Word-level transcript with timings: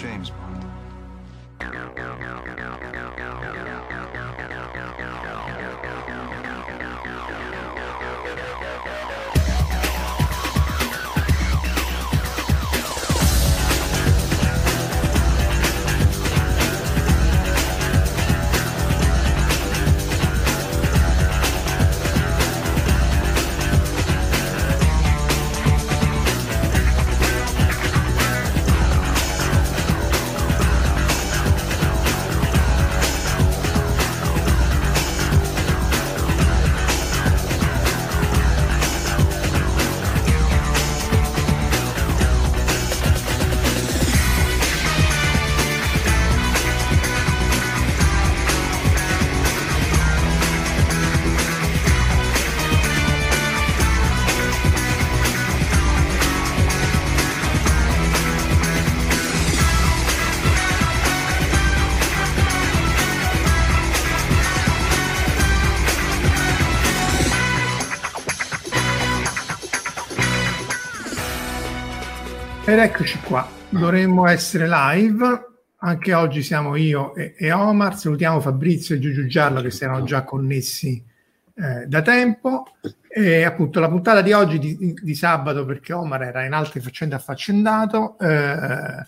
James 0.00 0.30
Bond. 0.30 0.64
Eccoci 72.82 73.20
qua, 73.20 73.46
dovremmo 73.68 74.26
essere 74.26 74.66
live. 74.66 75.48
Anche 75.82 76.14
oggi 76.14 76.42
siamo 76.42 76.76
io 76.76 77.14
e, 77.14 77.34
e 77.36 77.52
Omar. 77.52 77.98
Salutiamo 77.98 78.40
Fabrizio 78.40 78.94
e 78.94 78.98
Giugiu 78.98 79.26
Giallo 79.26 79.60
che 79.60 79.76
erano 79.80 80.04
già 80.04 80.24
connessi 80.24 81.02
eh, 81.54 81.86
da 81.86 82.00
tempo. 82.00 82.64
E 83.06 83.44
appunto 83.44 83.80
la 83.80 83.88
puntata 83.88 84.22
di 84.22 84.32
oggi 84.32 84.58
di, 84.58 84.94
di, 84.98 85.14
sabato, 85.14 85.66
perché 85.66 85.92
Omar 85.92 86.22
era 86.22 86.44
in 86.44 86.54
altre 86.54 86.80
faccende 86.80 87.14
affaccendato, 87.14 88.18
eh, 88.18 89.06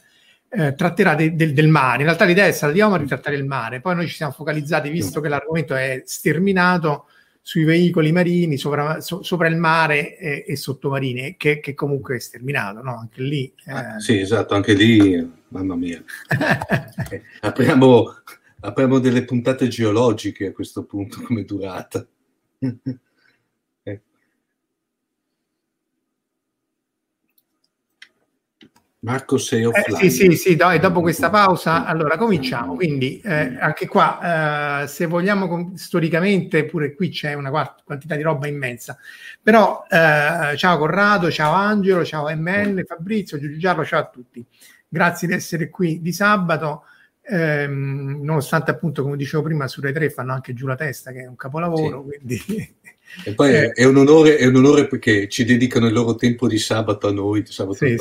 eh, 0.50 0.74
tratterà 0.74 1.14
de, 1.14 1.34
de, 1.34 1.54
del 1.54 1.68
mare. 1.68 1.98
In 1.98 2.04
realtà 2.04 2.26
l'idea 2.26 2.46
è 2.46 2.52
stata 2.52 2.72
di 2.72 2.80
Omar 2.82 3.00
di 3.00 3.06
trattare 3.06 3.36
il 3.36 3.46
mare. 3.46 3.80
Poi 3.80 3.94
noi 3.94 4.06
ci 4.06 4.16
siamo 4.16 4.32
focalizzati, 4.32 4.90
visto 4.90 5.22
che 5.22 5.28
l'argomento 5.28 5.74
è 5.74 6.02
sterminato, 6.04 7.06
sui 7.44 7.64
veicoli 7.64 8.12
marini 8.12 8.56
sopra, 8.56 9.00
so, 9.00 9.22
sopra 9.22 9.48
il 9.48 9.56
mare 9.56 10.16
e, 10.16 10.44
e 10.46 10.56
sottomarini, 10.56 11.34
che, 11.36 11.58
che, 11.58 11.74
comunque 11.74 12.16
è 12.16 12.20
sterminato, 12.20 12.82
no? 12.82 12.96
Anche 12.96 13.22
lì. 13.22 13.52
Eh... 13.66 13.72
Ah, 13.72 13.98
sì, 13.98 14.20
esatto, 14.20 14.54
anche 14.54 14.74
lì, 14.74 15.28
mamma 15.48 15.74
mia. 15.74 16.02
eh, 17.10 17.22
apriamo, 17.42 18.14
apriamo 18.60 18.98
delle 19.00 19.24
puntate 19.24 19.66
geologiche 19.66 20.46
a 20.46 20.52
questo 20.52 20.84
punto 20.84 21.20
come 21.20 21.44
durata. 21.44 22.06
Marco, 29.04 29.36
sei 29.36 29.64
offline. 29.64 29.98
Eh, 29.98 30.10
sì, 30.10 30.30
sì, 30.30 30.36
sì, 30.36 30.54
dai, 30.54 30.78
dopo 30.78 31.00
questa 31.00 31.28
pausa, 31.28 31.84
allora 31.84 32.16
cominciamo. 32.16 32.76
Quindi, 32.76 33.20
eh, 33.20 33.56
anche 33.58 33.88
qua, 33.88 34.82
eh, 34.82 34.86
se 34.86 35.06
vogliamo, 35.06 35.72
storicamente, 35.74 36.64
pure 36.66 36.94
qui 36.94 37.08
c'è 37.08 37.34
una 37.34 37.50
quantità 37.84 38.14
di 38.14 38.22
roba 38.22 38.46
immensa. 38.46 38.96
Però, 39.42 39.84
eh, 39.90 40.56
ciao 40.56 40.78
Corrado, 40.78 41.32
ciao 41.32 41.52
Angelo, 41.52 42.04
ciao 42.04 42.28
MN, 42.32 42.84
Fabrizio, 42.86 43.40
Giulio 43.40 43.58
Giallo, 43.58 43.84
ciao 43.84 44.00
a 44.00 44.06
tutti. 44.06 44.44
Grazie 44.86 45.26
di 45.26 45.34
essere 45.34 45.68
qui 45.68 46.00
di 46.00 46.12
sabato. 46.12 46.84
Ehm, 47.22 48.20
nonostante 48.22 48.70
appunto, 48.70 49.02
come 49.02 49.16
dicevo 49.16 49.42
prima, 49.42 49.66
su 49.66 49.80
Rai 49.80 49.92
3 49.92 50.10
fanno 50.10 50.32
anche 50.32 50.54
giù 50.54 50.66
la 50.68 50.76
testa, 50.76 51.10
che 51.10 51.22
è 51.22 51.26
un 51.26 51.36
capolavoro, 51.36 52.04
sì. 52.08 52.18
quindi 52.18 52.76
e 53.24 53.34
poi 53.34 53.54
eh. 53.54 53.70
è, 53.72 53.84
un 53.84 53.96
onore, 53.96 54.36
è, 54.36 54.46
un 54.46 54.56
onore, 54.56 54.86
perché 54.86 55.28
ci 55.28 55.44
dedicano 55.44 55.86
il 55.86 55.92
loro 55.92 56.14
tempo 56.14 56.48
di 56.48 56.58
sabato 56.58 57.08
a 57.08 57.12
noi, 57.12 57.44
sabato 57.46 57.76
sì, 57.76 57.96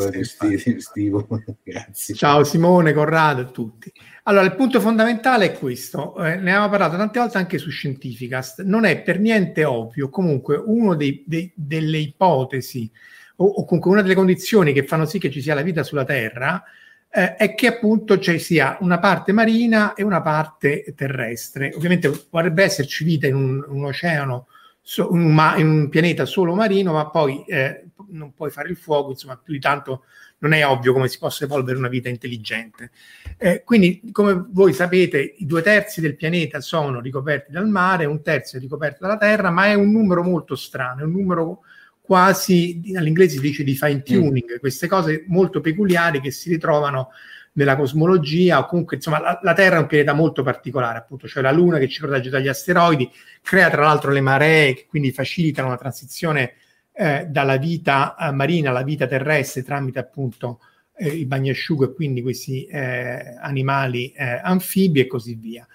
sì, 0.58 0.76
estivo. 0.76 1.28
Grazie. 1.64 2.16
Ciao 2.16 2.44
Simone, 2.44 2.94
Corrado 2.94 3.42
e 3.42 3.52
tutti. 3.52 3.92
Allora, 4.24 4.46
il 4.46 4.56
punto 4.56 4.80
fondamentale 4.80 5.46
è 5.46 5.58
questo, 5.58 6.16
eh, 6.18 6.36
ne 6.36 6.52
abbiamo 6.52 6.70
parlato 6.70 6.96
tante 6.96 7.20
volte 7.20 7.38
anche 7.38 7.58
su 7.58 7.70
Scientificast, 7.70 8.62
non 8.64 8.86
è 8.86 9.02
per 9.02 9.20
niente 9.20 9.66
ovvio, 9.66 10.10
comunque 10.10 10.62
una 10.64 10.96
delle 10.96 11.98
ipotesi 11.98 12.90
o, 13.38 13.46
o, 13.46 13.66
comunque 13.66 13.92
una 13.92 14.02
delle 14.02 14.16
condizioni 14.16 14.74
che 14.74 14.86
fanno 14.86 15.06
sì 15.06 15.20
che 15.20 15.32
ci 15.32 15.42
sia 15.42 15.56
la 15.56 15.62
vita 15.62 15.84
sulla 15.84 16.06
Terra 16.06 16.64
eh, 17.10 17.36
è 17.36 17.56
che 17.56 17.68
appunto 17.68 18.20
ci 18.20 18.40
sia 18.40 18.78
una 18.80 19.00
parte 19.00 19.34
marina 19.34 19.94
e 19.94 20.04
una 20.04 20.22
parte 20.22 20.94
terrestre. 20.96 21.74
Ovviamente 21.76 22.10
potrebbe 22.10 22.64
esserci 22.64 23.04
vita 23.04 23.28
in 23.28 23.36
un, 23.36 23.66
un 23.68 23.86
oceano 23.86 24.48
so, 24.82 25.12
un 25.12 25.34
ma- 25.34 25.58
in, 25.58 25.68
un 25.68 25.90
pianeta 25.90 26.26
solo 26.26 26.56
marino, 26.56 26.94
ma 26.94 27.10
poi 27.10 27.44
eh, 27.46 27.86
non 28.10 28.34
puoi 28.34 28.50
fare 28.50 28.70
il 28.70 28.78
fuoco, 28.78 29.12
insomma, 29.12 29.38
più 29.38 29.54
di 29.54 29.60
tanto 29.60 30.04
non 30.40 30.54
è 30.54 30.66
ovvio 30.66 30.92
come 30.94 31.08
si 31.08 31.20
possa 31.20 31.46
evolvere 31.46 31.78
una 31.78 31.88
vita 31.88 32.10
intelligente. 32.10 32.92
Eh, 33.38 33.64
quindi, 33.64 34.02
come 34.12 34.46
voi 34.50 34.74
sapete, 34.74 35.36
i 35.38 35.46
due 35.46 35.62
terzi 35.62 36.02
del 36.02 36.16
pianeta 36.16 36.62
sono 36.62 37.00
ricoperti 37.00 37.52
dal 37.52 37.68
mare, 37.68 38.06
un 38.06 38.22
terzo 38.22 38.58
è 38.58 38.60
ricoperto 38.60 38.98
dalla 39.02 39.18
terra, 39.18 39.52
ma 39.52 39.68
è 39.68 39.74
un 39.76 39.92
numero 39.92 40.24
molto 40.24 40.56
strano, 40.56 41.02
è 41.02 41.04
un 41.04 41.12
numero 41.12 41.62
quasi, 42.02 42.82
all'inglese 42.96 43.36
si 43.36 43.42
dice 43.42 43.64
di 43.64 43.76
fine 43.76 44.02
tuning, 44.02 44.56
mm. 44.56 44.60
queste 44.60 44.88
cose 44.88 45.24
molto 45.28 45.62
peculiari 45.62 46.20
che 46.20 46.32
si 46.32 46.50
ritrovano 46.50 47.10
nella 47.54 47.76
cosmologia 47.76 48.60
o 48.60 48.66
comunque 48.66 48.96
insomma 48.96 49.20
la, 49.20 49.40
la, 49.42 49.54
Terra 49.54 49.76
è 49.76 49.80
un 49.80 49.88
pianeta 49.88 50.14
molto 50.14 50.44
particolare 50.44 50.98
appunto, 50.98 51.28
cioè 51.28 51.44
la 51.44 51.52
Luna 51.52 51.78
che 51.78 51.90
ci 51.90 52.00
protegge 52.00 52.30
dagli 52.30 52.48
asteroidi, 52.48 53.10
crea 53.42 53.70
tra 53.70 53.84
l'altro 53.84 54.12
le 54.12 54.22
maree 54.22 54.74
che 54.74 54.86
quindi 54.88 55.12
facilitano 55.12 55.70
la 55.70 55.78
transizione 55.78 56.54
eh, 56.94 57.26
dalla 57.30 57.58
vita 57.58 58.16
eh, 58.16 58.32
marina 58.32 58.70
alla 58.70 58.84
vita 58.84 59.08
terrestre 59.08 59.64
tramite 59.64 60.00
appunto 60.00 60.60
eh, 60.98 61.08
il 61.08 61.26
bagnasciugo 61.26 61.86
e 61.86 61.94
quindi 61.94 62.22
questi 62.22 62.66
eh, 62.66 63.36
animali 63.40 64.12
eh, 64.12 64.40
anfibi 64.44 65.02
e 65.02 65.08
così 65.08 65.36
via. 65.36 65.66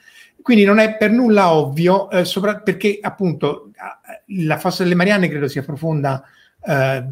Quindi 0.46 0.62
non 0.62 0.78
è 0.78 0.96
per 0.96 1.10
nulla 1.10 1.52
ovvio, 1.52 2.08
eh, 2.08 2.24
sopra, 2.24 2.60
perché 2.60 3.00
appunto 3.02 3.72
la 4.26 4.58
fossa 4.58 4.84
delle 4.84 4.94
Marianne 4.94 5.28
credo 5.28 5.48
sia 5.48 5.64
profonda 5.64 6.22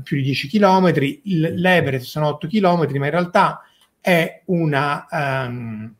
più 0.04 0.16
di 0.18 0.22
10 0.22 0.48
km, 0.48 0.92
l'Everest 1.24 2.06
sono 2.06 2.28
8 2.28 2.46
km, 2.46 2.96
ma 2.96 3.06
in 3.06 3.10
realtà 3.10 3.62
è 4.00 4.42
una... 4.46 5.06
Um, 5.10 5.94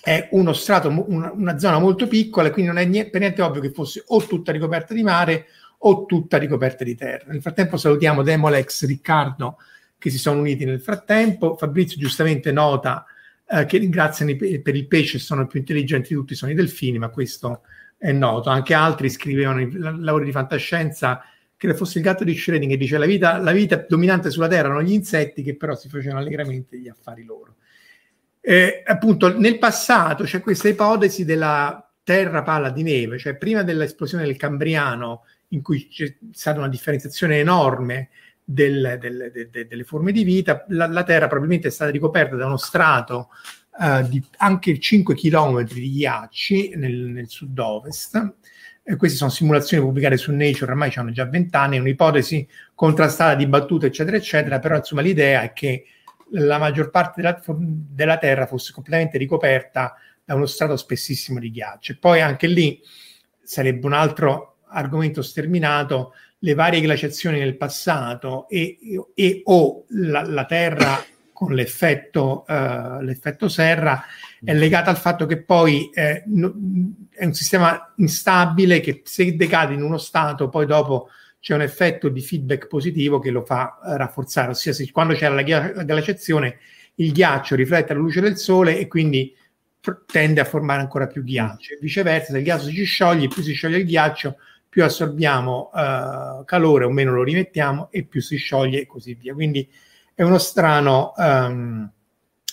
è 0.00 0.28
uno 0.30 0.52
strato, 0.52 0.88
una, 1.08 1.32
una, 1.34 1.58
zona 1.58 1.80
molto 1.80 2.06
piccola 2.06 2.46
e 2.46 2.50
quindi 2.52 2.70
non 2.70 2.80
è 2.80 2.86
niente, 2.86 3.10
per 3.10 3.20
niente 3.20 3.42
ovvio 3.42 3.60
che 3.60 3.72
fosse 3.72 4.04
o 4.06 4.24
tutta 4.24 4.52
ricoperta 4.52 4.94
di 4.94 5.02
mare 5.02 5.46
o 5.78 6.06
tutta 6.06 6.38
ricoperta 6.38 6.84
di 6.84 6.94
terra. 6.94 7.32
Nel 7.32 7.42
frattempo 7.42 7.76
salutiamo 7.76 8.22
Demolex, 8.22 8.86
Riccardo 8.86 9.56
che 9.98 10.10
si 10.10 10.18
sono 10.18 10.38
uniti 10.38 10.64
nel 10.64 10.80
frattempo. 10.80 11.56
Fabrizio 11.56 11.98
giustamente 11.98 12.52
nota 12.52 13.04
eh, 13.52 13.64
che 13.66 13.78
ringraziano 13.78 14.30
i, 14.30 14.60
per 14.60 14.76
il 14.76 14.86
pesce, 14.86 15.18
sono 15.18 15.46
più 15.46 15.58
intelligenti 15.58 16.10
di 16.10 16.14
tutti, 16.14 16.34
sono 16.34 16.52
i 16.52 16.54
delfini, 16.54 16.98
ma 16.98 17.08
questo 17.08 17.62
è 17.98 18.12
noto. 18.12 18.48
Anche 18.48 18.74
altri 18.74 19.10
scrivevano 19.10 19.60
in 19.60 20.00
lavori 20.02 20.24
di 20.24 20.32
fantascienza 20.32 21.22
che 21.56 21.74
fosse 21.74 21.98
il 21.98 22.04
gatto 22.04 22.24
di 22.24 22.32
Schrödinger, 22.32 22.76
dice 22.76 22.96
la 22.96 23.06
vita, 23.06 23.38
la 23.38 23.52
vita 23.52 23.84
dominante 23.86 24.30
sulla 24.30 24.48
Terra 24.48 24.68
erano 24.68 24.82
gli 24.82 24.92
insetti 24.92 25.42
che 25.42 25.56
però 25.56 25.74
si 25.74 25.88
facevano 25.88 26.20
allegramente 26.20 26.78
gli 26.78 26.88
affari 26.88 27.24
loro. 27.24 27.56
Eh, 28.40 28.82
appunto, 28.86 29.36
nel 29.36 29.58
passato 29.58 30.24
c'è 30.24 30.40
questa 30.40 30.68
ipotesi 30.68 31.24
della 31.24 31.86
terra 32.02 32.42
palla 32.42 32.70
di 32.70 32.82
neve, 32.82 33.18
cioè 33.18 33.36
prima 33.36 33.62
dell'esplosione 33.62 34.24
del 34.24 34.36
Cambriano, 34.36 35.24
in 35.48 35.60
cui 35.60 35.88
c'è 35.88 36.16
stata 36.32 36.58
una 36.58 36.68
differenziazione 36.68 37.38
enorme 37.38 38.08
del, 38.52 38.98
del, 39.00 39.48
de, 39.50 39.66
delle 39.66 39.84
forme 39.84 40.10
di 40.10 40.24
vita, 40.24 40.64
la, 40.68 40.88
la, 40.88 41.04
Terra 41.04 41.28
probabilmente 41.28 41.68
è 41.68 41.70
stata 41.70 41.92
ricoperta 41.92 42.34
da 42.34 42.46
uno 42.46 42.56
strato 42.56 43.28
uh, 43.78 44.02
di 44.08 44.20
anche 44.38 44.78
5 44.78 45.14
km 45.14 45.62
di 45.62 45.92
ghiacci 45.92 46.72
nel, 46.74 46.92
nel 46.92 47.28
sud-ovest. 47.28 48.34
Eh, 48.82 48.96
queste 48.96 49.18
sono 49.18 49.30
simulazioni 49.30 49.84
pubblicate 49.84 50.16
su 50.16 50.32
Nature, 50.32 50.72
ormai 50.72 50.90
hanno 50.96 51.12
già 51.12 51.26
20 51.26 51.56
anni, 51.56 51.76
è 51.76 51.80
un'ipotesi 51.80 52.46
contrastata, 52.74 53.36
dibattuta, 53.36 53.86
eccetera, 53.86 54.16
eccetera, 54.16 54.58
però 54.58 54.76
insomma 54.76 55.02
l'idea 55.02 55.42
è 55.42 55.52
che 55.52 55.84
la 56.32 56.58
maggior 56.58 56.90
parte 56.90 57.20
della, 57.22 57.40
della 57.46 58.18
Terra 58.18 58.46
fosse 58.46 58.72
completamente 58.72 59.16
ricoperta 59.16 59.94
da 60.24 60.34
uno 60.34 60.46
strato 60.46 60.76
spessissimo 60.76 61.38
di 61.38 61.52
ghiaccio. 61.52 61.92
E 61.92 61.96
poi 61.98 62.20
anche 62.20 62.48
lì 62.48 62.80
sarebbe 63.42 63.86
un 63.86 63.92
altro 63.92 64.56
argomento 64.66 65.22
sterminato, 65.22 66.14
le 66.42 66.54
varie 66.54 66.80
glaciazioni 66.80 67.38
nel 67.38 67.56
passato 67.56 68.48
e, 68.48 68.78
e 69.14 69.42
o 69.44 69.84
la, 69.88 70.22
la, 70.22 70.44
Terra 70.46 71.04
con 71.32 71.52
l'effetto, 71.52 72.44
uh, 72.48 73.00
l'effetto, 73.02 73.48
serra 73.48 74.02
è 74.42 74.54
legata 74.54 74.90
al 74.90 74.96
fatto 74.96 75.26
che 75.26 75.42
poi 75.42 75.90
eh, 75.92 76.22
no, 76.26 76.52
è 77.10 77.24
un 77.24 77.34
sistema 77.34 77.92
instabile 77.96 78.80
che 78.80 79.02
se 79.04 79.36
decade 79.36 79.74
in 79.74 79.82
uno 79.82 79.98
stato 79.98 80.48
poi 80.48 80.66
dopo 80.66 81.08
c'è 81.40 81.54
un 81.54 81.62
effetto 81.62 82.08
di 82.08 82.20
feedback 82.20 82.66
positivo 82.66 83.18
che 83.18 83.30
lo 83.30 83.42
fa 83.44 83.78
uh, 83.82 83.96
rafforzare, 83.96 84.50
ossia 84.50 84.72
se, 84.72 84.90
quando 84.90 85.14
c'è 85.14 85.28
la, 85.28 85.72
la 85.74 85.84
glaciazione 85.84 86.58
il 86.96 87.12
ghiaccio 87.12 87.54
riflette 87.54 87.94
la 87.94 88.00
luce 88.00 88.20
del 88.20 88.36
sole 88.36 88.78
e 88.78 88.86
quindi 88.86 89.34
tende 90.06 90.40
a 90.40 90.44
formare 90.44 90.80
ancora 90.80 91.06
più 91.06 91.22
ghiaccio. 91.22 91.76
Viceversa, 91.80 92.32
se 92.32 92.38
il 92.38 92.44
ghiaccio 92.44 92.66
si 92.66 92.84
scioglie, 92.84 93.28
più 93.28 93.42
si 93.42 93.52
scioglie 93.52 93.78
il 93.78 93.86
ghiaccio, 93.86 94.36
più 94.70 94.84
assorbiamo 94.84 95.70
uh, 95.74 96.44
calore 96.44 96.84
o 96.84 96.90
meno 96.90 97.12
lo 97.12 97.24
rimettiamo 97.24 97.88
e 97.90 98.04
più 98.04 98.22
si 98.22 98.36
scioglie 98.36 98.82
e 98.82 98.86
così 98.86 99.14
via. 99.14 99.34
Quindi 99.34 99.68
è 100.14 100.22
uno 100.22 100.38
strano, 100.38 101.12
um, 101.16 101.90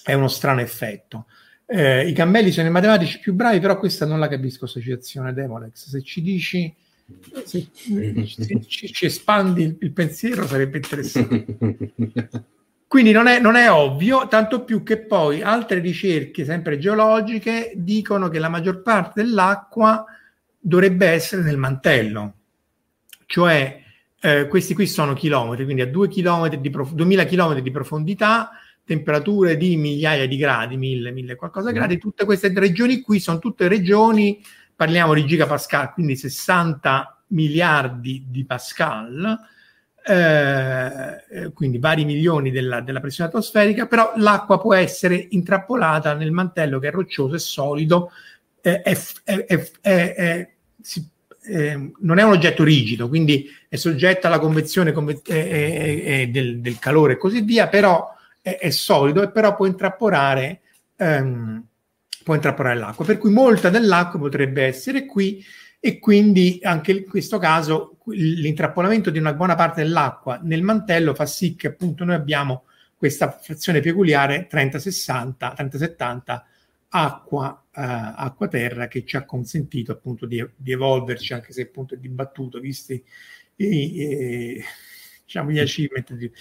è 0.03 0.13
uno 0.13 0.27
strano 0.27 0.59
effetto. 0.59 1.27
Eh, 1.65 2.07
I 2.07 2.13
cammelli 2.13 2.51
sono 2.51 2.67
i 2.67 2.71
matematici 2.71 3.19
più 3.19 3.33
bravi, 3.33 3.59
però 3.59 3.77
questa 3.77 4.05
non 4.05 4.19
la 4.19 4.27
capisco, 4.27 4.65
associazione 4.65 5.31
Demolex. 5.31 5.89
Se 5.89 6.01
ci 6.01 6.21
dici 6.21 6.75
se, 7.45 7.67
se 7.73 8.61
ci, 8.65 8.91
ci, 8.91 9.05
espandi 9.05 9.63
il, 9.63 9.77
il, 9.79 9.91
pensiero 9.91 10.45
sarebbe 10.45 10.77
interessante. 10.77 11.45
Quindi 12.87 13.11
non 13.11 13.27
è, 13.27 13.39
non 13.39 13.55
è, 13.55 13.69
ovvio, 13.69 14.27
tanto 14.27 14.63
più 14.63 14.81
che 14.81 14.97
poi 14.97 15.41
altre 15.41 15.79
ricerche, 15.79 16.45
sempre 16.45 16.79
geologiche, 16.79 17.73
dicono 17.75 18.29
che 18.29 18.39
la 18.39 18.49
maggior 18.49 18.81
parte 18.81 19.21
dell'acqua 19.21 20.05
dovrebbe 20.59 21.07
essere 21.07 21.42
nel 21.44 21.57
mantello, 21.57 22.33
cioè 23.25 23.81
eh, 24.19 24.48
questi 24.48 24.74
qui 24.74 24.88
sono 24.88 25.13
chilometri, 25.13 25.63
quindi 25.63 25.81
a 25.83 25.88
2 25.88 26.07
chilometri 26.07 26.59
di 26.59 26.69
prof- 26.69 26.94
2000 26.94 27.25
km 27.25 27.59
di 27.59 27.71
profondità, 27.71 28.51
temperature 28.83 29.57
di 29.57 29.75
migliaia 29.75 30.27
di 30.27 30.38
gradi, 30.38 30.77
1000, 30.77 31.12
1000 31.12 31.36
qualcosa 31.36 31.71
gradi, 31.71 31.95
mm. 31.95 32.00
tutte 32.00 32.25
queste 32.25 32.51
regioni 32.54 33.01
qui 33.01 33.19
sono 33.19 33.39
tutte 33.39 33.68
regioni, 33.68 34.42
parliamo 34.75 35.13
di 35.13 35.25
gigapascal, 35.25 35.94
quindi 35.94 36.15
60 36.15 37.24
miliardi 37.27 38.25
di 38.30 38.45
pascal, 38.45 39.38
eh, 40.06 41.51
quindi 41.54 41.80
vari 41.80 42.06
milioni 42.06 42.50
della, 42.50 42.80
della, 42.80 43.01
pressione 43.01 43.30
atmosferica, 43.30 43.88
però 43.88 44.13
l'acqua 44.15 44.57
può 44.57 44.74
essere 44.74 45.27
intrappolata 45.31 46.13
nel 46.13 46.31
mantello 46.31 46.80
che 46.80 46.88
è 46.88 46.92
roccioso 46.92 47.36
e 47.36 47.39
solido, 47.39 48.09
eh, 48.09 48.13
è, 48.62 48.81
è, 49.24 49.69
è, 49.81 50.50
si, 50.81 51.09
non 52.00 52.18
è 52.18 52.24
un 52.24 52.31
oggetto 52.31 52.63
rigido, 52.63 53.07
quindi 53.07 53.50
è 53.69 53.75
soggetto 53.75 54.27
alla 54.27 54.39
convezione 54.39 54.92
conve- 54.92 55.21
del, 55.24 56.59
del, 56.59 56.80
calore 56.80 57.13
e 57.13 57.18
così 57.18 57.42
via, 57.42 57.68
però 57.68 58.13
è, 58.42 58.69
solido 58.69 59.21
e 59.21 59.31
però 59.31 59.56
può 59.56 59.65
intrappolare, 59.65 60.62
ehm, 60.98 61.63
può 62.24 62.36
intrappolare 62.36 62.77
l'acqua, 62.77 63.06
per 63.06 63.18
cui 63.18 63.31
molta 63.31 63.69
dell'acqua 63.69 64.19
potrebbe 64.19 64.63
essere 64.63 65.06
qui 65.06 65.44
e 65.80 66.00
quindi 66.00 66.59
anche 66.63 66.92
in 66.92 67.06
questo 67.07 67.38
caso 67.38 67.98
l'intrappolamento 68.07 69.09
di 69.09 69.19
una 69.19 69.33
buona 69.33 69.56
parte 69.56 69.83
dell'acqua 69.83 70.39
nel 70.42 70.63
mantello 70.63 71.13
fa 71.13 71.25
sì 71.25 71.56
che 71.56 71.68
appunto 71.68 72.04
noi 72.04 72.15
abbiamo 72.15 72.63
questa 72.95 73.30
frazione 73.30 73.80
peculiare 73.80 74.48
30-60, 74.51 75.36
30-70 75.38 76.42
acqua, 76.89 77.63
acqua-terra 77.79 78.88
che 78.88 79.06
ci 79.06 79.15
ha 79.15 79.25
consentito 79.25 79.91
appunto 79.91 80.25
di, 80.25 80.45
di, 80.56 80.71
evolverci, 80.71 81.33
anche 81.33 81.53
se 81.53 81.62
appunto 81.63 81.94
è 81.94 81.97
dibattuto, 81.97 82.59
visti 82.59 83.03
i, 83.57 83.65
i, 83.65 84.63
diciamo, 85.23 85.51
gli 85.51 85.59
achievement. 85.59 86.13
Di... 86.13 86.31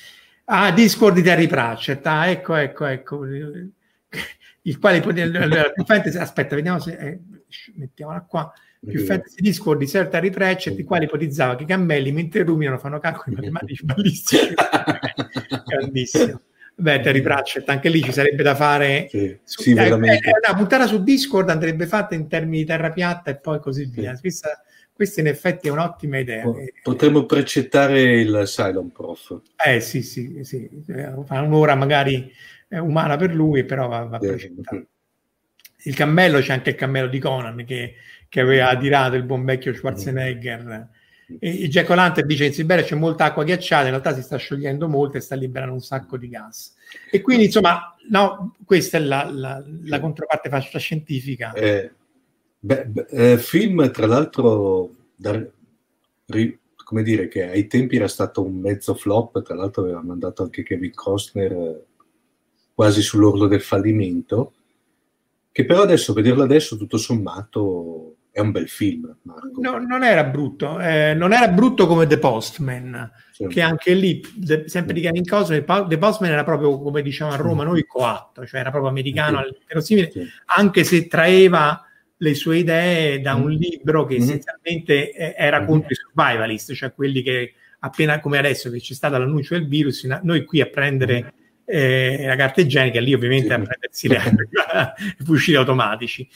Ah, 0.47 0.73
Discord 0.73 1.15
di 1.15 1.23
Terry 1.23 1.47
Pratchett, 1.47 2.07
ah, 2.07 2.29
ecco, 2.29 2.55
ecco, 2.55 2.87
ecco, 2.87 3.25
il 3.25 4.79
quale 4.79 5.01
aspetta, 6.19 6.55
vediamo 6.55 6.79
se 6.79 6.97
eh, 6.97 7.21
mettiamola 7.75 8.23
qua 8.23 8.53
più 8.87 9.01
fantasy 9.05 9.41
discord 9.41 9.79
di 9.79 9.89
certa 9.89 10.21
Pratchett, 10.21 10.79
il 10.79 10.85
quale 10.85 11.05
ipotizzava 11.05 11.57
che 11.57 11.65
i 11.65 11.67
cammelli 11.67 12.13
mentre 12.13 12.45
ruminano 12.45 12.79
fanno 12.79 12.99
calcoli 12.99 13.35
matematici 13.37 13.85
bellissimi. 13.85 14.55
Grandissimo. 15.67 16.41
Beh, 16.79 17.01
Terry 17.01 17.23
Pratchett, 17.23 17.69
anche 17.71 17.89
lì 17.89 18.03
ci 18.03 18.13
sarebbe 18.13 18.43
da 18.43 18.55
fare. 18.55 19.07
Sì, 19.09 19.39
su, 19.43 19.63
sì, 19.63 19.73
eh, 19.73 19.87
eh, 19.87 19.95
una 19.95 20.55
puntata 20.55 20.87
su 20.87 21.03
Discord 21.03 21.49
andrebbe 21.49 21.87
fatta 21.87 22.15
in 22.15 22.29
termini 22.29 22.59
di 22.59 22.65
terra 22.67 22.91
piatta 22.91 23.31
e 23.31 23.37
poi 23.37 23.61
così 23.61 23.87
via. 23.87 24.15
Sì. 24.15 24.21
Questa, 24.21 24.63
questa, 24.93 25.21
in 25.21 25.29
effetti 25.29 25.69
è 25.69 25.71
un'ottima 25.71 26.19
idea. 26.19 26.45
Potremmo 26.83 27.25
precettare 27.25 28.21
il 28.21 28.43
Silent 28.45 28.93
Prof. 28.93 29.41
Eh 29.65 29.81
sì, 29.81 30.03
sì, 30.03 30.41
sì. 30.43 30.69
Fa 31.25 31.41
un'ora 31.41 31.75
magari 31.75 32.31
umana 32.69 33.17
per 33.17 33.35
lui, 33.35 33.65
però 33.65 33.89
va, 33.89 34.05
va 34.05 34.19
precettato. 34.19 34.87
Il 35.85 35.95
cammello 35.95 36.41
c'è 36.41 36.53
anche 36.53 36.71
il 36.71 36.77
cammello 36.77 37.07
di 37.07 37.19
Conan 37.19 37.65
che 37.65 37.95
che 38.29 38.41
aveva 38.41 38.69
adirato 38.69 39.17
il 39.17 39.23
buon 39.23 39.45
vecchio 39.45 39.75
Schwarzenegger. 39.75 40.89
E, 41.39 41.69
Jack 41.69 41.91
O'Lantern 41.91 42.27
dice 42.27 42.47
in 42.47 42.53
Siberia 42.53 42.85
c'è 42.85 42.95
molta 42.95 43.25
acqua 43.25 43.45
ghiacciata, 43.45 43.85
in 43.85 43.91
realtà 43.91 44.15
si 44.15 44.23
sta 44.23 44.37
sciogliendo 44.37 44.89
molto 44.89 45.17
e 45.17 45.21
sta 45.21 45.35
liberando 45.35 45.75
un 45.75 45.81
sacco 45.81 46.17
di 46.17 46.29
gas. 46.29 46.75
E 47.11 47.21
quindi 47.21 47.47
insomma, 47.47 47.97
no, 48.11 48.57
questa 48.65 48.99
è 48.99 49.01
la, 49.01 49.29
la, 49.31 49.65
la 49.85 50.01
controparte 50.01 50.49
fascia 50.49 50.79
scientifica. 50.79 51.53
Eh, 51.53 51.93
beh, 52.59 53.07
eh, 53.11 53.39
film 53.39 53.91
tra 53.91 54.07
l'altro, 54.07 54.95
da, 55.17 55.45
ri, 56.27 56.59
come 56.77 57.03
dire, 57.03 57.27
che 57.27 57.49
ai 57.49 57.67
tempi 57.67 57.97
era 57.97 58.07
stato 58.07 58.45
un 58.45 58.61
mezzo 58.61 58.95
flop, 58.95 59.43
tra 59.43 59.57
l'altro 59.57 59.83
aveva 59.83 60.03
mandato 60.03 60.45
anche 60.45 60.63
Kevin 60.63 60.95
Costner 60.95 61.53
eh, 61.53 61.85
quasi 62.73 63.03
sull'orlo 63.03 63.49
del 63.49 63.63
fallimento, 63.63 64.53
che 65.51 65.65
però 65.65 65.83
adesso, 65.83 66.13
vederlo 66.13 66.45
adesso, 66.45 66.77
tutto 66.77 66.99
sommato, 66.99 68.16
è 68.37 68.41
un 68.41 68.51
bel 68.51 68.69
film. 68.69 69.17
Marco. 69.23 69.63
No, 69.63 69.79
non 69.79 70.05
era 70.05 70.23
brutto, 70.25 70.79
eh, 70.79 71.15
non 71.15 71.33
era 71.33 71.49
brutto 71.49 71.87
come 71.87 72.07
The 72.07 72.19
Postman, 72.19 73.11
sì. 73.33 73.47
che 73.47 73.63
anche 73.63 73.95
lì, 73.95 74.21
sempre 74.67 74.93
di 74.93 75.01
Kevin 75.01 75.25
Costner, 75.25 75.65
The 75.89 75.97
Postman 75.97 76.33
era 76.33 76.45
proprio 76.45 76.79
come 76.79 77.01
diciamo 77.01 77.33
a 77.33 77.37
Roma, 77.37 77.65
mm. 77.65 77.67
noi 77.67 77.87
coatto, 77.87 78.45
cioè 78.45 78.61
era 78.61 78.69
proprio 78.69 78.91
americano, 78.91 79.43
sì. 79.79 80.07
sì. 80.13 80.31
anche 80.55 80.85
se 80.85 81.07
traeva 81.07 81.83
le 82.19 82.35
sue 82.35 82.59
idee 82.59 83.23
da 83.23 83.33
un 83.37 83.55
mm. 83.55 83.57
libro 83.57 84.05
che 84.05 84.19
mm. 84.19 84.21
essenzialmente 84.21 85.13
era 85.13 85.63
mm. 85.63 85.67
contro 85.67 85.89
i 85.93 85.95
survivalist, 85.95 86.75
cioè 86.75 86.93
quelli 86.93 87.23
che 87.23 87.55
appena 87.79 88.21
come 88.21 88.37
adesso 88.37 88.71
che 88.71 88.81
c'è 88.81 88.93
stato 88.93 89.17
l'annuncio 89.17 89.55
del 89.55 89.67
virus, 89.67 90.05
noi 90.05 90.45
qui 90.45 90.61
a 90.61 90.67
prendere 90.67 91.33
eh, 91.65 92.25
la 92.27 92.37
carta 92.37 92.61
igienica, 92.61 93.01
lì 93.01 93.13
ovviamente 93.13 93.53
a 93.53 93.61
prendersi 93.61 94.09
le, 94.09 94.21
i 95.19 95.25
fucili 95.25 95.57
automatici. 95.57 96.29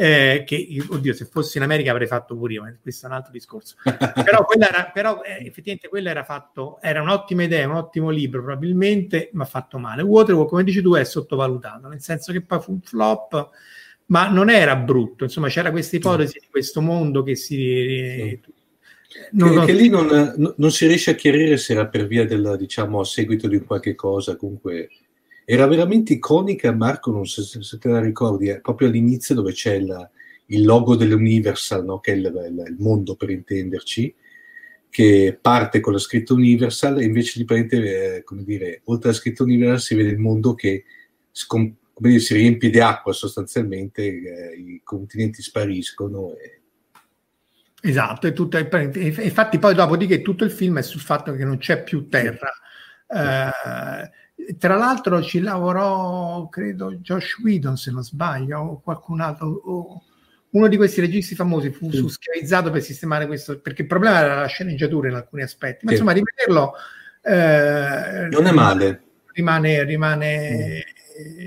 Eh, 0.00 0.44
che 0.46 0.80
oddio, 0.88 1.12
se 1.12 1.24
fossi 1.24 1.56
in 1.56 1.64
America 1.64 1.90
avrei 1.90 2.06
fatto 2.06 2.36
pure 2.36 2.52
io, 2.52 2.62
ma 2.62 2.72
questo 2.80 3.06
è 3.06 3.08
un 3.08 3.16
altro 3.16 3.32
discorso. 3.32 3.74
però, 3.82 4.46
era, 4.56 4.90
però 4.94 5.22
eh, 5.22 5.44
effettivamente 5.44 5.88
quello 5.88 6.08
era 6.08 6.22
fatto, 6.22 6.78
era 6.80 7.02
un'ottima 7.02 7.42
idea, 7.42 7.66
un 7.66 7.74
ottimo 7.74 8.10
libro 8.10 8.44
probabilmente, 8.44 9.30
ma 9.32 9.44
fatto 9.44 9.76
male. 9.78 10.02
Waterworld, 10.02 10.48
come 10.48 10.62
dici 10.62 10.82
tu, 10.82 10.94
è 10.94 11.02
sottovalutato, 11.02 11.88
nel 11.88 12.00
senso 12.00 12.30
che 12.30 12.42
poi 12.42 12.60
fu 12.60 12.70
un 12.70 12.80
flop, 12.80 13.48
ma 14.06 14.28
non 14.28 14.50
era 14.50 14.76
brutto, 14.76 15.24
insomma 15.24 15.48
c'era 15.48 15.72
questa 15.72 15.96
ipotesi 15.96 16.38
di 16.38 16.46
questo 16.48 16.80
mondo 16.80 17.24
che 17.24 17.34
si... 17.34 17.56
Sì. 17.56 18.40
Non, 19.32 19.58
che, 19.60 19.64
che, 19.64 19.72
lì 19.72 19.88
non, 19.88 20.54
non, 20.56 20.70
si 20.70 20.86
riesce 20.86 21.10
a 21.10 21.14
chiarire 21.14 21.56
se 21.56 21.72
era 21.72 21.88
per 21.88 22.06
via 22.06 22.24
del, 22.24 22.54
diciamo, 22.56 23.00
a 23.00 23.04
seguito 23.04 23.48
di 23.48 23.58
qualche 23.62 23.96
cosa, 23.96 24.36
comunque 24.36 24.90
era 25.50 25.66
veramente 25.66 26.12
iconica, 26.12 26.70
Marco, 26.72 27.10
non 27.10 27.24
so 27.24 27.42
se, 27.42 27.62
se 27.62 27.78
te 27.78 27.88
la 27.88 28.02
ricordi, 28.02 28.48
è 28.48 28.60
proprio 28.60 28.88
all'inizio 28.88 29.34
dove 29.34 29.52
c'è 29.52 29.76
il, 29.76 30.10
il 30.48 30.62
logo 30.62 30.94
dell'Universal, 30.94 31.86
no? 31.86 32.00
che 32.00 32.12
è 32.12 32.16
il, 32.16 32.26
il, 32.26 32.64
il, 32.68 32.76
mondo 32.78 33.16
per 33.16 33.30
intenderci, 33.30 34.14
che 34.90 35.38
parte 35.40 35.80
con 35.80 35.94
la 35.94 35.98
scritta 35.98 36.34
Universal 36.34 37.00
e 37.00 37.04
invece 37.06 37.38
di 37.38 37.46
prendere, 37.46 38.16
eh, 38.16 38.24
come 38.24 38.44
dire, 38.44 38.82
oltre 38.84 39.08
alla 39.08 39.16
scritta 39.16 39.42
Universal 39.42 39.80
si 39.80 39.94
vede 39.94 40.10
il 40.10 40.18
mondo 40.18 40.52
che 40.54 40.84
scom- 41.30 41.74
dire, 41.96 42.18
si 42.18 42.34
riempie 42.34 42.68
di 42.68 42.80
acqua 42.80 43.14
sostanzialmente, 43.14 44.02
eh, 44.02 44.54
i 44.54 44.82
continenti 44.84 45.40
spariscono. 45.40 46.34
E... 46.36 46.60
Esatto, 47.80 48.26
e 48.26 48.34
tutta, 48.34 48.58
infatti 48.58 49.58
poi 49.58 49.74
dopodiché 49.74 50.20
tutto 50.20 50.44
il 50.44 50.50
film 50.50 50.76
è 50.76 50.82
sul 50.82 51.00
fatto 51.00 51.32
che 51.32 51.46
non 51.46 51.56
c'è 51.56 51.82
più 51.82 52.06
terra. 52.06 52.52
Eh, 53.08 54.10
tra 54.56 54.76
l'altro 54.76 55.22
ci 55.22 55.40
lavorò, 55.40 56.48
credo, 56.48 56.94
Josh 56.94 57.38
Whedon, 57.38 57.76
se 57.76 57.90
non 57.90 58.02
sbaglio, 58.02 58.60
o 58.60 58.80
qualcun 58.80 59.20
altro, 59.20 59.48
o 59.48 60.02
uno 60.50 60.68
di 60.68 60.76
questi 60.76 61.00
registi 61.00 61.34
famosi 61.34 61.70
fu, 61.70 61.90
sì. 61.90 62.08
schiavizzato 62.08 62.70
per 62.70 62.82
sistemare 62.82 63.26
questo, 63.26 63.60
perché 63.60 63.82
il 63.82 63.88
problema 63.88 64.20
era 64.20 64.40
la 64.40 64.46
sceneggiatura 64.46 65.08
in 65.08 65.14
alcuni 65.14 65.42
aspetti, 65.42 65.84
ma 65.84 65.90
sì. 65.90 65.98
insomma 65.98 66.12
rivederlo... 66.12 66.72
Eh, 67.20 68.28
non 68.30 68.46
è 68.46 68.52
male. 68.52 69.02
Rimane, 69.32 69.84
rimane 69.84 70.84
mm. 70.94 70.97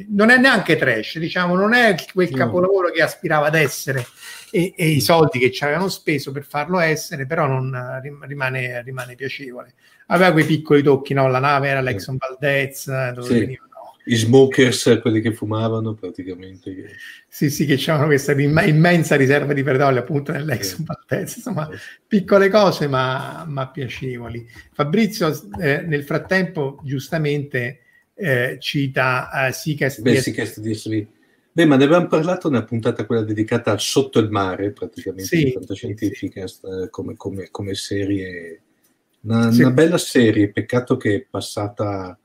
Non 0.10 0.30
è 0.30 0.38
neanche 0.38 0.76
trash, 0.76 1.18
diciamo, 1.18 1.56
non 1.56 1.74
è 1.74 1.96
quel 2.14 2.30
capolavoro 2.32 2.92
che 2.92 3.02
aspirava 3.02 3.48
ad 3.48 3.56
essere 3.56 4.06
e, 4.52 4.74
e, 4.76 4.88
i 4.88 5.02
soldi 5.02 5.40
che 5.40 5.52
ci 5.52 5.64
avevano 5.64 5.88
speso 5.88 6.32
per 6.32 6.44
farlo 6.44 6.80
essere, 6.80 7.26
però 7.26 7.48
non 7.48 8.02
rimane, 8.26 8.82
rimane 8.84 9.16
piacevole 9.16 9.74
aveva 10.12 10.32
quei 10.32 10.46
piccoli 10.46 10.84
tocchi, 10.84 11.14
no? 11.14 11.28
La 11.28 11.40
nave 11.40 11.70
era 11.70 11.82
l'Exxon 11.82 12.18
Valdez, 12.18 12.88
eh, 12.88 13.12
dove 13.14 13.28
sì. 13.28 13.40
venivano 13.40 13.70
i 14.06 14.16
smokers, 14.16 15.00
quelli 15.02 15.22
che 15.22 15.32
fumavano 15.32 15.94
praticamente. 15.94 16.96
Sì, 17.28 17.50
sì, 17.50 17.66
che 17.66 17.76
c'erano 17.76 18.08
questa 18.08 18.32
immensa 18.34 19.16
riserva 19.16 19.54
di 19.54 19.64
petrolio 19.64 20.00
appunto 20.00 20.32
nell'ex 20.32 20.76
sì. 20.76 20.84
Valdez, 20.84 21.36
insomma, 21.36 21.70
piccole 22.08 22.50
cose 22.50 22.88
ma, 22.88 23.46
ma 23.48 23.70
piacevoli. 23.70 24.48
Fabrizio 24.74 25.30
eh, 25.60 25.82
nel 25.82 26.04
frattempo 26.04 26.80
giustamente 26.84 27.80
eh, 28.22 28.58
cita 28.60 29.30
uh, 29.34 29.52
Seacast 29.52 30.02
Beh, 30.02 30.22
DSV. 30.22 31.08
Beh, 31.54 31.66
ma 31.66 31.76
ne 31.76 31.84
avevamo 31.84 32.08
parlato 32.08 32.50
nella 32.50 32.64
puntata 32.64 33.06
quella 33.06 33.24
dedicata 33.24 33.72
al 33.72 33.82
sotto 33.82 34.20
il 34.20 34.30
mare, 34.30 34.72
praticamente, 34.72 35.26
sì, 35.26 35.52
fantascientifica 35.52 36.48
sì. 36.48 36.60
Eh, 36.66 36.90
come, 36.90 37.16
come, 37.18 37.50
come 37.52 37.74
serie 37.74 38.62
una, 39.22 39.52
sì. 39.52 39.62
una, 39.62 39.72
bella 39.72 39.98
serie, 39.98 40.52
peccato 40.52 40.98
che 40.98 41.16
è 41.16 41.26
passata 41.30 42.18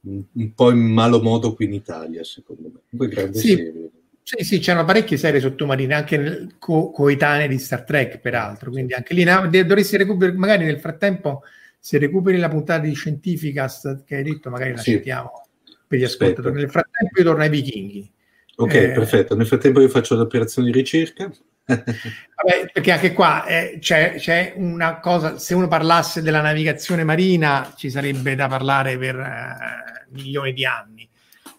un, 0.00 0.24
un, 0.32 0.54
po' 0.54 0.70
in 0.70 0.78
malo 0.78 1.22
modo 1.22 1.54
qui 1.54 1.66
in 1.66 1.74
Italia, 1.74 2.24
secondo 2.24 2.70
me. 2.72 2.80
Comunque 2.90 3.14
grande 3.14 3.38
sì. 3.38 3.48
serie. 3.48 3.90
Sì, 4.22 4.44
sì, 4.44 4.58
c'erano 4.58 4.84
parecchie 4.84 5.16
serie 5.16 5.40
sottomarine, 5.40 5.94
anche 5.94 6.48
co- 6.58 6.90
coetanee 6.90 7.48
di 7.48 7.58
Star 7.58 7.84
Trek, 7.84 8.18
peraltro, 8.18 8.70
quindi 8.70 8.92
anche 8.92 9.14
lì 9.14 9.24
dovresti 9.24 9.96
recuperare, 9.96 10.36
magari 10.36 10.64
nel 10.66 10.80
frattempo, 10.80 11.42
se 11.78 11.98
recuperi 11.98 12.38
la 12.38 12.48
puntata 12.48 12.84
di 12.84 12.94
Scientificast 12.94 14.04
che 14.04 14.16
hai 14.16 14.22
detto, 14.22 14.50
magari 14.50 14.72
la 14.72 14.78
sì. 14.78 14.92
citiamo 14.92 15.48
per 15.86 15.98
gli 15.98 16.04
ascoltatori. 16.04 16.54
Nel 16.54 16.70
frattempo 16.70 17.18
io 17.18 17.24
torno 17.24 17.42
ai 17.42 17.48
vichinghi. 17.48 18.10
Ok, 18.56 18.74
eh, 18.74 18.90
perfetto. 18.90 19.34
Nel 19.34 19.46
frattempo 19.46 19.80
io 19.80 19.88
faccio 19.88 20.16
l'operazione 20.16 20.70
di 20.70 20.78
ricerca. 20.78 21.30
Vabbè, 21.68 22.70
perché 22.72 22.92
anche 22.92 23.12
qua 23.12 23.44
eh, 23.46 23.78
c'è, 23.80 24.14
c'è, 24.16 24.54
una 24.56 25.00
cosa, 25.00 25.38
se 25.38 25.54
uno 25.54 25.68
parlasse 25.68 26.22
della 26.22 26.40
navigazione 26.40 27.04
marina 27.04 27.72
ci 27.76 27.90
sarebbe 27.90 28.34
da 28.34 28.48
parlare 28.48 28.96
per 28.96 29.16
eh, 29.16 30.06
milioni 30.10 30.52
di 30.52 30.64
anni. 30.64 31.08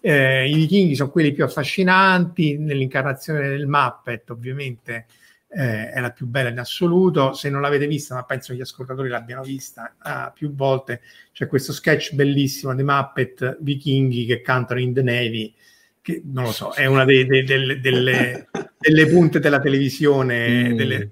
Eh, 0.02 0.50
I 0.50 0.54
vichinghi 0.54 0.96
sono 0.96 1.12
quelli 1.12 1.32
più 1.32 1.44
affascinanti, 1.44 2.58
nell'incarnazione 2.58 3.50
del 3.50 3.68
Muppet 3.68 4.30
ovviamente 4.30 5.06
eh, 5.50 5.90
è 5.92 6.00
la 6.00 6.12
più 6.12 6.28
bella 6.28 6.50
in 6.50 6.60
assoluto, 6.60 7.34
se 7.34 7.50
non 7.50 7.62
l'avete 7.62 7.88
vista, 7.88 8.16
ma 8.16 8.24
penso 8.24 8.52
che 8.52 8.60
gli 8.60 8.62
ascoltatori 8.62 9.10
l'abbiano 9.10 9.42
vista 9.42 9.96
uh, 10.04 10.32
più 10.34 10.54
volte, 10.54 11.02
c'è 11.34 11.48
questo 11.48 11.74
sketch 11.74 12.14
bellissimo 12.14 12.76
dei 12.76 12.86
Muppet 12.86 13.58
vichinghi 13.60 14.26
che 14.26 14.42
cantano 14.42 14.80
in 14.80 14.94
The 14.94 15.02
Navy 15.02 15.54
che 16.02 16.22
non 16.24 16.46
lo 16.46 16.52
so, 16.52 16.72
è 16.74 16.86
una 16.86 17.04
dei, 17.04 17.26
dei, 17.26 17.44
delle, 17.44 17.80
delle, 17.80 18.48
delle, 18.78 19.08
punte 19.08 19.40
della 19.40 19.60
televisione, 19.60 20.70
mm. 20.70 20.76
delle, 20.76 21.10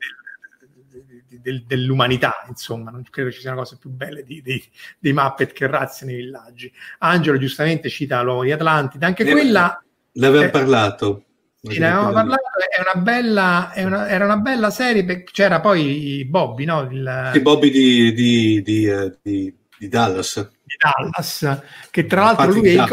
del, 1.27 1.63
dell'umanità, 1.65 2.46
insomma, 2.48 2.89
non 2.91 3.03
credo 3.10 3.32
ci 3.32 3.41
siano 3.41 3.58
cose 3.58 3.77
più 3.79 3.89
belle 3.89 4.24
di, 4.24 4.41
di, 4.41 4.63
dei 4.98 5.13
Muppet 5.13 5.51
che 5.51 5.67
razziano 5.67 6.13
i 6.13 6.15
villaggi. 6.15 6.72
Angelo 7.00 7.38
giustamente 7.38 7.89
cita 7.89 8.22
l'uomo 8.22 8.44
di 8.44 8.51
Atlantide, 8.51 9.06
anche 9.06 9.24
ne 9.24 9.32
quella... 9.32 9.84
Ne 10.13 10.25
avevamo 10.25 10.48
eh, 10.48 10.51
parlato. 10.51 11.25
Sì, 11.59 11.79
ne 11.79 11.87
avevamo 11.87 12.11
parlato, 12.11 12.41
è 12.69 12.81
una 12.93 13.01
bella, 13.01 13.71
è 13.71 13.83
una, 13.83 14.07
era 14.07 14.25
una 14.25 14.37
bella 14.37 14.69
serie, 14.69 15.03
perché 15.03 15.31
c'era 15.31 15.59
poi 15.59 16.25
Bobby, 16.29 16.65
no? 16.65 16.87
Il, 16.91 17.31
sì, 17.33 17.41
Bobby 17.41 17.71
di, 17.71 18.13
di, 18.13 18.61
di, 18.61 18.85
eh, 18.85 19.17
di, 19.21 19.87
Dallas. 19.87 20.49
Di 20.63 20.75
Dallas, 20.77 21.61
che 21.89 22.05
tra 22.05 22.23
l'altro 22.23 22.51
lui 22.51 22.75
è, 22.75 22.85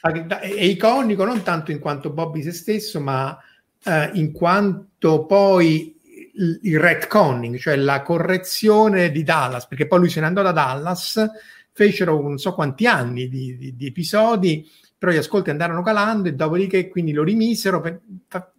è 0.00 0.62
iconico 0.62 1.24
non 1.24 1.42
tanto 1.42 1.70
in 1.70 1.78
quanto 1.78 2.10
Bobby 2.10 2.42
se 2.42 2.52
stesso, 2.52 3.00
ma 3.00 3.38
eh, 3.84 4.10
in 4.14 4.32
quanto 4.32 5.26
poi 5.26 6.00
il, 6.34 6.58
il 6.62 6.80
retconning, 6.80 7.58
cioè 7.58 7.76
la 7.76 8.02
correzione 8.02 9.10
di 9.10 9.22
Dallas, 9.22 9.66
perché 9.66 9.86
poi 9.86 9.98
lui 10.00 10.08
se 10.08 10.20
ne 10.20 10.26
andò 10.26 10.42
da 10.42 10.52
Dallas, 10.52 11.30
fecero 11.72 12.20
non 12.20 12.38
so 12.38 12.54
quanti 12.54 12.86
anni 12.86 13.28
di, 13.28 13.56
di, 13.56 13.76
di 13.76 13.86
episodi, 13.86 14.66
però 15.00 15.12
gli 15.12 15.16
ascolti 15.16 15.48
andarono 15.48 15.82
calando 15.82 16.28
e 16.28 16.34
dopodiché 16.34 16.88
quindi 16.88 17.12
lo 17.12 17.22
rimisero 17.22 17.80
per, 17.80 17.98
fa, 18.28 18.52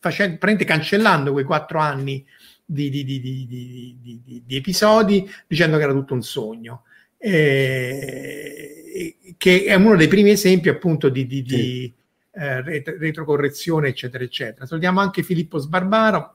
facendo, 0.00 0.36
cancellando 0.64 1.30
quei 1.30 1.44
quattro 1.44 1.78
anni 1.78 2.26
di, 2.64 2.90
di, 2.90 4.44
episodi 4.48 5.30
dicendo 5.46 5.76
che 5.76 5.84
era 5.84 5.92
tutto 5.92 6.14
un 6.14 6.24
sogno. 6.24 6.82
Eh, 7.16 9.16
che 9.38 9.64
è 9.64 9.74
uno 9.74 9.94
dei 9.94 10.08
primi 10.08 10.30
esempi 10.30 10.68
appunto 10.68 11.08
di, 11.08 11.24
di, 11.24 11.42
di 11.42 11.94
eh, 12.32 12.62
retrocorrezione, 12.62 13.90
eccetera, 13.90 14.24
eccetera. 14.24 14.66
Salutiamo 14.66 14.98
anche 14.98 15.22
Filippo 15.22 15.58
Sbarbaro. 15.58 16.34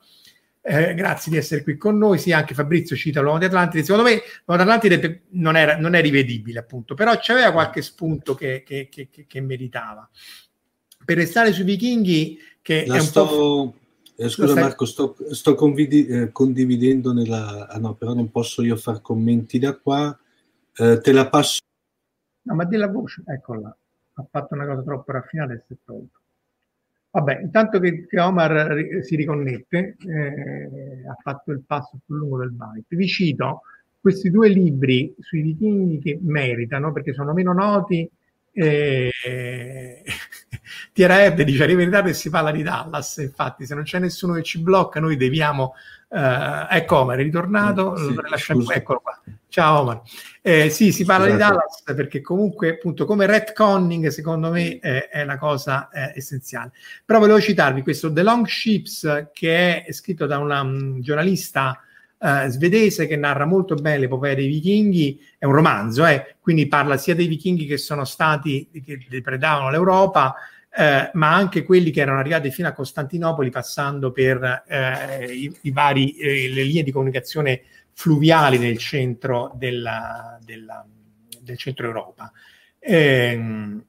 Eh, 0.68 0.96
grazie 0.96 1.32
di 1.32 1.38
essere 1.38 1.62
qui 1.62 1.78
con 1.78 1.96
noi. 1.96 2.18
Sì, 2.18 2.32
anche 2.32 2.56
Fabrizio 2.56 2.96
cita 2.96 3.22
l'uomo 3.22 3.38
di 3.38 3.46
Atlantide. 3.46 3.84
Secondo 3.84 4.10
me 4.10 4.22
l'uomo 4.46 4.64
di 4.64 4.68
Atlantide 4.68 5.22
non, 5.32 5.56
era, 5.56 5.78
non 5.78 5.94
è 5.94 6.02
rivedibile, 6.02 6.58
appunto, 6.58 6.96
però 6.96 7.14
c'aveva 7.22 7.52
qualche 7.52 7.84
spunto 7.84 8.34
che, 8.34 8.64
che, 8.66 8.90
che, 8.90 9.10
che 9.12 9.42
meritava. 9.42 10.10
Per 11.06 11.18
restare 11.18 11.52
sui 11.52 11.66
vichinghi, 11.66 12.40
che 12.64 12.86
La 12.88 12.96
è 12.96 13.00
un 13.00 13.06
sto... 13.06 13.26
po'. 13.28 13.76
Eh, 14.18 14.28
scusa 14.28 14.54
stai... 14.54 14.64
Marco, 14.64 14.86
sto, 14.86 15.16
sto 15.30 15.54
convidi- 15.54 16.08
eh, 16.08 16.32
condividendo 16.32 17.14
nella... 17.14 17.68
Ah 17.68 17.78
no, 17.78 17.94
però 17.94 18.16
non 18.16 18.32
posso 18.32 18.64
io 18.64 18.76
fare 18.76 19.02
commenti 19.02 19.60
da 19.60 19.78
qua. 19.78 20.18
Eh, 20.74 21.00
te 21.00 21.12
la 21.12 21.30
passo. 21.30 21.60
No, 22.42 22.56
ma 22.56 22.66
di 22.66 22.78
la 22.78 22.88
voce, 22.88 23.22
eccola. 23.28 23.78
Ha 24.14 24.28
fatto 24.32 24.56
una 24.56 24.66
cosa 24.66 24.82
troppo 24.82 25.12
raffinata 25.12 25.54
e 25.54 25.64
si 25.68 25.74
è 25.74 25.78
tolto. 25.86 26.22
Vabbè, 27.16 27.40
intanto 27.44 27.80
che, 27.80 28.06
che 28.08 28.20
Omar 28.20 29.00
si 29.02 29.16
riconnette, 29.16 29.96
eh, 30.06 31.08
ha 31.10 31.16
fatto 31.22 31.54
il 31.54 31.64
passo 31.66 31.98
sul 32.06 32.18
lungo 32.18 32.40
del 32.40 32.52
byte. 32.52 32.94
Vi 32.94 33.08
cito 33.08 33.62
questi 34.02 34.30
due 34.30 34.50
libri 34.50 35.16
sui 35.20 35.42
vichinghi 35.42 36.00
che 36.00 36.20
meritano 36.22 36.92
perché 36.92 37.14
sono 37.14 37.32
meno 37.32 37.54
noti. 37.54 38.10
Eh, 38.52 39.14
Tierra 40.94 41.30
dice 41.30 41.68
la 41.68 41.76
verità 41.76 42.02
che 42.02 42.14
si 42.14 42.30
parla 42.30 42.52
di 42.52 42.64
Dallas, 42.64 43.18
infatti 43.18 43.66
se 43.66 43.76
non 43.76 43.84
c'è 43.84 44.00
nessuno 44.00 44.34
che 44.34 44.44
ci 44.44 44.60
blocca 44.60 45.00
noi 45.00 45.18
deviamo 45.18 45.74
Uh, 46.08 46.68
ecco 46.70 47.00
Omar, 47.00 47.18
è 47.18 47.24
ritornato, 47.24 47.98
sì, 47.98 48.16
lasciamo, 48.30 48.72
eccolo 48.72 49.02
qua. 49.02 49.20
Ciao 49.50 49.82
Omar. 49.82 50.02
Eh, 50.42 50.70
sì, 50.70 50.92
si 50.94 51.04
parla 51.04 51.26
Scusate. 51.26 51.44
di 51.44 51.50
Dallas 51.50 51.82
perché 51.94 52.22
comunque 52.22 52.70
appunto 52.70 53.06
come 53.06 53.26
retconning 53.26 54.08
secondo 54.08 54.50
me 54.52 54.78
è, 54.80 55.10
è 55.10 55.26
la 55.26 55.38
cosa 55.38 55.90
è 55.90 56.14
essenziale. 56.16 56.72
Però 57.04 57.20
volevo 57.20 57.42
citarvi 57.42 57.82
questo 57.82 58.14
The 58.14 58.22
Long 58.22 58.46
Ships 58.46 59.30
che 59.34 59.84
è 59.84 59.92
scritto 59.92 60.26
da 60.26 60.38
una 60.38 60.62
um, 60.62 61.02
giornalista 61.02 61.82
eh, 62.18 62.48
svedese 62.48 63.08
che 63.08 63.18
narra 63.18 63.46
molto 63.46 63.76
bene 63.76 64.00
l'epopea 64.00 64.36
dei 64.36 64.48
vichinghi, 64.48 65.20
è 65.38 65.46
un 65.46 65.54
romanzo, 65.54 66.06
eh, 66.06 66.38
quindi 66.40 66.68
parla 66.68 66.98
sia 66.98 67.14
dei 67.14 67.28
vichinghi 67.28 67.66
che 67.66 67.78
sono 67.78 68.06
stati, 68.06 68.70
che 68.86 69.06
depredavano 69.10 69.70
l'Europa, 69.70 70.36
eh, 70.78 71.10
ma 71.14 71.34
anche 71.34 71.64
quelli 71.64 71.90
che 71.90 72.02
erano 72.02 72.20
arrivati 72.20 72.52
fino 72.52 72.68
a 72.68 72.74
Costantinopoli 72.74 73.50
passando 73.50 74.12
per 74.12 74.64
eh, 74.68 75.34
i, 75.34 75.58
i, 75.62 75.72
vari, 75.72 76.18
eh, 76.18 76.50
le 76.50 76.64
linee 76.64 76.84
di 76.84 76.92
comunicazione 76.92 77.62
fluviali 77.94 78.58
nel 78.58 78.78
centro, 78.78 79.54
della, 79.56 80.38
della, 80.44 80.86
del 81.40 81.58
centro 81.58 81.88
Europa. 81.88 82.30
Ehm, 82.80 83.86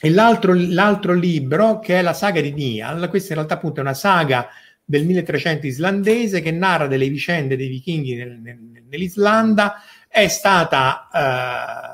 e 0.00 0.10
l'altro, 0.10 0.54
l'altro, 0.56 1.12
libro, 1.12 1.78
che 1.78 1.98
è 1.98 2.02
la 2.02 2.14
saga 2.14 2.40
di 2.40 2.52
Nial, 2.52 3.10
questa 3.10 3.32
in 3.32 3.34
realtà 3.34 3.54
appunto 3.54 3.80
è 3.80 3.82
una 3.82 3.92
saga 3.92 4.48
del 4.82 5.04
1300 5.04 5.66
islandese 5.66 6.40
che 6.40 6.50
narra 6.50 6.86
delle 6.86 7.08
vicende 7.08 7.54
dei 7.54 7.68
vichinghi 7.68 8.14
nel, 8.14 8.38
nel, 8.40 8.58
nell'Islanda, 8.88 9.74
è 10.12 10.26
stata 10.26 11.08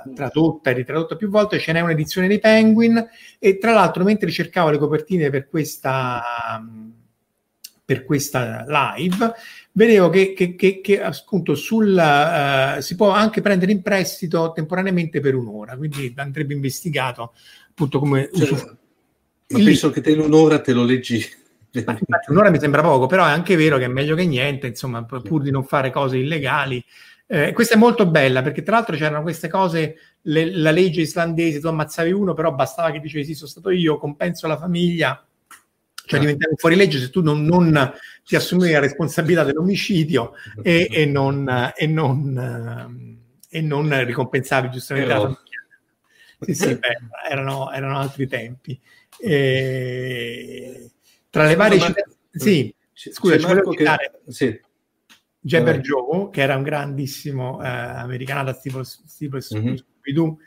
eh, 0.06 0.14
tradotta 0.14 0.70
e 0.70 0.72
ritradotta 0.72 1.16
più 1.16 1.28
volte, 1.28 1.58
ce 1.58 1.72
n'è 1.72 1.80
un'edizione 1.80 2.28
dei 2.28 2.38
Penguin 2.38 3.06
e 3.38 3.58
tra 3.58 3.74
l'altro 3.74 4.04
mentre 4.04 4.30
cercavo 4.30 4.70
le 4.70 4.78
copertine 4.78 5.28
per 5.28 5.48
questa, 5.48 6.64
per 7.84 8.04
questa 8.06 8.64
live, 8.66 9.32
vedevo 9.72 10.08
che, 10.08 10.32
che, 10.32 10.56
che, 10.56 10.80
che 10.80 11.02
appunto 11.02 11.54
sul, 11.54 11.92
uh, 11.94 12.80
si 12.80 12.94
può 12.94 13.10
anche 13.10 13.42
prendere 13.42 13.72
in 13.72 13.82
prestito 13.82 14.50
temporaneamente 14.52 15.20
per 15.20 15.34
un'ora, 15.34 15.76
quindi 15.76 16.14
andrebbe 16.16 16.54
investigato 16.54 17.34
appunto 17.68 17.98
come... 17.98 18.30
Cioè, 18.34 18.76
ma 19.48 19.58
penso 19.58 19.90
che 19.90 20.00
te 20.00 20.12
in 20.12 20.20
un'ora 20.20 20.60
te 20.60 20.72
lo 20.72 20.84
leggi 20.84 21.22
Infatti, 21.78 22.30
un'ora 22.30 22.48
mi 22.48 22.58
sembra 22.58 22.80
poco, 22.80 23.06
però 23.06 23.26
è 23.26 23.30
anche 23.30 23.54
vero 23.56 23.76
che 23.76 23.84
è 23.84 23.88
meglio 23.88 24.16
che 24.16 24.24
niente, 24.24 24.66
insomma, 24.66 25.04
pur 25.04 25.42
di 25.42 25.50
non 25.50 25.64
fare 25.64 25.90
cose 25.90 26.16
illegali. 26.16 26.82
Eh, 27.28 27.52
questa 27.52 27.74
è 27.74 27.78
molto 27.78 28.06
bella 28.06 28.40
perché 28.40 28.62
tra 28.62 28.76
l'altro 28.76 28.94
c'erano 28.94 29.22
queste 29.22 29.48
cose, 29.48 29.96
le, 30.22 30.50
la 30.54 30.70
legge 30.70 31.00
islandese, 31.00 31.58
tu 31.58 31.66
ammazzavi 31.66 32.12
uno, 32.12 32.34
però 32.34 32.52
bastava 32.52 32.92
che 32.92 33.00
dicevi 33.00 33.24
sì, 33.24 33.34
sono 33.34 33.48
stato 33.48 33.70
io, 33.70 33.98
compenso 33.98 34.46
la 34.46 34.56
famiglia, 34.56 35.26
cioè 36.04 36.20
diventavi 36.20 36.54
fuori 36.56 36.76
legge 36.76 37.00
se 37.00 37.10
tu 37.10 37.22
non, 37.22 37.44
non 37.44 37.92
ti 38.24 38.36
assumevi 38.36 38.72
la 38.72 38.78
responsabilità 38.78 39.42
dell'omicidio 39.42 40.34
e, 40.62 40.88
e, 40.88 41.04
non, 41.04 41.72
e, 41.74 41.86
non, 41.88 43.18
e 43.48 43.60
non 43.60 44.04
ricompensavi 44.04 44.70
giustamente 44.70 45.08
però... 45.08 45.22
la 45.24 45.34
famiglia. 45.34 45.44
Sì, 46.38 46.54
sì, 46.54 46.74
beh, 46.76 46.98
erano, 47.28 47.72
erano 47.72 47.98
altri 47.98 48.28
tempi. 48.28 48.78
E 49.18 50.90
tra 51.28 51.44
le 51.44 51.54
varie 51.56 51.80
città... 51.80 52.04
Sì, 52.30 52.72
scusa, 52.92 53.38
ci 53.38 53.46
volevo 53.46 53.70
che... 53.70 53.84
sì. 54.28 54.60
Jabber 55.46 55.80
Joe, 55.80 56.28
che 56.30 56.42
era 56.42 56.56
un 56.56 56.64
grandissimo 56.64 57.62
eh, 57.62 57.68
americano 57.68 58.52
tipo, 58.58 58.82
tipo 59.16 59.36
mm-hmm. 59.36 59.74
Scooby-Doo, 59.74 60.38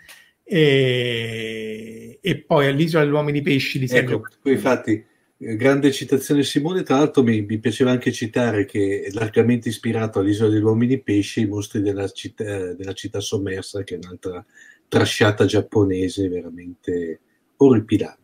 e, 0.43 2.19
e, 2.21 2.43
poi 2.43 2.67
all'Isola 2.67 3.03
degli 3.05 3.13
Uomini 3.13 3.41
Pesci 3.41 3.79
di 3.79 3.87
Sergio 3.87 4.15
ecco, 4.15 4.27
poi 4.41 4.53
infatti 4.53 5.05
eh, 5.37 5.55
grande 5.55 5.91
citazione 5.91 6.43
Simone. 6.43 6.83
Tra 6.83 6.97
l'altro 6.97 7.23
mi, 7.23 7.41
mi, 7.43 7.59
piaceva 7.59 7.91
anche 7.91 8.11
citare 8.11 8.65
che 8.65 9.03
è 9.03 9.11
largamente 9.11 9.69
ispirato 9.69 10.19
all'Isola 10.19 10.49
degli 10.49 10.63
Uomini 10.63 11.01
Pesci 11.01 11.41
i 11.41 11.47
mostri 11.47 11.81
della 11.81 12.09
città, 12.09 12.73
della 12.73 12.93
città 12.93 13.21
sommersa 13.21 13.83
che 13.83 13.95
è 13.95 13.99
un'altra 14.03 14.45
trasciata 14.87 15.45
giapponese 15.45 16.27
veramente 16.27 17.21
orripilante 17.57 18.18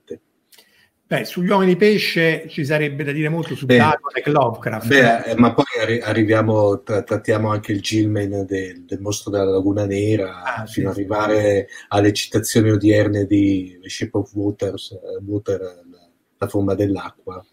Beh, 1.07 1.23
sugli 1.23 1.49
uomini 1.49 1.75
pesce 1.75 2.47
ci 2.49 2.65
sarebbe 2.65 3.03
da 3.03 3.11
dire 3.11 3.29
molto 3.29 3.55
su 3.55 3.67
e 3.67 3.79
Lovecraft. 4.25 4.87
Beh, 4.87 5.19
eh, 5.19 5.35
ma 5.35 5.53
poi 5.53 5.65
arri- 5.79 6.01
arriviamo, 6.01 6.81
tra- 6.81 7.03
trattiamo 7.03 7.51
anche 7.51 7.73
il 7.73 7.81
Gilman 7.81 8.43
del, 8.47 8.85
del, 8.85 8.99
mostro 9.01 9.29
della 9.29 9.43
Laguna 9.43 9.85
Nera, 9.85 10.41
ah, 10.41 10.65
fino 10.65 10.89
ad 10.89 10.95
sì, 10.95 11.01
arrivare 11.01 11.67
sì. 11.69 11.85
alle 11.89 12.11
citazioni 12.11 12.71
odierne 12.71 13.25
di 13.25 13.77
The 13.83 13.87
Ship 13.87 14.15
of 14.15 14.33
Waters, 14.33 14.97
uh, 14.99 15.23
Water, 15.23 15.59
la, 15.61 16.09
la, 16.39 16.47
forma 16.47 16.73
dell'acqua. 16.73 17.45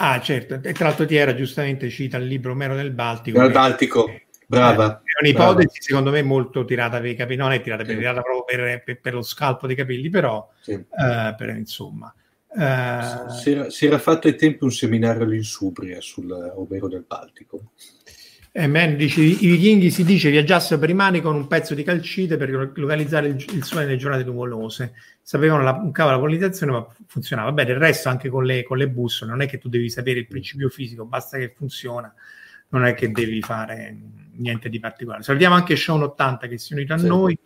Ah, 0.00 0.20
certo, 0.20 0.60
e 0.62 0.72
tra 0.74 0.88
l'altro 0.88 1.06
Tiera 1.06 1.34
giustamente 1.34 1.88
cita 1.88 2.18
il 2.18 2.26
libro 2.26 2.54
Mero 2.54 2.74
del 2.74 2.90
Baltico. 2.90 3.40
Nel 3.40 3.52
Baltico, 3.52 4.04
brava. 4.46 5.00
È 5.02 5.24
un'ipotesi, 5.24 5.54
brava. 5.54 5.70
secondo 5.70 6.10
me, 6.10 6.20
molto 6.20 6.66
tirata 6.66 7.00
per 7.00 7.08
i 7.08 7.14
capelli, 7.14 7.38
non 7.38 7.52
è 7.52 7.62
tirata, 7.62 7.84
per, 7.84 7.96
tirata 7.96 8.20
proprio 8.20 8.44
per, 8.44 8.82
per, 8.84 9.00
per, 9.00 9.14
lo 9.14 9.22
scalpo 9.22 9.66
dei 9.66 9.76
capelli, 9.76 10.10
però, 10.10 10.46
sì. 10.60 10.72
uh, 10.72 11.34
per, 11.34 11.56
insomma... 11.56 12.14
Uh, 12.56 13.28
si, 13.28 13.50
era, 13.50 13.68
si, 13.68 13.84
era, 13.84 13.98
fatto 13.98 14.28
ai 14.28 14.34
tempi 14.34 14.64
un 14.64 14.72
seminario 14.72 15.24
all'Insubria 15.24 16.00
sul 16.00 16.30
Omero 16.30 16.88
del 16.88 17.04
Baltico. 17.06 17.72
Eh, 18.50 18.66
man, 18.66 18.96
dice, 18.96 19.20
I 19.20 19.34
vichinghi 19.34 19.90
si 19.90 20.04
dice 20.04 20.30
viaggiassero 20.30 20.80
per 20.80 20.88
i 20.88 20.94
mani 20.94 21.20
con 21.20 21.34
un 21.34 21.48
pezzo 21.48 21.74
di 21.74 21.82
calcite 21.82 22.38
per 22.38 22.72
localizzare 22.74 23.28
il, 23.28 23.44
il 23.52 23.62
sole 23.62 23.84
nelle 23.84 23.98
giornate 23.98 24.24
nuvolose. 24.24 24.94
Sapevano 25.20 25.62
la, 25.62 25.72
un 25.72 25.92
cavo 25.92 26.12
la 26.12 26.18
colonizzazione, 26.18 26.72
ma 26.72 26.86
funzionava. 27.06 27.52
Beh, 27.52 27.66
del 27.66 27.76
resto 27.76 28.08
anche 28.08 28.30
con 28.30 28.46
le, 28.46 28.62
con 28.62 28.78
le 28.78 28.88
bussole, 28.88 29.30
non 29.30 29.42
è 29.42 29.46
che 29.46 29.58
tu 29.58 29.68
devi 29.68 29.90
sapere 29.90 30.20
il 30.20 30.26
principio 30.26 30.70
fisico, 30.70 31.04
basta 31.04 31.36
che 31.36 31.52
funziona, 31.54 32.10
non 32.68 32.86
è 32.86 32.94
che 32.94 33.10
devi 33.10 33.42
fare 33.42 33.94
niente 34.36 34.70
di 34.70 34.80
particolare. 34.80 35.22
Salutiamo 35.22 35.54
anche 35.54 35.76
Sean 35.76 36.00
80 36.00 36.46
che 36.46 36.56
si 36.56 36.72
è 36.72 36.76
unito 36.76 36.94
a 36.94 36.98
sì. 36.98 37.06
noi. 37.06 37.38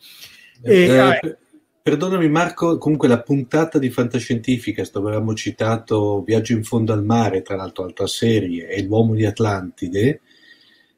E, 0.63 0.83
eh, 0.85 1.39
Perdonami 1.83 2.29
Marco, 2.29 2.77
comunque 2.77 3.09
la 3.09 3.23
puntata 3.23 3.79
di 3.79 3.89
Fantascientifica, 3.89 4.85
dove 4.93 5.09
avevamo 5.09 5.35
citato 5.35 6.23
Viaggio 6.23 6.53
in 6.53 6.63
fondo 6.63 6.93
al 6.93 7.05
mare, 7.05 7.41
tra 7.41 7.57
l'altro 7.57 7.85
altra 7.85 8.07
serie, 8.07 8.69
e 8.69 8.83
L'uomo 8.83 9.15
di 9.15 9.25
Atlantide, 9.25 10.21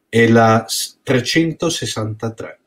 è 0.08 0.26
la 0.28 0.66
363. 1.02 2.60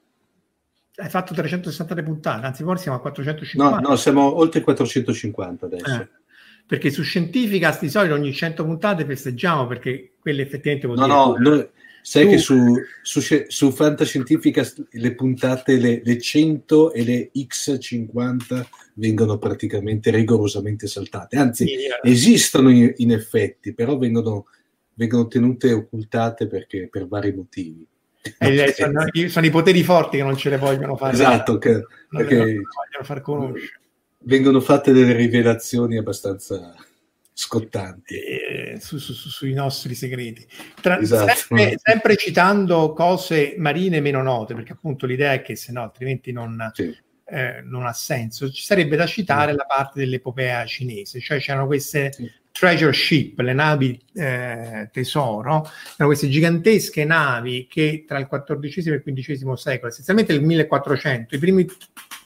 Hai 0.95 1.09
fatto 1.09 1.33
363 1.33 2.03
puntate, 2.03 2.45
anzi 2.45 2.63
forse 2.63 2.83
siamo 2.83 2.97
a 2.97 3.01
450. 3.01 3.79
No, 3.79 3.89
no, 3.89 3.95
siamo 3.97 4.37
oltre 4.37 4.61
450 4.61 5.65
adesso. 5.65 6.01
Eh, 6.01 6.09
perché 6.65 6.89
su 6.89 7.03
Scientificast 7.03 7.81
di 7.81 7.89
solito 7.89 8.13
ogni 8.13 8.33
100 8.33 8.63
puntate 8.63 9.05
festeggiamo 9.05 9.67
perché 9.67 10.13
quelle 10.19 10.41
effettivamente 10.41 10.87
no, 10.87 10.93
dire... 10.95 11.07
No, 11.07 11.35
noi, 11.37 11.69
Sai 12.07 12.25
tu... 12.25 12.29
che 12.29 12.37
su, 12.37 12.75
su, 13.01 13.19
su, 13.47 13.71
Fantascientifica 13.71 14.63
le 14.91 15.15
puntate, 15.15 15.77
le, 15.77 16.01
le 16.03 16.21
100 16.21 16.93
e 16.93 17.03
le 17.03 17.31
X50 17.33 18.63
vengono 18.93 19.39
praticamente 19.39 20.11
rigorosamente 20.11 20.85
saltate. 20.85 21.35
Anzi, 21.35 21.65
sì, 21.65 21.75
esistono 22.03 22.69
in, 22.69 22.93
in, 22.97 23.11
effetti, 23.11 23.73
però 23.73 23.97
vengono, 23.97 24.45
vengono 24.93 25.25
tenute 25.25 25.73
occultate 25.73 26.45
perché, 26.45 26.89
per 26.91 27.07
vari 27.07 27.33
motivi. 27.33 27.87
Eh, 28.37 28.73
sono, 28.77 29.03
sono, 29.27 29.45
i 29.47 29.49
poteri 29.49 29.81
forti 29.81 30.17
che 30.17 30.23
non 30.23 30.37
ce 30.37 30.51
le 30.51 30.57
vogliono 30.57 30.95
fare. 30.97 31.13
Esatto, 31.13 31.57
che, 31.57 31.85
perché 32.07 32.37
vogliono 32.37 33.03
far 33.03 33.21
conoscere. 33.21 33.79
Vengono 34.19 34.59
fatte 34.59 34.91
delle 34.91 35.13
rivelazioni 35.13 35.97
abbastanza 35.97 36.75
scottanti 37.37 38.15
eh, 38.15 38.77
su, 38.79 38.97
su, 38.97 39.11
su, 39.11 39.27
sui 39.27 39.51
nostri 39.51 39.93
segreti. 39.93 40.47
Tra, 40.79 40.97
esatto. 40.97 41.33
sempre, 41.33 41.77
sempre, 41.83 42.15
citando 42.15 42.93
cose 42.93 43.55
marine 43.57 43.99
meno 43.99 44.23
note, 44.23 44.55
perché 44.55 44.71
appunto 44.71 45.05
l'idea 45.05 45.33
è 45.33 45.41
che 45.41 45.57
se 45.57 45.73
no 45.73 45.81
altrimenti 45.81 46.31
non, 46.31 46.71
sì. 46.73 46.97
eh, 47.25 47.61
non 47.61 47.85
ha 47.85 47.91
senso. 47.91 48.49
Ci 48.49 48.63
sarebbe 48.63 48.95
da 48.95 49.05
citare 49.05 49.51
sì. 49.51 49.57
la 49.57 49.65
parte 49.65 49.99
dell'epopea 49.99 50.65
cinese, 50.65 51.19
cioè 51.19 51.39
c'erano 51.39 51.65
queste 51.65 52.13
sì. 52.13 52.31
treasure 52.53 52.93
ship, 52.93 53.37
le 53.39 53.53
navi 53.53 54.01
eh, 54.13 54.89
tesoro, 54.93 55.69
erano 55.95 56.05
queste 56.05 56.29
gigantesche 56.29 57.03
navi 57.03 57.67
che 57.69 58.05
tra 58.07 58.17
il 58.17 58.27
XIV 58.29 58.87
e 58.87 59.03
il 59.05 59.13
XV 59.13 59.53
secolo, 59.55 59.91
essenzialmente 59.91 60.31
nel 60.31 60.41
1400, 60.41 61.35
i 61.35 61.39
primi 61.39 61.65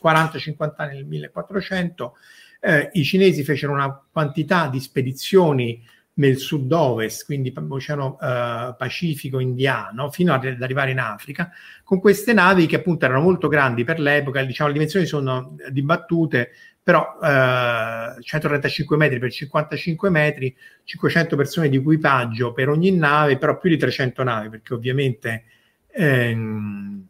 40-50 0.03 0.73
anni 0.77 0.97
del 0.97 1.05
1400, 1.05 2.15
eh, 2.59 2.89
i 2.93 3.03
cinesi 3.03 3.43
fecero 3.43 3.73
una 3.73 4.01
quantità 4.11 4.67
di 4.67 4.79
spedizioni 4.79 5.81
nel 6.19 6.37
sud-ovest, 6.37 7.25
quindi 7.25 7.53
Oceano 7.55 8.19
eh, 8.19 8.75
Pacifico 8.77 9.39
Indiano, 9.39 10.11
fino 10.11 10.33
ad 10.33 10.61
arrivare 10.61 10.91
in 10.91 10.99
Africa, 10.99 11.49
con 11.83 11.99
queste 11.99 12.33
navi 12.33 12.65
che 12.65 12.77
appunto 12.77 13.05
erano 13.05 13.21
molto 13.21 13.47
grandi 13.47 13.83
per 13.83 13.99
l'epoca, 13.99 14.43
diciamo 14.43 14.67
le 14.67 14.75
dimensioni 14.75 15.05
sono 15.05 15.55
dibattute, 15.69 16.51
però 16.83 17.17
eh, 17.23 18.21
135 18.21 18.97
metri 18.97 19.19
per 19.19 19.31
55 19.31 20.09
metri, 20.09 20.55
500 20.83 21.35
persone 21.35 21.69
di 21.69 21.77
equipaggio 21.77 22.51
per 22.51 22.67
ogni 22.67 22.91
nave, 22.91 23.37
però 23.37 23.57
più 23.57 23.69
di 23.69 23.77
300 23.77 24.23
navi, 24.23 24.49
perché 24.49 24.73
ovviamente 24.73 25.43
ehm, 25.87 27.07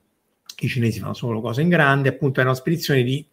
i 0.59 0.67
cinesi 0.67 0.99
fanno 0.99 1.13
solo 1.13 1.41
cose 1.41 1.61
in 1.61 1.69
grande, 1.69 2.09
appunto 2.09 2.41
erano 2.41 2.55
spedizioni 2.55 3.03
di 3.03 3.25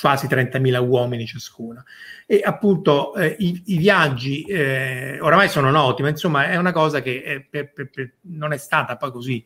quasi 0.00 0.26
30.000 0.26 0.86
uomini 0.86 1.26
ciascuna. 1.26 1.84
E 2.26 2.40
appunto 2.44 3.14
eh, 3.14 3.36
i, 3.38 3.62
i, 3.66 3.76
viaggi 3.76 4.42
eh, 4.42 5.18
oramai 5.20 5.48
sono 5.48 5.70
noti, 5.70 6.02
ma 6.02 6.08
insomma 6.08 6.48
è 6.48 6.56
una 6.56 6.72
cosa 6.72 7.02
che 7.02 7.22
è 7.22 7.40
per, 7.40 7.72
per, 7.72 7.90
per, 7.90 8.12
non 8.22 8.52
è 8.52 8.56
stata 8.56 8.96
poi 8.96 9.10
così 9.10 9.44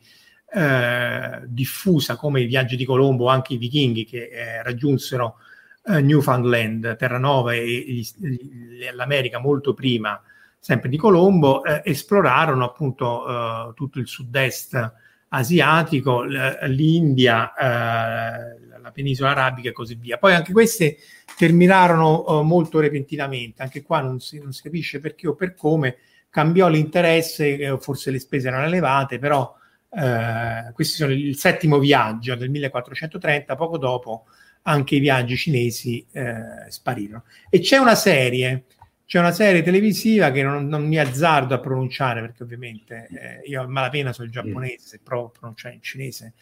eh, 0.53 1.41
diffusa 1.45 2.15
come 2.15 2.41
i 2.41 2.45
viaggi 2.45 2.75
di 2.75 2.85
Colombo 2.85 3.25
o 3.25 3.29
anche 3.29 3.53
i 3.53 3.57
vichinghi 3.57 4.05
che 4.05 4.29
eh, 4.31 4.63
raggiunsero 4.63 5.37
eh, 5.85 6.01
Newfoundland, 6.01 6.95
Terranova 6.95 7.53
e 7.53 7.65
gli, 7.65 8.07
gli, 8.17 8.89
l'America 8.93 9.39
molto 9.39 9.73
prima 9.73 10.21
sempre 10.59 10.89
di 10.89 10.97
Colombo, 10.97 11.63
eh, 11.63 11.81
esplorarono 11.85 12.65
appunto 12.65 13.73
tutto 13.75 13.99
il 13.99 14.07
sud-est 14.07 14.93
asiatico, 15.29 16.23
l'India, 16.23 17.53
eh, 17.53 18.66
la 18.87 18.91
penisola 18.91 19.31
arabica 19.31 19.69
e 19.69 19.73
così 19.73 19.95
via. 19.95 20.17
Poi 20.17 20.33
anche 20.33 20.51
queste 20.51 20.97
terminarono 21.37 22.25
eh, 22.25 22.43
molto 22.43 22.79
repentinamente, 22.79 23.61
anche 23.61 23.83
qua 23.83 24.01
non 24.01 24.19
si, 24.19 24.39
non 24.39 24.51
si, 24.51 24.61
capisce 24.61 24.99
perché 24.99 25.27
o 25.27 25.35
per 25.35 25.53
come, 25.53 25.97
cambiò 26.29 26.67
l'interesse, 26.67 27.57
eh, 27.57 27.77
forse 27.79 28.11
le 28.11 28.19
spese 28.19 28.47
erano 28.47 28.65
elevate, 28.65 29.19
però 29.19 29.53
eh, 29.91 30.71
questo 30.73 30.95
sono 30.97 31.11
il 31.11 31.37
settimo 31.37 31.79
viaggio 31.79 32.35
del 32.35 32.49
1430, 32.49 33.55
poco 33.55 33.77
dopo 33.77 34.25
anche 34.63 34.95
i 34.95 34.99
viaggi 34.99 35.37
cinesi 35.37 36.05
eh, 36.11 36.69
sparirono. 36.69 37.23
E 37.49 37.59
c'è 37.59 37.77
una 37.77 37.95
serie 37.95 38.65
c'è 39.07 39.19
una 39.19 39.31
serie 39.31 39.63
televisiva 39.63 40.31
che 40.31 40.43
non, 40.43 40.67
non 40.67 40.85
mi 40.85 40.99
azzardo 40.99 41.55
a 41.55 41.61
pronunciare 41.61 42.19
perché 42.19 42.43
ovviamente 42.43 43.07
eh, 43.09 43.47
io 43.47 43.61
a 43.61 43.65
malapena 43.65 44.11
so 44.11 44.21
il 44.23 44.29
giapponese, 44.29 44.85
se 44.85 44.99
provo 45.01 45.27
a 45.27 45.29
pronunciare 45.29 45.75
in 45.75 45.81
cinese, 45.81 46.33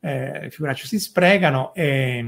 eh, 0.00 0.48
figuraccio 0.50 0.86
si 0.86 0.98
sprecano. 0.98 1.74
E, 1.74 2.24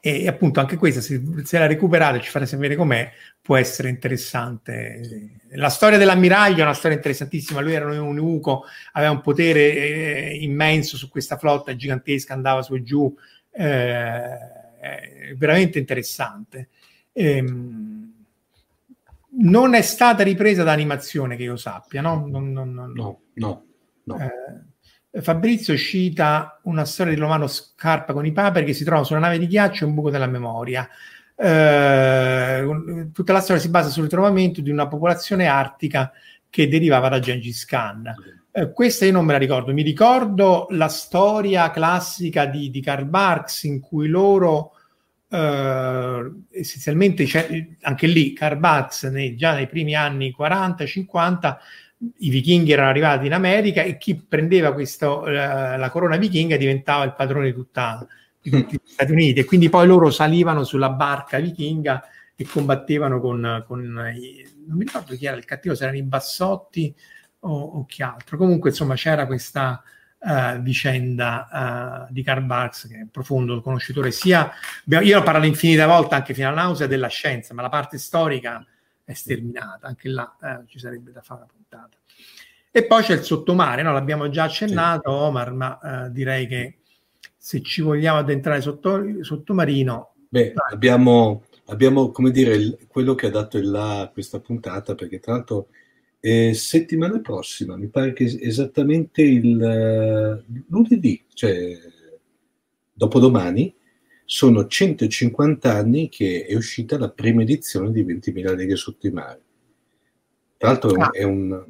e, 0.00 0.28
appunto 0.28 0.60
anche 0.60 0.76
questa, 0.76 1.00
se, 1.00 1.20
se 1.44 1.58
la 1.58 1.66
recuperate 1.66 2.20
ci 2.20 2.30
fate 2.30 2.46
sapere 2.46 2.76
com'è, 2.76 3.10
può 3.40 3.56
essere 3.56 3.88
interessante. 3.88 5.40
La 5.52 5.68
storia 5.68 5.98
dell'ammiraglio 5.98 6.60
è 6.60 6.62
una 6.62 6.74
storia 6.74 6.96
interessantissima, 6.96 7.60
lui 7.60 7.74
era 7.74 7.86
un 7.86 7.94
eunuco, 7.94 8.64
aveva 8.92 9.12
un 9.12 9.20
potere 9.20 9.74
eh, 9.74 10.38
immenso 10.40 10.96
su 10.96 11.08
questa 11.08 11.36
flotta 11.36 11.74
gigantesca, 11.74 12.34
andava 12.34 12.62
su 12.62 12.74
e 12.74 12.82
giù, 12.82 13.14
eh, 13.50 15.34
veramente 15.36 15.78
interessante. 15.78 16.68
Ehm, 17.12 18.12
non 19.40 19.74
è 19.74 19.82
stata 19.82 20.22
ripresa 20.22 20.62
da 20.62 20.72
animazione 20.72 21.36
che 21.36 21.42
io 21.42 21.56
sappia, 21.56 22.00
no? 22.00 22.26
Non, 22.26 22.52
non, 22.52 22.72
non, 22.72 22.92
no, 22.92 23.20
no. 23.34 23.64
no. 24.04 24.18
Eh, 24.18 24.64
Fabrizio 25.20 25.76
cita 25.76 26.60
una 26.64 26.84
storia 26.84 27.14
di 27.14 27.20
Romano 27.20 27.46
Scarpa 27.46 28.12
con 28.12 28.26
i 28.26 28.32
paperi 28.32 28.66
che 28.66 28.72
si 28.72 28.84
trova 28.84 29.04
su 29.04 29.12
una 29.12 29.22
nave 29.22 29.38
di 29.38 29.46
ghiaccio 29.46 29.84
e 29.84 29.86
un 29.86 29.94
buco 29.94 30.10
della 30.10 30.26
memoria. 30.26 30.88
Eh, 31.36 33.08
tutta 33.12 33.32
la 33.32 33.40
storia 33.40 33.62
si 33.62 33.68
basa 33.68 33.90
sul 33.90 34.04
ritrovamento 34.04 34.60
di 34.60 34.70
una 34.70 34.88
popolazione 34.88 35.46
artica 35.46 36.10
che 36.50 36.68
derivava 36.68 37.08
da 37.08 37.20
Gengis 37.20 37.64
Khan. 37.64 38.14
Eh, 38.50 38.72
questa 38.72 39.04
io 39.04 39.12
non 39.12 39.24
me 39.24 39.32
la 39.32 39.38
ricordo, 39.38 39.72
mi 39.72 39.82
ricordo 39.82 40.66
la 40.70 40.88
storia 40.88 41.70
classica 41.70 42.46
di, 42.46 42.70
di 42.70 42.80
Karl 42.80 43.08
Marx 43.08 43.64
in 43.64 43.80
cui 43.80 44.08
loro 44.08 44.72
Uh, 45.30 46.46
essenzialmente 46.50 47.26
anche 47.82 48.06
lì 48.06 48.32
Karl 48.32 48.56
Barks 48.56 49.02
nei, 49.02 49.36
già 49.36 49.52
nei 49.52 49.66
primi 49.66 49.94
anni 49.94 50.34
40-50 50.34 51.56
i 52.18 52.30
vichinghi 52.30 52.72
erano 52.72 52.90
arrivati 52.90 53.26
in 53.26 53.32
America 53.32 53.82
e 53.82 53.98
chi 53.98 54.14
prendeva 54.14 54.72
questo, 54.72 55.22
uh, 55.22 55.30
la 55.30 55.88
corona 55.90 56.16
vichinga 56.16 56.56
diventava 56.56 57.04
il 57.04 57.14
padrone 57.14 57.46
di, 57.46 57.52
tutta, 57.54 58.06
tutti 58.40 58.76
gli 58.76 58.80
Stati 58.84 59.12
Uniti. 59.12 59.40
E 59.40 59.44
quindi 59.44 59.68
poi 59.68 59.86
loro 59.86 60.10
salivano 60.10 60.64
sulla 60.64 60.90
barca 60.90 61.38
vichinga 61.38 62.02
e 62.36 62.46
combattevano 62.46 63.20
con, 63.20 63.64
con 63.66 63.82
non 63.82 64.76
mi 64.76 64.84
ricordo 64.84 65.16
chi 65.16 65.26
era 65.26 65.36
il 65.36 65.44
cattivo, 65.44 65.74
se 65.74 65.82
erano 65.82 65.98
i 65.98 66.02
bassotti 66.02 66.94
o, 67.40 67.50
o 67.50 67.84
chi 67.86 68.02
altro. 68.02 68.36
Comunque 68.36 68.70
insomma 68.70 68.94
c'era 68.94 69.26
questa 69.26 69.82
uh, 70.18 70.60
vicenda 70.60 72.06
uh, 72.08 72.12
di 72.12 72.22
Karl 72.22 72.44
Marx, 72.44 72.86
che 72.86 72.94
è 72.94 73.00
un 73.00 73.10
profondo 73.10 73.60
conoscitore 73.60 74.12
sia, 74.12 74.52
io 74.84 75.22
parlato 75.22 75.46
infinite 75.46 75.84
volte 75.84 76.14
anche 76.14 76.34
fino 76.34 76.48
alla 76.48 76.62
nausea 76.62 76.86
della 76.86 77.08
scienza, 77.08 77.54
ma 77.54 77.62
la 77.62 77.68
parte 77.68 77.98
storica 77.98 78.64
è 79.08 79.14
sterminata, 79.14 79.86
anche 79.86 80.10
là 80.10 80.36
eh, 80.42 80.66
ci 80.66 80.78
sarebbe 80.78 81.12
da 81.12 81.22
fare 81.22 81.40
una 81.40 81.50
puntata. 81.50 81.96
E 82.70 82.84
poi 82.84 83.02
c'è 83.02 83.14
il 83.14 83.22
sottomare, 83.22 83.80
no? 83.80 83.94
l'abbiamo 83.94 84.28
già 84.28 84.44
accennato, 84.44 85.10
sì. 85.10 85.16
Omar, 85.16 85.52
ma 85.54 85.78
eh, 85.80 86.12
direi 86.12 86.46
che 86.46 86.80
se 87.34 87.62
ci 87.62 87.80
vogliamo 87.80 88.18
addentrare 88.18 88.60
sotto, 88.60 89.02
sottomarino... 89.22 90.12
Beh, 90.28 90.52
abbiamo, 90.70 91.44
abbiamo, 91.68 92.10
come 92.10 92.30
dire, 92.30 92.54
il, 92.54 92.78
quello 92.86 93.14
che 93.14 93.28
ha 93.28 93.30
dato 93.30 93.56
il 93.56 93.70
là 93.70 94.02
a 94.02 94.08
questa 94.08 94.40
puntata, 94.40 94.94
perché 94.94 95.20
tra 95.20 95.32
l'altro 95.32 95.68
eh, 96.20 96.52
settimana 96.52 97.18
prossima, 97.20 97.78
mi 97.78 97.88
pare 97.88 98.12
che 98.12 98.24
esattamente 98.24 99.22
il 99.22 100.44
uh, 100.46 100.52
lunedì, 100.68 101.24
cioè 101.32 101.78
dopodomani, 102.92 103.74
sono 104.30 104.66
150 104.66 105.72
anni 105.72 106.10
che 106.10 106.44
è 106.46 106.54
uscita 106.54 106.98
la 106.98 107.08
prima 107.08 107.40
edizione 107.40 107.90
di 107.90 108.04
20.000 108.04 108.54
leghe 108.54 108.76
sotto 108.76 109.06
i 109.06 109.10
mari. 109.10 109.40
Tra 110.58 110.68
l'altro 110.68 110.90
ah. 110.90 111.10
è 111.12 111.22
un, 111.22 111.64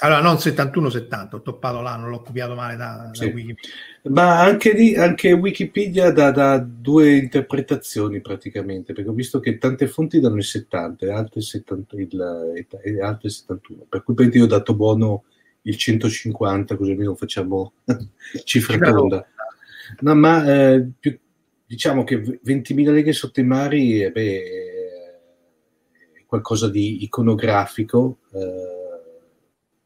allora, 0.00 0.20
non 0.20 0.34
71-70, 0.34 1.28
ho 1.32 1.42
toppato 1.42 1.80
là, 1.80 1.96
non 1.96 2.10
l'ho 2.10 2.22
copiato 2.22 2.54
male 2.54 2.76
da, 2.76 3.10
sì. 3.12 3.26
da 3.26 3.34
Wikipedia. 3.34 3.72
Ma 4.02 4.40
anche, 4.40 4.72
lì, 4.72 4.94
anche 4.94 5.32
Wikipedia 5.32 6.12
dà, 6.12 6.30
dà, 6.30 6.58
due 6.58 7.16
interpretazioni 7.16 8.20
praticamente, 8.20 8.92
perché 8.92 9.10
ho 9.10 9.14
visto 9.14 9.40
che 9.40 9.58
tante 9.58 9.88
fonti 9.88 10.20
danno 10.20 10.36
il 10.36 10.44
70 10.44 11.06
e 11.06 11.10
altre, 11.10 11.40
70, 11.40 11.96
il, 11.96 12.66
e 12.84 13.02
altre 13.02 13.30
71, 13.30 13.86
per 13.88 14.04
cui 14.04 14.14
io 14.32 14.44
ho 14.44 14.46
dato 14.46 14.76
buono 14.76 15.24
il 15.62 15.76
150, 15.76 16.76
così 16.76 16.92
almeno 16.92 17.16
facciamo 17.16 17.72
cifra 18.44 18.78
tonda. 18.78 19.26
No, 20.00 20.14
ma 20.14 20.44
eh, 20.46 20.86
più, 20.96 21.18
diciamo 21.68 22.02
che 22.02 22.18
20.000 22.18 22.90
leghe 22.90 23.12
sotto 23.12 23.40
i 23.40 23.44
mari 23.44 24.02
eh, 24.02 24.10
beh, 24.10 24.42
è 26.14 26.24
qualcosa 26.24 26.70
di 26.70 27.04
iconografico. 27.04 28.20
Eh, 28.32 28.76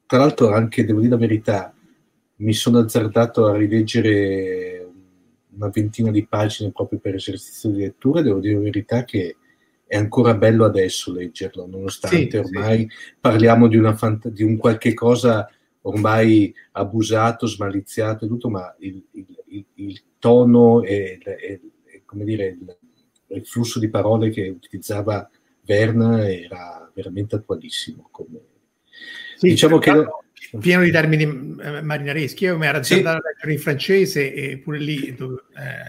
tra 0.06 0.18
l'altro 0.18 0.52
anche, 0.52 0.84
devo 0.84 1.00
dire 1.00 1.10
la 1.10 1.18
verità, 1.18 1.74
mi 2.36 2.52
sono 2.52 2.78
azzardato 2.78 3.46
a 3.46 3.56
rileggere 3.56 4.88
una 5.54 5.70
ventina 5.70 6.12
di 6.12 6.24
pagine 6.24 6.70
proprio 6.70 7.00
per 7.00 7.16
esercizio 7.16 7.70
di 7.70 7.80
lettura, 7.80 8.22
devo 8.22 8.38
dire 8.38 8.54
la 8.54 8.60
verità 8.60 9.04
che 9.04 9.36
è 9.84 9.96
ancora 9.96 10.34
bello 10.34 10.64
adesso 10.64 11.12
leggerlo, 11.12 11.66
nonostante 11.66 12.30
sì, 12.30 12.36
ormai 12.36 12.88
sì. 12.88 13.14
parliamo 13.18 13.66
di, 13.66 13.76
una 13.76 13.94
fant- 13.94 14.28
di 14.28 14.42
un 14.44 14.56
qualche 14.56 14.94
cosa 14.94 15.50
ormai 15.82 16.54
abusato, 16.72 17.46
smaliziato 17.46 18.24
e 18.24 18.28
tutto, 18.28 18.48
ma 18.48 18.72
il, 18.78 19.04
il, 19.12 19.26
il, 19.46 19.64
il 19.74 20.02
tono 20.18 20.82
e, 20.82 21.18
e, 21.22 21.60
come 22.12 22.24
dire, 22.24 22.58
il, 23.26 23.46
flusso 23.46 23.78
di 23.78 23.88
parole 23.88 24.28
che 24.28 24.46
utilizzava 24.48 25.28
Verna 25.64 26.30
era 26.30 26.90
veramente 26.94 27.36
attualissimo 27.36 28.08
come, 28.10 28.40
sì, 29.38 29.48
diciamo 29.48 29.78
che 29.78 29.90
pieno 30.60 30.82
di 30.82 30.90
termini 30.90 31.22
eh, 31.62 31.80
marinareschi. 31.80 32.44
Io 32.44 32.58
mi 32.58 32.66
ero 32.66 32.82
sì. 32.82 32.94
a 32.94 33.12
leggere 33.12 33.52
in 33.52 33.58
francese 33.58 34.34
e 34.34 34.58
pure 34.58 34.78
lì. 34.78 35.08
Eh, 35.08 35.16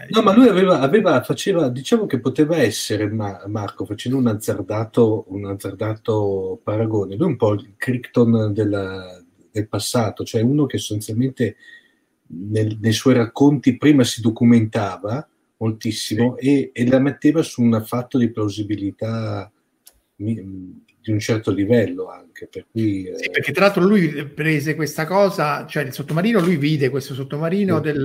no, 0.08 0.22
ma 0.22 0.32
lui 0.32 0.48
aveva, 0.48 0.80
aveva, 0.80 1.22
faceva, 1.22 1.68
diciamo 1.68 2.06
che 2.06 2.20
poteva 2.20 2.56
essere 2.56 3.10
ma, 3.10 3.42
Marco 3.46 3.84
facendo 3.84 4.16
un 4.16 4.26
azzardato, 4.28 5.26
un 5.28 5.46
azzardato 5.46 6.60
paragone. 6.62 7.16
Lui 7.16 7.28
un 7.28 7.36
po' 7.36 7.52
il 7.52 7.74
Crichton 7.76 8.52
della, 8.54 9.22
del 9.50 9.68
passato, 9.68 10.24
cioè 10.24 10.40
uno 10.40 10.66
che 10.66 10.78
sostanzialmente 10.78 11.56
nel, 12.28 12.78
nei 12.80 12.92
suoi 12.92 13.14
racconti 13.14 13.76
prima 13.76 14.02
si 14.02 14.20
documentava 14.22 15.28
moltissimo 15.56 16.36
sì. 16.38 16.46
e, 16.46 16.70
e, 16.72 16.88
la 16.88 16.98
metteva 16.98 17.42
su 17.42 17.62
un 17.62 17.82
fatto 17.84 18.18
di 18.18 18.30
plausibilità 18.30 19.50
di 20.16 21.10
un 21.12 21.18
certo 21.18 21.50
livello 21.50 22.08
anche. 22.08 22.48
Per 22.48 22.66
cui, 22.70 23.06
eh... 23.06 23.18
sì, 23.18 23.30
perché 23.30 23.52
tra 23.52 23.66
l'altro 23.66 23.84
lui 23.84 24.26
prese 24.26 24.74
questa 24.74 25.06
cosa, 25.06 25.66
cioè 25.66 25.84
il 25.84 25.92
sottomarino, 25.92 26.40
lui 26.40 26.56
vide 26.56 26.88
questo 26.88 27.14
sottomarino 27.14 27.76
sì. 27.76 27.82
del 27.82 28.04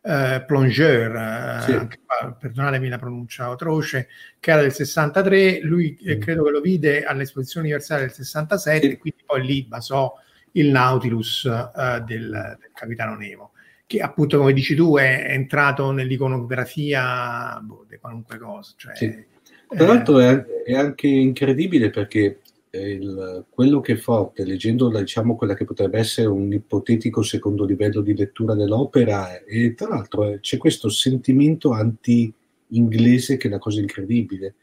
uh, 0.00 0.46
plongeur, 0.46 1.62
sì. 1.62 1.72
uh, 1.72 1.88
qua, 2.04 2.32
perdonatemi 2.32 2.88
la 2.88 2.98
pronuncia 2.98 3.46
atroce, 3.46 4.08
che 4.38 4.50
era 4.50 4.60
del 4.60 4.72
63, 4.72 5.60
lui 5.62 5.98
mm. 6.00 6.20
credo 6.20 6.44
che 6.44 6.50
lo 6.50 6.60
vide 6.60 7.04
all'esposizione 7.04 7.66
universale 7.66 8.02
del 8.02 8.12
67 8.12 8.90
e 8.90 8.98
quindi 8.98 9.22
poi 9.24 9.44
lì 9.44 9.64
basò 9.64 10.12
il 10.52 10.68
Nautilus 10.68 11.46
del, 11.46 12.30
del, 12.30 12.58
capitano 12.72 13.16
Nemo 13.16 13.52
che 13.88 14.00
appunto 14.00 14.36
come 14.36 14.52
dici 14.52 14.74
tu 14.74 14.98
è 14.98 15.24
entrato 15.30 15.90
nell'iconografia 15.92 17.58
boh, 17.62 17.86
di 17.88 17.96
qualunque 17.96 18.38
cosa 18.38 18.74
cioè, 18.76 19.26
tra 19.66 19.86
l'altro 19.86 20.18
è, 20.18 20.44
è 20.64 20.74
anche 20.74 21.06
incredibile 21.06 21.88
perché 21.88 22.40
il, 22.70 23.46
quello 23.48 23.80
che 23.80 23.94
è 23.94 23.96
forte, 23.96 24.44
leggendo 24.44 24.88
diciamo, 24.90 25.36
quella 25.36 25.54
che 25.54 25.64
potrebbe 25.64 25.98
essere 25.98 26.28
un 26.28 26.52
ipotetico 26.52 27.22
secondo 27.22 27.64
livello 27.64 28.00
di 28.00 28.14
lettura 28.14 28.54
dell'opera, 28.54 29.42
e 29.44 29.74
tra 29.74 29.88
l'altro 29.88 30.38
c'è 30.40 30.58
questo 30.58 30.88
sentimento 30.88 31.72
anti-inglese 31.72 33.36
che 33.36 33.46
è 33.46 33.50
una 33.50 33.58
cosa 33.58 33.80
incredibile, 33.80 34.54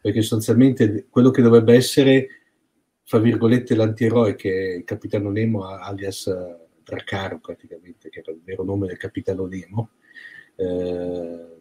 perché 0.00 0.20
sostanzialmente 0.20 1.06
quello 1.10 1.30
che 1.30 1.42
dovrebbe 1.42 1.74
essere, 1.74 2.28
fra 3.04 3.18
virgolette, 3.18 3.74
l'antieroe, 3.74 4.34
che 4.34 4.50
è 4.50 4.76
il 4.76 4.84
capitano 4.84 5.30
Nemo 5.30 5.64
alias 5.64 6.28
Dracaro 6.84 7.38
praticamente, 7.38 8.08
che 8.08 8.20
era 8.20 8.32
il 8.32 8.40
vero 8.44 8.64
nome 8.64 8.86
del 8.86 8.96
capitano 8.96 9.46
Nemo, 9.46 9.90
eh, 10.56 11.60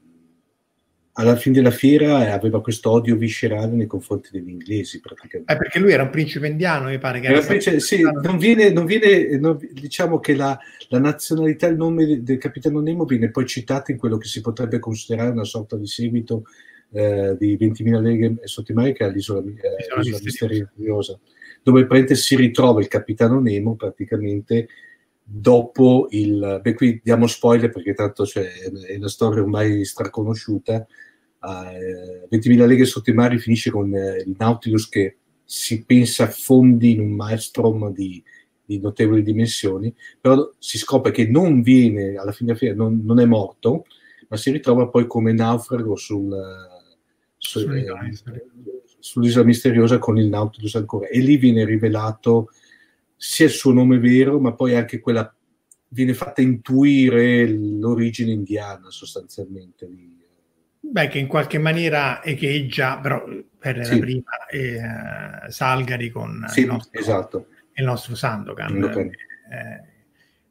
alla 1.13 1.35
fine 1.35 1.55
della 1.55 1.71
fiera 1.71 2.31
aveva 2.31 2.61
questo 2.61 2.89
odio 2.89 3.17
viscerale 3.17 3.73
nei 3.73 3.85
confronti 3.85 4.29
degli 4.31 4.49
inglesi 4.49 5.01
praticamente. 5.01 5.51
Eh, 5.51 5.57
perché 5.57 5.79
lui 5.79 5.91
era 5.91 6.03
un 6.03 6.09
principe 6.09 6.47
indiano, 6.47 6.87
mi 6.87 6.97
pare 6.99 7.19
che 7.19 7.27
era 7.27 7.41
principe, 7.41 7.79
sì, 7.79 8.01
non 8.01 8.37
viene, 8.37 8.71
non 8.71 8.85
viene 8.85 9.37
non, 9.37 9.57
diciamo 9.73 10.19
che 10.19 10.35
la, 10.35 10.57
la, 10.87 10.99
nazionalità, 10.99 11.67
il 11.67 11.75
nome 11.75 12.23
del 12.23 12.37
capitano 12.37 12.79
Nemo 12.79 13.03
viene 13.03 13.29
poi 13.29 13.45
citato 13.45 13.91
in 13.91 13.97
quello 13.97 14.17
che 14.17 14.27
si 14.27 14.39
potrebbe 14.39 14.79
considerare 14.79 15.31
una 15.31 15.43
sorta 15.43 15.75
di 15.75 15.87
seguito 15.87 16.43
eh, 16.93 17.35
di 17.37 17.57
20.000 17.57 18.01
leghe 18.01 18.35
sotto 18.43 18.71
i 18.71 18.75
mari 18.75 18.93
che 18.93 19.05
è 19.05 19.11
l'isola, 19.11 19.41
eh, 19.41 20.19
misteriosa, 20.23 21.19
dove 21.61 22.15
si 22.15 22.35
ritrova 22.37 22.79
il 22.79 22.87
capitano 22.87 23.39
Nemo 23.41 23.75
praticamente 23.75 24.67
dopo 25.33 26.07
il... 26.09 26.59
Beh, 26.61 26.73
qui 26.73 26.99
diamo 27.01 27.25
spoiler 27.27 27.69
perché 27.69 27.93
tanto 27.93 28.25
cioè, 28.25 28.51
è 28.51 28.95
una 28.97 29.07
storia 29.07 29.41
ormai 29.41 29.85
straconosciuta. 29.85 30.85
Uh, 31.39 32.27
20.000 32.29 32.67
leghe 32.67 32.85
sotto 32.85 33.09
i 33.09 33.13
mari 33.13 33.39
finisce 33.39 33.71
con 33.71 33.91
uh, 33.91 34.15
il 34.17 34.35
Nautilus 34.37 34.87
che 34.89 35.17
si 35.43 35.83
pensa 35.85 36.27
fondi 36.27 36.91
in 36.91 36.99
un 36.99 37.11
maelstrom 37.11 37.91
di, 37.91 38.23
di, 38.63 38.79
notevoli 38.79 39.23
dimensioni, 39.23 39.93
però 40.19 40.51
si 40.59 40.77
scopre 40.77 41.11
che 41.11 41.27
non 41.27 41.61
viene, 41.61 42.15
alla 42.15 42.31
fine 42.31 42.47
della 42.49 42.59
fiera, 42.59 42.75
non, 42.75 43.01
non, 43.03 43.19
è 43.19 43.25
morto, 43.25 43.85
ma 44.27 44.37
si 44.37 44.51
ritrova 44.51 44.87
poi 44.87 45.07
come 45.07 45.33
naufrago 45.33 45.95
sul, 45.95 46.31
su, 47.37 47.59
eh, 47.59 47.85
sull'isola 48.99 49.43
misteriosa 49.43 49.97
con 49.97 50.17
il 50.17 50.27
Nautilus 50.27 50.75
ancora. 50.75 51.07
E 51.07 51.19
lì 51.19 51.37
viene 51.37 51.65
rivelato 51.65 52.49
sia 53.23 53.45
il 53.45 53.51
suo 53.51 53.71
nome 53.71 53.99
vero, 53.99 54.39
ma 54.39 54.53
poi 54.53 54.73
anche 54.75 54.99
quella 54.99 55.31
viene 55.89 56.15
fatta 56.15 56.41
intuire 56.41 57.47
l'origine 57.47 58.31
indiana 58.31 58.89
sostanzialmente. 58.89 59.87
Beh, 60.79 61.07
che 61.07 61.19
in 61.19 61.27
qualche 61.27 61.59
maniera 61.59 62.23
echeggia, 62.23 62.97
però 62.97 63.23
per 63.59 63.85
sì. 63.85 63.93
la 63.93 63.99
prima, 63.99 64.47
eh, 64.49 65.51
Salgari 65.51 66.09
con 66.09 66.45
sì, 66.47 66.61
il, 66.61 66.65
nostro, 66.65 66.99
esatto. 66.99 67.47
il 67.73 67.83
nostro 67.85 68.15
Sandokan. 68.15 68.83
Eh, 69.51 69.83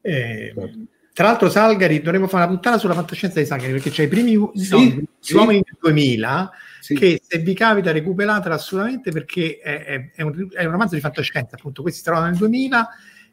eh, 0.02 0.52
certo. 0.54 0.78
Tra 1.12 1.26
l'altro 1.26 1.50
Salgari, 1.50 2.00
dovremmo 2.00 2.28
fare 2.28 2.44
una 2.44 2.52
puntata 2.52 2.78
sulla 2.78 2.94
fantascienza 2.94 3.40
di 3.40 3.46
Salgari, 3.46 3.72
perché 3.72 3.90
c'è 3.90 4.04
i 4.04 4.08
primi 4.08 4.30
sì, 4.54 4.94
no, 4.94 5.02
sì. 5.18 5.34
uomini 5.34 5.62
del 5.64 5.76
2000 5.80 6.50
sì. 6.80 6.94
che 6.94 7.20
se 7.26 7.38
vi 7.38 7.54
capita 7.54 7.92
recuperatela 7.92 8.54
assolutamente 8.54 9.10
perché 9.10 9.58
è, 9.58 9.84
è, 9.84 10.10
è, 10.16 10.22
un, 10.22 10.48
è, 10.52 10.64
un, 10.64 10.70
romanzo 10.70 10.94
di 10.94 11.00
fantascienza, 11.00 11.56
appunto, 11.56 11.82
questi 11.82 12.00
si 12.00 12.04
trovano 12.04 12.26
nel 12.26 12.36
2000 12.36 12.88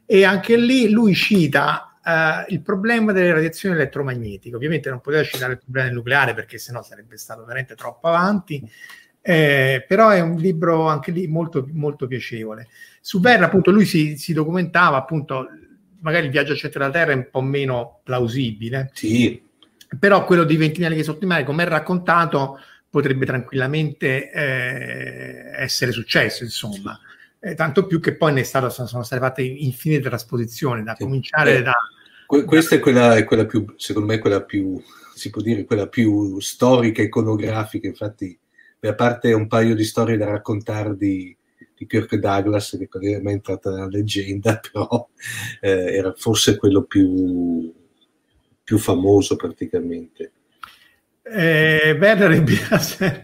e 0.06 0.24
anche 0.24 0.56
lì 0.56 0.90
lui 0.90 1.14
cita 1.14 1.98
uh, 2.02 2.52
il 2.52 2.62
problema 2.62 3.12
delle 3.12 3.32
radiazioni 3.32 3.74
elettromagnetiche. 3.74 4.54
Ovviamente 4.54 4.90
non 4.90 5.00
poteva 5.00 5.22
citare 5.22 5.52
il 5.52 5.58
problema 5.58 5.86
del 5.88 5.96
nucleare 5.96 6.34
perché 6.34 6.58
sennò 6.58 6.82
sarebbe 6.82 7.16
stato 7.16 7.44
veramente 7.44 7.74
troppo 7.74 8.08
avanti. 8.08 8.66
Eh, 9.20 9.84
però 9.86 10.08
è 10.08 10.20
un 10.20 10.36
libro 10.36 10.88
anche 10.88 11.10
lì 11.10 11.26
molto, 11.26 11.68
molto 11.72 12.06
piacevole. 12.06 12.68
Su 13.00 13.20
Verra, 13.20 13.46
appunto, 13.46 13.70
lui 13.70 13.84
si, 13.84 14.16
si 14.16 14.32
documentava, 14.32 14.96
appunto, 14.96 15.48
magari 16.00 16.26
il 16.26 16.32
viaggio 16.32 16.52
al 16.52 16.58
centro 16.58 16.80
della 16.80 16.92
Terra 16.92 17.12
è 17.12 17.16
un 17.16 17.28
po' 17.30 17.42
meno 17.42 18.00
plausibile. 18.04 18.90
Sì. 18.94 19.42
Però 19.98 20.24
quello 20.24 20.44
di 20.44 20.56
20 20.56 20.84
anni 20.84 20.96
che 20.96 21.02
sotto 21.02 21.24
i 21.24 21.28
mare, 21.28 21.44
come 21.44 21.64
è 21.64 21.68
raccontato, 21.68 22.58
potrebbe 22.90 23.26
tranquillamente 23.26 24.30
eh, 24.30 25.62
essere 25.62 25.92
successo, 25.92 26.44
insomma. 26.44 26.98
Eh, 27.40 27.54
tanto 27.54 27.86
più 27.86 28.00
che 28.00 28.16
poi 28.16 28.32
ne 28.32 28.42
stato, 28.42 28.68
sono 28.68 29.02
state 29.02 29.20
fatte 29.20 29.42
infinite 29.42 30.08
trasposizioni, 30.08 30.82
da 30.82 30.94
sì. 30.96 31.04
cominciare 31.04 31.58
eh, 31.58 31.62
da... 31.62 31.74
Que- 32.26 32.44
questa 32.44 32.76
è 32.76 32.80
quella, 32.80 33.16
è 33.16 33.24
quella, 33.24 33.46
più, 33.46 33.64
secondo 33.76 34.08
me, 34.08 34.18
quella 34.18 34.42
più, 34.42 34.80
si 35.14 35.30
può 35.30 35.40
dire, 35.40 35.64
quella 35.64 35.88
più 35.88 36.40
storica, 36.40 37.02
iconografica, 37.02 37.86
infatti, 37.86 38.38
a 38.80 38.94
parte 38.94 39.32
un 39.32 39.46
paio 39.46 39.74
di 39.74 39.84
storie 39.84 40.16
da 40.16 40.26
raccontare 40.26 40.96
di, 40.96 41.36
Kirk 41.86 42.16
Douglas, 42.16 42.76
che 42.76 42.88
è 42.90 43.20
entrata 43.24 43.70
nella 43.70 43.86
leggenda, 43.86 44.58
però 44.72 45.08
eh, 45.60 45.94
era 45.94 46.12
forse 46.16 46.56
quello 46.56 46.82
più, 46.82 47.72
più 48.64 48.78
famoso 48.78 49.36
praticamente. 49.36 50.32
Eh, 51.30 51.96
Werner, 51.98 52.42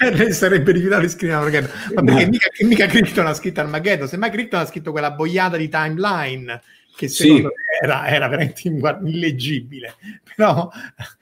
Werner 0.00 0.32
sarebbe 0.32 0.72
rifiutato 0.72 1.02
di 1.02 1.08
scrivere 1.08 1.38
Armageddon, 1.38 1.70
ma 1.94 2.02
perché 2.02 2.24
no. 2.24 2.30
mica, 2.30 2.48
mica 2.60 2.86
Crichton 2.86 3.26
ha 3.26 3.34
scritto 3.34 3.60
Armageddon, 3.60 4.08
semmai 4.08 4.30
Crichton 4.30 4.60
ha 4.60 4.66
scritto 4.66 4.90
quella 4.90 5.10
boiata 5.12 5.56
di 5.56 5.68
timeline 5.68 6.60
che 6.98 7.06
secondo 7.06 7.52
sì. 7.54 7.54
me 7.54 7.86
era, 7.86 8.08
era, 8.08 8.26
veramente 8.26 8.62
illeggibile. 8.66 9.94
Però, 10.34 10.68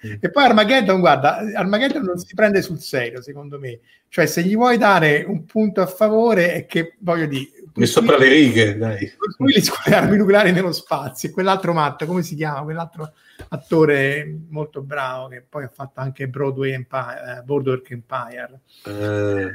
mm. 0.07 0.15
E 0.21 0.31
poi 0.31 0.45
Armageddon, 0.45 1.01
guarda, 1.01 1.37
Armageddon 1.55 2.03
non 2.03 2.17
si 2.19 2.35
prende 2.35 2.63
sul 2.63 2.81
serio, 2.81 3.21
secondo 3.21 3.59
me. 3.59 3.81
Cioè, 4.09 4.25
se 4.25 4.43
gli 4.43 4.55
vuoi 4.55 4.79
dare 4.79 5.23
un 5.29 5.45
punto 5.45 5.83
a 5.83 5.87
favore 5.87 6.55
è 6.55 6.65
che, 6.65 6.95
voglio 7.01 7.27
dire... 7.27 7.51
E 7.79 7.87
sopra 7.87 8.17
le 8.17 8.29
righe, 8.29 8.77
dai. 8.77 9.13
Lui 9.39 9.53
li 9.53 9.63
scuole 9.63 9.97
armi 9.97 10.17
nucleari 10.17 10.51
nello 10.51 10.73
spazio, 10.73 11.29
e 11.29 11.33
quell'altro 11.33 11.73
matto, 11.73 12.07
come 12.07 12.23
si 12.23 12.35
chiama? 12.35 12.63
Quell'altro 12.63 13.13
attore 13.49 14.39
molto 14.49 14.81
bravo 14.83 15.29
che 15.29 15.45
poi 15.47 15.65
ha 15.65 15.71
fatto 15.73 16.01
anche 16.01 16.29
Broadway 16.29 16.73
Empire, 16.73 17.39
eh, 17.39 17.43
Boardwalk 17.43 17.91
Empire. 17.91 18.61
Eh, 18.85 19.51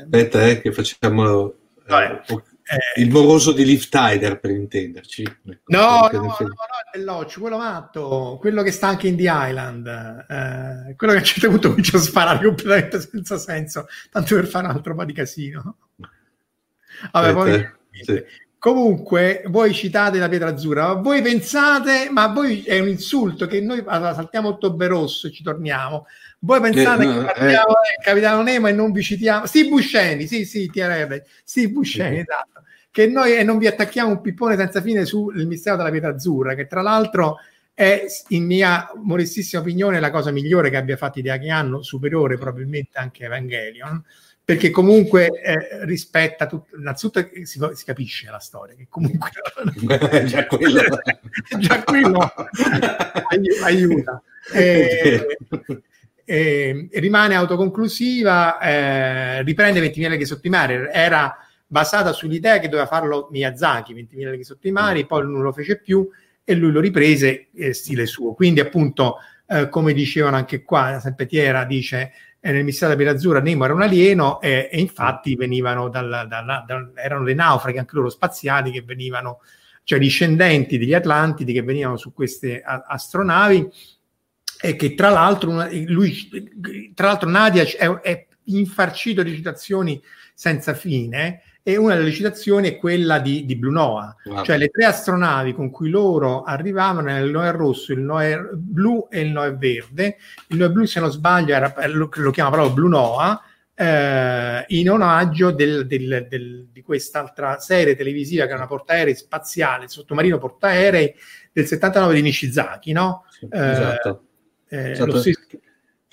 aspetta, 0.00 0.46
eh, 0.46 0.60
che 0.60 0.72
facciamo... 0.72 1.54
Eh, 1.86 2.22
eh, 2.66 3.02
il 3.02 3.10
moroso 3.10 3.52
di 3.52 3.64
Liv 3.64 3.88
Tyler 3.88 4.40
per 4.40 4.50
intenderci. 4.50 5.22
Ecco, 5.22 5.60
no, 5.66 6.08
no, 6.10 6.20
no, 6.20 6.36
no, 6.94 7.26
quello 7.38 7.58
matto, 7.58 8.38
quello 8.40 8.62
che 8.62 8.70
sta 8.70 8.86
anche 8.86 9.08
in 9.08 9.16
The 9.16 9.30
Island, 9.30 9.86
eh, 9.86 10.94
quello 10.96 11.12
che 11.12 11.18
a 11.18 11.20
un 11.20 11.26
certo 11.26 11.48
punto 11.50 11.68
comincia 11.68 11.98
a 11.98 12.00
sparare 12.00 12.42
completamente 12.42 13.00
senza 13.00 13.36
senso, 13.36 13.86
tanto 14.10 14.36
per 14.36 14.46
fare 14.46 14.66
un 14.66 14.72
altro 14.72 14.94
po' 14.94 15.04
di 15.04 15.12
casino. 15.12 15.76
Vabbè, 17.12 17.32
poi, 17.32 17.68
sì. 18.02 18.24
Comunque, 18.64 19.42
voi 19.48 19.74
citate 19.74 20.18
la 20.18 20.26
pietra 20.26 20.48
azzurra, 20.48 20.86
ma 20.86 20.94
voi 20.94 21.20
pensate, 21.20 22.08
ma 22.10 22.28
voi 22.28 22.62
è 22.62 22.78
un 22.78 22.88
insulto 22.88 23.46
che 23.46 23.60
noi 23.60 23.82
allora, 23.84 24.14
saltiamo 24.14 24.48
Ottobre 24.48 24.86
Rosso 24.86 25.26
e 25.26 25.32
ci 25.32 25.42
torniamo. 25.42 26.06
Voi 26.38 26.62
pensate 26.62 27.04
eh, 27.04 27.08
che 27.08 27.24
parliamo 27.24 27.72
eh. 27.72 28.02
Capitano 28.02 28.42
Nemo 28.42 28.68
e 28.68 28.72
non 28.72 28.90
vi 28.90 29.02
citiamo 29.02 29.44
Steve 29.44 29.68
Buscemi, 29.68 30.26
sì, 30.26 30.46
sì, 30.46 30.70
TRR, 30.72 31.14
Steve 31.44 31.72
Buscemi, 31.72 32.14
sì. 32.14 32.20
esatto. 32.22 32.62
Che 32.90 33.06
noi 33.06 33.36
eh, 33.36 33.42
non 33.42 33.58
vi 33.58 33.66
attacchiamo 33.66 34.08
un 34.08 34.22
pippone 34.22 34.56
senza 34.56 34.80
fine 34.80 35.04
sul 35.04 35.44
mistero 35.46 35.76
della 35.76 35.90
pietra 35.90 36.08
azzurra, 36.08 36.54
che 36.54 36.66
tra 36.66 36.80
l'altro 36.80 37.36
è, 37.74 38.06
in 38.28 38.46
mia 38.46 38.90
modestissima 38.94 39.60
opinione, 39.60 40.00
la 40.00 40.10
cosa 40.10 40.30
migliore 40.30 40.70
che 40.70 40.78
abbia 40.78 40.96
fatto 40.96 41.18
idea 41.18 41.36
che 41.36 41.50
hanno, 41.50 41.82
superiore 41.82 42.38
probabilmente 42.38 42.96
anche 42.96 43.24
a 43.24 43.26
Evangelion 43.26 44.02
perché 44.44 44.70
comunque 44.70 45.30
eh, 45.40 45.84
rispetta 45.86 46.46
tutto, 46.46 46.76
innanzitutto 46.76 47.30
si, 47.44 47.58
si, 47.72 47.84
capisce 47.84 48.30
la 48.30 48.38
storia, 48.38 48.74
che 48.74 48.86
comunque 48.90 49.30
già 50.26 50.46
quello, 50.46 50.82
già 51.58 51.82
quello 51.82 52.32
aiuta. 53.62 54.22
E, 56.26 56.88
e, 56.90 57.00
rimane 57.00 57.34
autoconclusiva, 57.34 58.58
eh, 58.58 59.42
riprende 59.42 59.80
20.000 59.80 60.08
leghe 60.08 60.24
sotto 60.24 60.46
i 60.46 60.50
mari, 60.50 60.88
era 60.90 61.36
basata 61.66 62.12
sull'idea 62.12 62.58
che 62.58 62.68
doveva 62.68 62.86
farlo 62.86 63.28
Miyazaki, 63.30 63.94
20.000 63.94 64.30
leghe 64.30 64.44
sotto 64.44 64.68
i 64.68 64.70
mari, 64.70 65.06
poi 65.06 65.22
non 65.22 65.42
lo 65.42 65.52
fece 65.52 65.80
più 65.80 66.08
e 66.44 66.54
lui 66.54 66.72
lo 66.72 66.80
riprese 66.80 67.48
eh, 67.54 67.72
stile 67.72 68.06
suo. 68.06 68.34
Quindi 68.34 68.60
appunto, 68.60 69.16
eh, 69.46 69.68
come 69.68 69.92
dicevano 69.92 70.36
anche 70.36 70.62
qua, 70.62 70.98
Salpetiera 71.00 71.64
dice 71.64 72.12
e 72.46 72.52
nel 72.52 72.62
mistero 72.62 72.94
della 72.94 73.12
Azzurra 73.12 73.40
Nemo 73.40 73.64
era 73.64 73.72
un 73.72 73.80
alieno 73.80 74.38
e, 74.38 74.68
e 74.70 74.78
infatti 74.78 75.34
venivano 75.34 75.88
dal, 75.88 76.26
dal, 76.28 76.64
dal, 76.66 76.92
erano 76.94 77.24
le 77.24 77.32
naufraghe 77.32 77.78
anche 77.78 77.96
loro 77.96 78.10
spaziali 78.10 78.70
che 78.70 78.82
venivano, 78.82 79.40
cioè 79.82 79.98
discendenti 79.98 80.76
degli 80.76 80.92
Atlantidi 80.92 81.54
che 81.54 81.62
venivano 81.62 81.96
su 81.96 82.12
queste 82.12 82.60
a, 82.60 82.84
astronavi 82.86 83.66
e 84.60 84.76
che 84.76 84.94
tra 84.94 85.08
l'altro 85.08 85.66
lui, 85.86 86.92
tra 86.92 87.06
l'altro 87.06 87.30
Nadia 87.30 87.62
è, 87.62 87.90
è 88.00 88.26
infarcito 88.44 89.22
di 89.22 89.34
citazioni 89.34 89.98
senza 90.34 90.74
fine 90.74 91.40
e 91.66 91.78
una 91.78 91.96
delle 91.96 92.12
citazioni 92.12 92.68
è 92.68 92.76
quella 92.76 93.18
di, 93.18 93.46
di 93.46 93.56
Blue 93.56 93.72
Noah, 93.72 94.14
wow. 94.26 94.44
cioè 94.44 94.58
le 94.58 94.68
tre 94.68 94.84
astronavi 94.84 95.54
con 95.54 95.70
cui 95.70 95.88
loro 95.88 96.42
arrivavano 96.42 97.18
il 97.18 97.30
Noè 97.30 97.52
rosso, 97.52 97.94
il 97.94 98.00
Noè 98.00 98.38
blu 98.52 99.08
e 99.10 99.22
il 99.22 99.30
Noè 99.30 99.54
verde. 99.54 100.18
Il 100.48 100.58
Noè 100.58 100.68
blu, 100.68 100.84
se 100.84 101.00
non 101.00 101.10
sbaglio, 101.10 101.54
era, 101.54 101.74
lo, 101.86 102.10
lo 102.12 102.30
chiama 102.30 102.50
proprio 102.50 102.74
Blue 102.74 102.90
Noah, 102.90 103.42
eh, 103.74 104.64
in 104.68 104.90
omaggio 104.90 105.52
del, 105.52 105.86
del, 105.86 106.26
del, 106.28 106.68
di 106.70 106.82
quest'altra 106.82 107.58
serie 107.58 107.96
televisiva 107.96 108.44
che 108.44 108.52
è 108.52 108.56
una 108.56 108.66
portaerei 108.66 109.14
spaziale, 109.14 109.84
il 109.84 109.90
sottomarino 109.90 110.36
portaerei 110.36 111.14
del 111.50 111.64
79 111.64 112.12
di 112.12 112.20
Nishizaki, 112.20 112.92
no? 112.92 113.24
Sì, 113.30 113.48
esatto. 113.50 114.24
Eh, 114.68 114.90
esatto. 114.90 115.18
Stesso, 115.18 115.40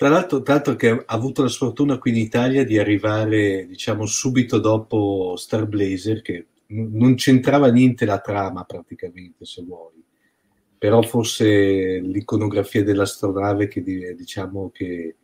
tra 0.02 0.10
l'altro, 0.10 0.42
tra 0.42 0.54
l'altro 0.54 0.74
che 0.74 0.88
ha 0.88 1.04
avuto 1.06 1.42
la 1.42 1.48
sfortuna 1.48 1.96
qui 1.96 2.10
in 2.10 2.16
Italia 2.16 2.64
di 2.64 2.76
arrivare, 2.76 3.66
diciamo, 3.68 4.04
subito 4.04 4.58
dopo 4.58 5.36
Star 5.36 5.64
Blazer, 5.66 6.22
che 6.22 6.46
n- 6.66 6.90
non 6.94 7.14
c'entrava 7.14 7.70
niente 7.70 8.04
la 8.04 8.18
trama 8.18 8.64
praticamente, 8.64 9.44
se 9.44 9.62
vuoi. 9.62 10.02
Però 10.76 11.02
forse 11.02 12.00
l'iconografia 12.00 12.82
dell'astronave 12.82 13.68
che, 13.68 13.80
diciamo, 13.80 14.72
che, 14.74 15.14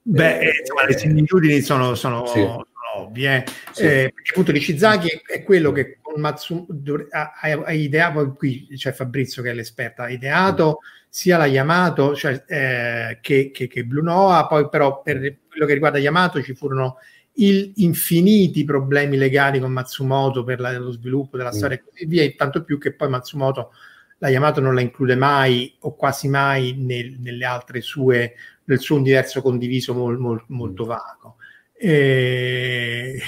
Beh, 0.00 0.38
eh, 0.38 0.52
insomma, 0.60 0.86
le 0.86 0.96
similitudini 0.96 1.60
sono, 1.60 1.94
sono, 1.94 2.24
sì. 2.24 2.38
sono 2.38 2.64
ovvie, 2.96 3.44
eh. 3.44 3.50
sì. 3.72 3.82
eh, 3.82 4.12
perché 4.14 4.30
appunto 4.30 4.52
Nishizaki 4.52 5.20
è 5.26 5.42
quello 5.42 5.70
che 5.70 5.98
con 6.00 6.18
Matsu 6.18 6.66
ha, 7.10 7.32
ha, 7.38 7.72
ideato, 7.74 8.32
qui 8.32 8.68
c'è 8.74 8.92
Fabrizio 8.92 9.42
che 9.42 9.50
è 9.50 9.52
l'esperto, 9.52 10.00
ha 10.00 10.08
ideato 10.08 10.78
sia 11.08 11.36
la 11.36 11.46
Yamato 11.46 12.14
cioè, 12.14 12.44
eh, 12.46 13.18
che, 13.20 13.50
che, 13.50 13.66
che 13.66 13.84
Blue 13.84 14.02
Noah, 14.02 14.46
poi 14.46 14.68
però 14.68 15.02
per 15.02 15.18
quello 15.48 15.66
che 15.66 15.72
riguarda 15.72 15.98
Yamato 15.98 16.42
ci 16.42 16.54
furono 16.54 16.96
il, 17.34 17.72
infiniti 17.76 18.64
problemi 18.64 19.16
legali 19.16 19.58
con 19.60 19.72
Matsumoto 19.72 20.44
per 20.44 20.60
la, 20.60 20.76
lo 20.78 20.90
sviluppo 20.90 21.36
della 21.36 21.50
mm. 21.50 21.56
storia 21.56 21.76
e 21.76 21.82
così 21.82 22.06
via, 22.06 22.22
e 22.22 22.34
tanto 22.34 22.64
più 22.64 22.78
che 22.78 22.94
poi 22.94 23.08
Matsumoto 23.08 23.72
la 24.18 24.28
Yamato 24.28 24.60
non 24.60 24.74
la 24.74 24.80
include 24.80 25.14
mai 25.14 25.76
o 25.80 25.94
quasi 25.94 26.28
mai 26.28 26.74
nel, 26.76 27.16
nelle 27.20 27.44
altre 27.44 27.80
sue, 27.80 28.34
nel 28.64 28.80
suo 28.80 28.96
universo 28.96 29.40
condiviso 29.42 29.94
mol, 29.94 30.18
mol, 30.18 30.44
molto 30.48 30.84
mm. 30.84 30.88
vago. 30.88 31.36
E, 31.72 33.20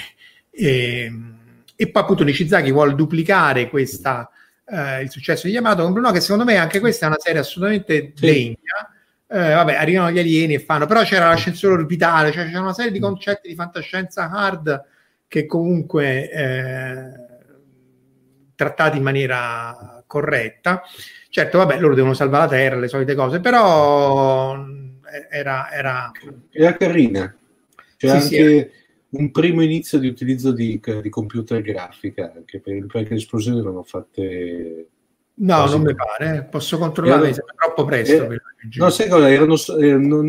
e, 0.49 1.11
e, 1.75 1.89
poi 1.89 2.01
appunto 2.01 2.23
Nishizaki 2.25 2.71
vuole 2.71 2.95
duplicare 2.95 3.69
questa, 3.69 4.29
eh, 4.71 5.01
il 5.01 5.09
successo 5.09 5.47
di 5.47 5.53
Yamato 5.53 5.83
con 5.83 5.93
Bruno, 5.93 6.11
che 6.11 6.21
secondo 6.21 6.45
me 6.45 6.57
anche 6.57 6.79
questa 6.79 7.05
è 7.05 7.09
una 7.09 7.19
serie 7.19 7.41
assolutamente 7.41 8.13
sì. 8.15 8.25
degna 8.25 8.91
eh, 9.33 9.53
vabbè, 9.53 9.75
arrivano 9.75 10.11
gli 10.11 10.19
alieni 10.19 10.55
e 10.55 10.59
fanno, 10.59 10.85
però 10.85 11.03
c'era 11.03 11.29
l'ascensore 11.29 11.75
orbitale, 11.75 12.33
cioè 12.33 12.47
c'era 12.47 12.59
una 12.59 12.73
serie 12.73 12.91
di 12.91 12.99
mm. 12.99 13.03
concetti 13.03 13.47
di 13.47 13.55
fantascienza 13.55 14.29
hard 14.29 14.83
che 15.25 15.45
comunque 15.45 16.29
eh, 16.29 17.11
trattati 18.53 18.97
in 18.97 19.03
maniera 19.03 20.03
corretta. 20.05 20.83
Certo, 21.29 21.59
vabbè, 21.59 21.79
loro 21.79 21.95
devono 21.95 22.13
salvare 22.13 22.43
la 22.43 22.49
Terra, 22.49 22.75
le 22.75 22.89
solite 22.89 23.15
cose, 23.15 23.39
però 23.39 24.57
eh, 24.57 25.27
era... 25.29 25.71
Era, 25.71 26.11
era 26.49 26.75
carina. 26.75 27.33
C'è 27.95 28.07
sì, 28.07 28.13
anche 28.13 28.25
sì, 28.27 28.69
un 29.11 29.31
primo 29.31 29.61
inizio 29.61 29.99
di 29.99 30.07
utilizzo 30.07 30.51
di, 30.51 30.79
di 31.01 31.09
computer 31.09 31.61
grafica, 31.61 32.31
anche 32.35 32.59
per, 32.59 32.85
perché 32.85 33.09
le 33.09 33.15
esplosioni 33.15 33.59
erano 33.59 33.83
fatte 33.83 34.87
No, 35.33 35.65
non 35.65 35.81
mi 35.81 35.95
pare, 35.95 36.37
eh. 36.37 36.43
posso 36.43 36.77
controllare, 36.77 37.29
erano, 37.29 37.35
è 37.35 37.55
troppo 37.55 37.85
presto. 37.85 38.31
Eh, 38.31 38.41
no, 38.75 38.89
sai 38.89 39.09
cosa? 39.09 39.29
Erano, 39.29 39.55
erano, 39.79 40.23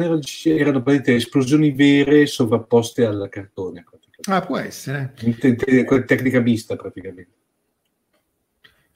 erano, 0.44 0.82
esplosioni 0.86 1.72
vere 1.72 2.26
sovrapposte 2.26 3.04
al 3.04 3.28
cartone. 3.28 3.84
Ah, 4.28 4.40
può 4.40 4.56
essere. 4.56 5.12
Te, 5.14 5.54
te, 5.56 6.04
tecnica 6.06 6.40
mista, 6.40 6.76
praticamente. 6.76 7.32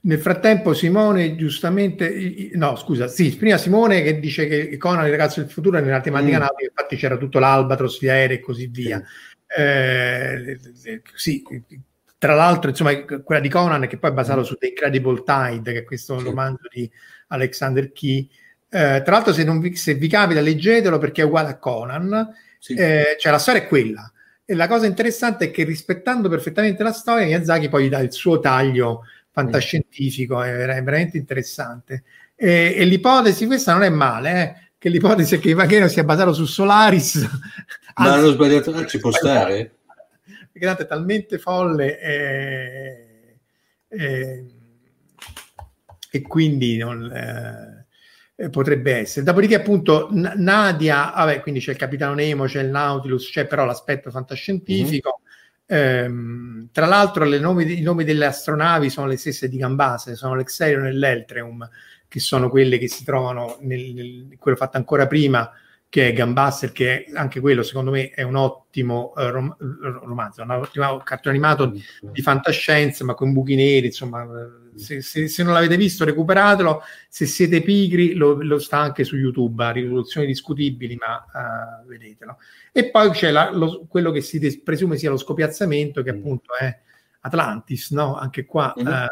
Nel 0.02 0.20
frattempo 0.20 0.72
Simone 0.72 1.34
giustamente, 1.34 2.50
no 2.54 2.76
scusa, 2.76 3.08
sì, 3.08 3.36
prima 3.36 3.58
Simone 3.58 4.02
che 4.02 4.20
dice 4.20 4.46
che 4.46 4.76
Conan 4.76 5.04
il 5.04 5.10
ragazzo 5.10 5.40
del 5.40 5.50
futuro 5.50 5.78
è 5.78 5.80
nella 5.80 6.00
tematica 6.00 6.36
mm. 6.36 6.40
nautica, 6.40 6.68
infatti 6.68 6.96
c'era 6.96 7.16
tutto 7.16 7.40
l'Albatros, 7.40 8.00
gli 8.00 8.08
aerei 8.08 8.36
e 8.36 8.40
così 8.40 8.68
via. 8.68 8.98
Sì. 8.98 9.35
Eh, 9.46 10.58
sì, 11.14 11.42
tra 12.18 12.34
l'altro, 12.34 12.70
insomma, 12.70 12.94
quella 13.04 13.40
di 13.40 13.48
Conan, 13.48 13.86
che 13.86 13.98
poi 13.98 14.10
è 14.10 14.14
basato 14.14 14.40
mm. 14.40 14.44
su 14.44 14.54
The 14.56 14.66
Incredible 14.68 15.22
Tide, 15.22 15.72
che 15.72 15.78
è 15.80 15.84
questo 15.84 16.18
sì. 16.18 16.24
romanzo 16.24 16.68
di 16.72 16.90
Alexander 17.28 17.92
Key. 17.92 18.28
Eh, 18.68 19.02
tra 19.04 19.12
l'altro, 19.12 19.32
se, 19.32 19.44
vi, 19.44 19.76
se, 19.76 19.94
vi, 19.94 20.08
capita, 20.08 20.40
leggetelo 20.40 20.98
perché 20.98 21.22
è 21.22 21.24
uguale 21.24 21.50
a 21.50 21.58
Conan. 21.58 22.34
Sì. 22.58 22.74
Eh, 22.74 23.16
cioè, 23.18 23.32
la 23.32 23.38
storia 23.38 23.62
è 23.62 23.66
quella. 23.66 24.10
E 24.44 24.54
la 24.54 24.68
cosa 24.68 24.86
interessante 24.86 25.46
è 25.46 25.50
che 25.50 25.64
rispettando 25.64 26.28
perfettamente 26.28 26.82
la 26.82 26.92
storia, 26.92 27.26
Miyazaki 27.26 27.68
poi 27.68 27.88
dà 27.88 27.98
il 27.98 28.12
suo 28.12 28.38
taglio 28.38 29.02
fantascientifico, 29.32 30.42
è 30.42 30.52
veramente 30.52 31.16
interessante. 31.18 32.04
E, 32.34 32.74
e 32.76 32.84
l'ipotesi, 32.84 33.46
questa 33.46 33.72
non 33.72 33.82
è 33.82 33.88
male, 33.88 34.30
eh, 34.32 34.65
che 34.86 34.88
l'ipotesi 34.88 35.34
è 35.34 35.40
che 35.40 35.50
Ivagheno 35.50 35.88
sia 35.88 36.04
basato 36.04 36.32
su 36.32 36.44
Solaris. 36.44 37.28
Ma 37.96 38.14
hanno 38.14 38.30
sbagliato, 38.30 38.72
ah, 38.72 38.86
ci 38.86 38.98
può 38.98 39.10
stare? 39.12 39.72
perché 40.52 40.66
tanto 40.66 40.82
è 40.82 40.86
talmente 40.86 41.38
folle 41.38 42.00
e, 42.00 43.38
e, 43.88 44.44
e 46.10 46.22
quindi 46.22 46.78
non, 46.78 47.12
eh, 47.12 48.48
potrebbe 48.48 48.94
essere. 48.94 49.24
Dopodiché 49.24 49.56
appunto 49.56 50.08
N- 50.12 50.32
Nadia, 50.36 51.12
vabbè, 51.14 51.40
quindi 51.40 51.60
c'è 51.60 51.72
il 51.72 51.76
Capitano 51.76 52.14
Nemo, 52.14 52.46
c'è 52.46 52.62
il 52.62 52.70
Nautilus, 52.70 53.30
c'è 53.30 53.46
però 53.46 53.64
l'aspetto 53.64 54.10
fantascientifico. 54.10 55.20
Mm-hmm. 55.72 56.04
Ehm, 56.04 56.68
tra 56.72 56.86
l'altro 56.86 57.24
nomi, 57.24 57.80
i 57.80 57.82
nomi 57.82 58.04
delle 58.04 58.26
astronavi 58.26 58.88
sono 58.88 59.08
le 59.08 59.16
stesse 59.16 59.48
di 59.48 59.58
Gambase, 59.58 60.14
sono 60.14 60.36
l'Exerion 60.36 60.86
e 60.86 60.92
l'Eltreum, 60.92 61.68
che 62.16 62.22
sono 62.22 62.48
quelle 62.48 62.78
che 62.78 62.88
si 62.88 63.04
trovano 63.04 63.58
nel, 63.60 63.92
nel 63.92 64.36
quello 64.38 64.56
fatto 64.56 64.78
ancora 64.78 65.06
prima 65.06 65.52
che 65.86 66.08
è 66.08 66.12
Gambaster, 66.14 66.72
che 66.72 67.04
anche 67.14 67.40
quello 67.40 67.62
secondo 67.62 67.90
me 67.90 68.08
è 68.08 68.22
un 68.22 68.36
ottimo 68.36 69.12
uh, 69.14 69.28
rom- 69.28 69.56
romanzo, 70.02 70.40
un 70.40 70.50
ottimo 70.50 70.96
cartone 71.04 71.36
animato 71.36 71.66
di 72.00 72.22
fantascienza, 72.22 73.04
ma 73.04 73.12
con 73.12 73.34
buchi 73.34 73.54
neri, 73.54 73.86
insomma, 73.86 74.22
eh, 74.24 74.78
se, 74.78 75.02
se, 75.02 75.28
se 75.28 75.42
non 75.42 75.52
l'avete 75.52 75.76
visto 75.76 76.06
recuperatelo, 76.06 76.80
se 77.06 77.26
siete 77.26 77.60
pigri 77.60 78.14
lo, 78.14 78.42
lo 78.42 78.58
sta 78.58 78.78
anche 78.78 79.04
su 79.04 79.16
YouTube, 79.16 79.62
a 79.62 79.70
risoluzioni 79.70 80.26
discutibili, 80.26 80.96
ma 80.96 81.82
uh, 81.82 81.86
vedetelo. 81.86 82.38
E 82.72 82.90
poi 82.90 83.10
c'è 83.10 83.30
la, 83.30 83.50
lo, 83.52 83.84
quello 83.86 84.10
che 84.10 84.22
si 84.22 84.38
des- 84.38 84.62
presume 84.62 84.96
sia 84.96 85.10
lo 85.10 85.18
scopiazzamento, 85.18 86.02
che 86.02 86.14
mm. 86.14 86.16
appunto 86.16 86.56
è 86.58 86.78
Atlantis, 87.20 87.90
no? 87.90 88.16
Anche 88.16 88.46
qua 88.46 88.74
mm-hmm. 88.76 88.92
uh, 88.92 89.06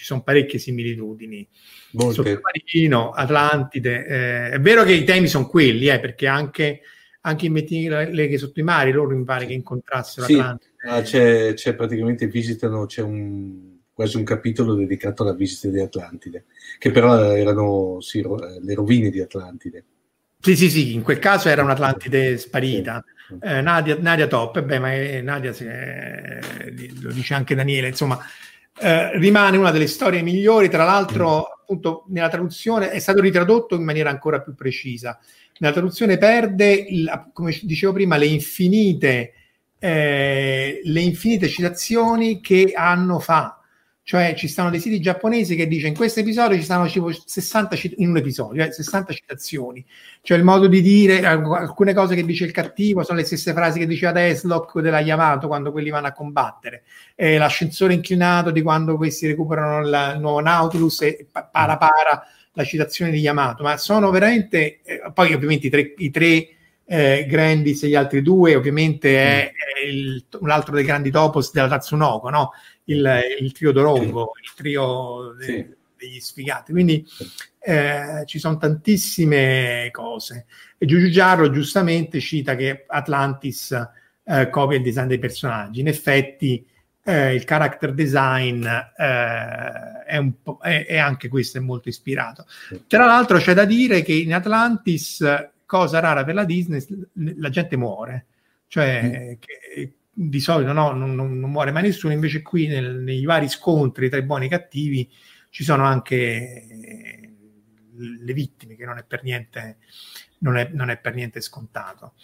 ci 0.00 0.06
sono 0.06 0.22
parecchie 0.22 0.58
similitudini. 0.58 1.46
Sottomarino, 1.94 3.10
Atlantide. 3.10 4.06
Eh, 4.06 4.50
è 4.52 4.58
vero 4.58 4.82
che 4.82 4.94
i 4.94 5.04
temi 5.04 5.28
sono 5.28 5.46
quelli, 5.46 5.88
eh, 5.88 6.00
perché 6.00 6.26
anche, 6.26 6.80
anche 7.20 7.44
in 7.44 7.52
Metti 7.52 8.38
sotto 8.38 8.60
i 8.60 8.62
mari 8.62 8.92
loro 8.92 9.14
mi 9.14 9.24
pare 9.24 9.44
che 9.44 9.52
incontrassero 9.52 10.24
sì, 10.24 10.32
Atlantide. 10.32 10.70
Ah, 10.88 11.02
c'è, 11.02 11.52
c'è, 11.52 11.74
praticamente 11.74 12.28
visitano, 12.28 12.86
c'è 12.86 13.02
un, 13.02 13.76
quasi 13.92 14.16
un 14.16 14.24
capitolo 14.24 14.72
dedicato 14.72 15.22
alla 15.22 15.34
visita 15.34 15.68
di 15.68 15.80
Atlantide, 15.80 16.46
che 16.78 16.90
però 16.90 17.34
erano 17.34 18.00
sì, 18.00 18.22
le 18.22 18.74
rovine 18.74 19.10
di 19.10 19.20
Atlantide. 19.20 19.84
Sì, 20.40 20.56
sì, 20.56 20.70
sì, 20.70 20.94
in 20.94 21.02
quel 21.02 21.18
caso 21.18 21.50
era 21.50 21.62
un'Atlantide 21.62 22.38
sparita. 22.38 23.04
Sì. 23.28 23.36
Eh, 23.42 23.60
Nadia, 23.60 23.98
Nadia 24.00 24.26
Top, 24.26 24.62
beh, 24.62 24.78
ma 24.78 24.94
è, 24.94 25.20
Nadia 25.20 25.52
è, 25.52 26.40
lo 27.02 27.12
dice 27.12 27.34
anche 27.34 27.54
Daniele, 27.54 27.88
insomma, 27.88 28.18
eh, 28.80 29.18
rimane 29.18 29.56
una 29.56 29.70
delle 29.70 29.86
storie 29.86 30.22
migliori, 30.22 30.68
tra 30.68 30.84
l'altro 30.84 31.58
appunto 31.60 32.04
nella 32.08 32.28
traduzione 32.28 32.90
è 32.90 32.98
stato 32.98 33.20
ritradotto 33.20 33.74
in 33.74 33.84
maniera 33.84 34.10
ancora 34.10 34.40
più 34.40 34.54
precisa. 34.54 35.18
Nella 35.58 35.74
traduzione 35.74 36.16
perde, 36.18 36.72
il, 36.72 37.30
come 37.32 37.56
dicevo 37.62 37.92
prima, 37.92 38.16
le 38.16 38.26
infinite, 38.26 39.32
eh, 39.78 40.80
le 40.82 41.00
infinite 41.00 41.48
citazioni 41.48 42.40
che 42.40 42.72
hanno 42.74 43.18
fa 43.18 43.59
cioè 44.10 44.34
ci 44.34 44.48
stanno 44.48 44.70
dei 44.70 44.80
siti 44.80 45.00
giapponesi 45.00 45.54
che 45.54 45.68
dice 45.68 45.86
in 45.86 45.94
questo 45.94 46.18
episodio 46.18 46.56
ci 46.56 46.64
stanno 46.64 46.88
tipo 46.88 47.12
60 47.12 47.78
in 47.98 48.08
un 48.08 48.16
episodio, 48.16 48.64
eh, 48.64 48.72
60 48.72 49.12
citazioni. 49.12 49.86
Cioè 50.20 50.36
il 50.36 50.42
modo 50.42 50.66
di 50.66 50.82
dire 50.82 51.24
alcune 51.24 51.94
cose 51.94 52.16
che 52.16 52.24
dice 52.24 52.44
il 52.44 52.50
cattivo 52.50 53.04
sono 53.04 53.18
le 53.18 53.24
stesse 53.24 53.52
frasi 53.52 53.78
che 53.78 53.86
diceva 53.86 54.10
Teslock 54.10 54.80
della 54.80 54.98
Yamato 54.98 55.46
quando 55.46 55.70
quelli 55.70 55.90
vanno 55.90 56.08
a 56.08 56.12
combattere. 56.12 56.82
Eh, 57.14 57.38
l'ascensore 57.38 57.94
inclinato 57.94 58.50
di 58.50 58.62
quando 58.62 58.96
questi 58.96 59.28
recuperano 59.28 59.86
il 59.86 60.16
nuovo 60.18 60.40
Nautilus 60.40 61.02
e 61.02 61.28
para 61.30 61.76
para 61.76 62.26
la 62.54 62.64
citazione 62.64 63.12
di 63.12 63.18
Yamato. 63.18 63.62
Ma 63.62 63.76
sono 63.76 64.10
veramente 64.10 64.80
eh, 64.82 65.02
poi 65.14 65.32
ovviamente 65.32 65.68
i 65.68 65.70
tre, 65.70 65.94
i 65.98 66.10
tre 66.10 66.48
eh, 66.92 67.24
Grandis 67.28 67.84
e 67.84 67.88
gli 67.88 67.94
altri 67.94 68.20
due, 68.20 68.56
ovviamente 68.56 69.16
è, 69.16 69.52
è 69.52 69.86
il, 69.86 70.24
un 70.40 70.50
altro 70.50 70.74
dei 70.74 70.82
grandi 70.82 71.12
topos 71.12 71.52
della 71.52 71.68
Tatsunoko, 71.68 72.30
no? 72.30 72.50
il, 72.86 73.20
il 73.40 73.52
trio 73.52 73.70
Dorongo, 73.70 74.32
il 74.42 74.52
trio 74.56 75.36
de, 75.38 75.44
sì. 75.44 75.74
degli 75.96 76.18
sfigati. 76.18 76.72
Quindi 76.72 77.06
eh, 77.60 78.24
ci 78.26 78.40
sono 78.40 78.56
tantissime 78.56 79.88
cose. 79.92 80.46
E 80.76 80.84
Giugiu 80.84 81.10
Giarro 81.10 81.52
giustamente 81.52 82.18
cita 82.18 82.56
che 82.56 82.86
Atlantis 82.88 83.70
eh, 84.24 84.50
copia 84.50 84.76
il 84.76 84.82
design 84.82 85.06
dei 85.06 85.20
personaggi. 85.20 85.78
In 85.78 85.86
effetti 85.86 86.66
eh, 87.04 87.34
il 87.34 87.44
character 87.44 87.92
design 87.92 88.66
eh, 88.66 90.04
è, 90.06 90.16
un 90.16 90.42
po', 90.42 90.58
è, 90.60 90.86
è, 90.86 90.96
anche 90.98 91.28
questo 91.28 91.58
è 91.58 91.60
molto 91.60 91.88
ispirato. 91.88 92.46
Tra 92.88 93.06
l'altro 93.06 93.38
c'è 93.38 93.54
da 93.54 93.64
dire 93.64 94.02
che 94.02 94.12
in 94.12 94.34
Atlantis, 94.34 95.24
cosa 95.70 96.00
rara 96.00 96.24
per 96.24 96.34
la 96.34 96.44
Disney, 96.44 96.84
la 97.36 97.48
gente 97.48 97.76
muore. 97.76 98.26
Cioè, 98.66 99.02
mm. 99.04 99.32
che, 99.38 99.94
di 100.12 100.40
solito 100.40 100.72
no, 100.72 100.90
non, 100.90 101.14
non, 101.14 101.38
non, 101.38 101.48
muore 101.48 101.70
mai 101.70 101.84
nessuno, 101.84 102.12
invece 102.12 102.42
qui 102.42 102.66
nel, 102.66 102.96
nei 102.96 103.24
vari 103.24 103.48
scontri 103.48 104.08
tra 104.08 104.18
i 104.18 104.24
buoni 104.24 104.44
e 104.44 104.46
i 104.48 104.50
cattivi 104.50 105.08
ci 105.50 105.62
sono 105.62 105.84
anche 105.84 106.16
eh, 106.16 107.34
le 107.96 108.32
vittime, 108.32 108.74
che 108.74 108.84
non 108.84 108.98
è 108.98 109.04
per 109.04 109.22
niente, 109.22 109.78
non 110.38 110.56
è, 110.56 110.68
non 110.72 110.90
è 110.90 110.98
per 110.98 111.14
niente 111.14 111.40
scontato. 111.40 112.14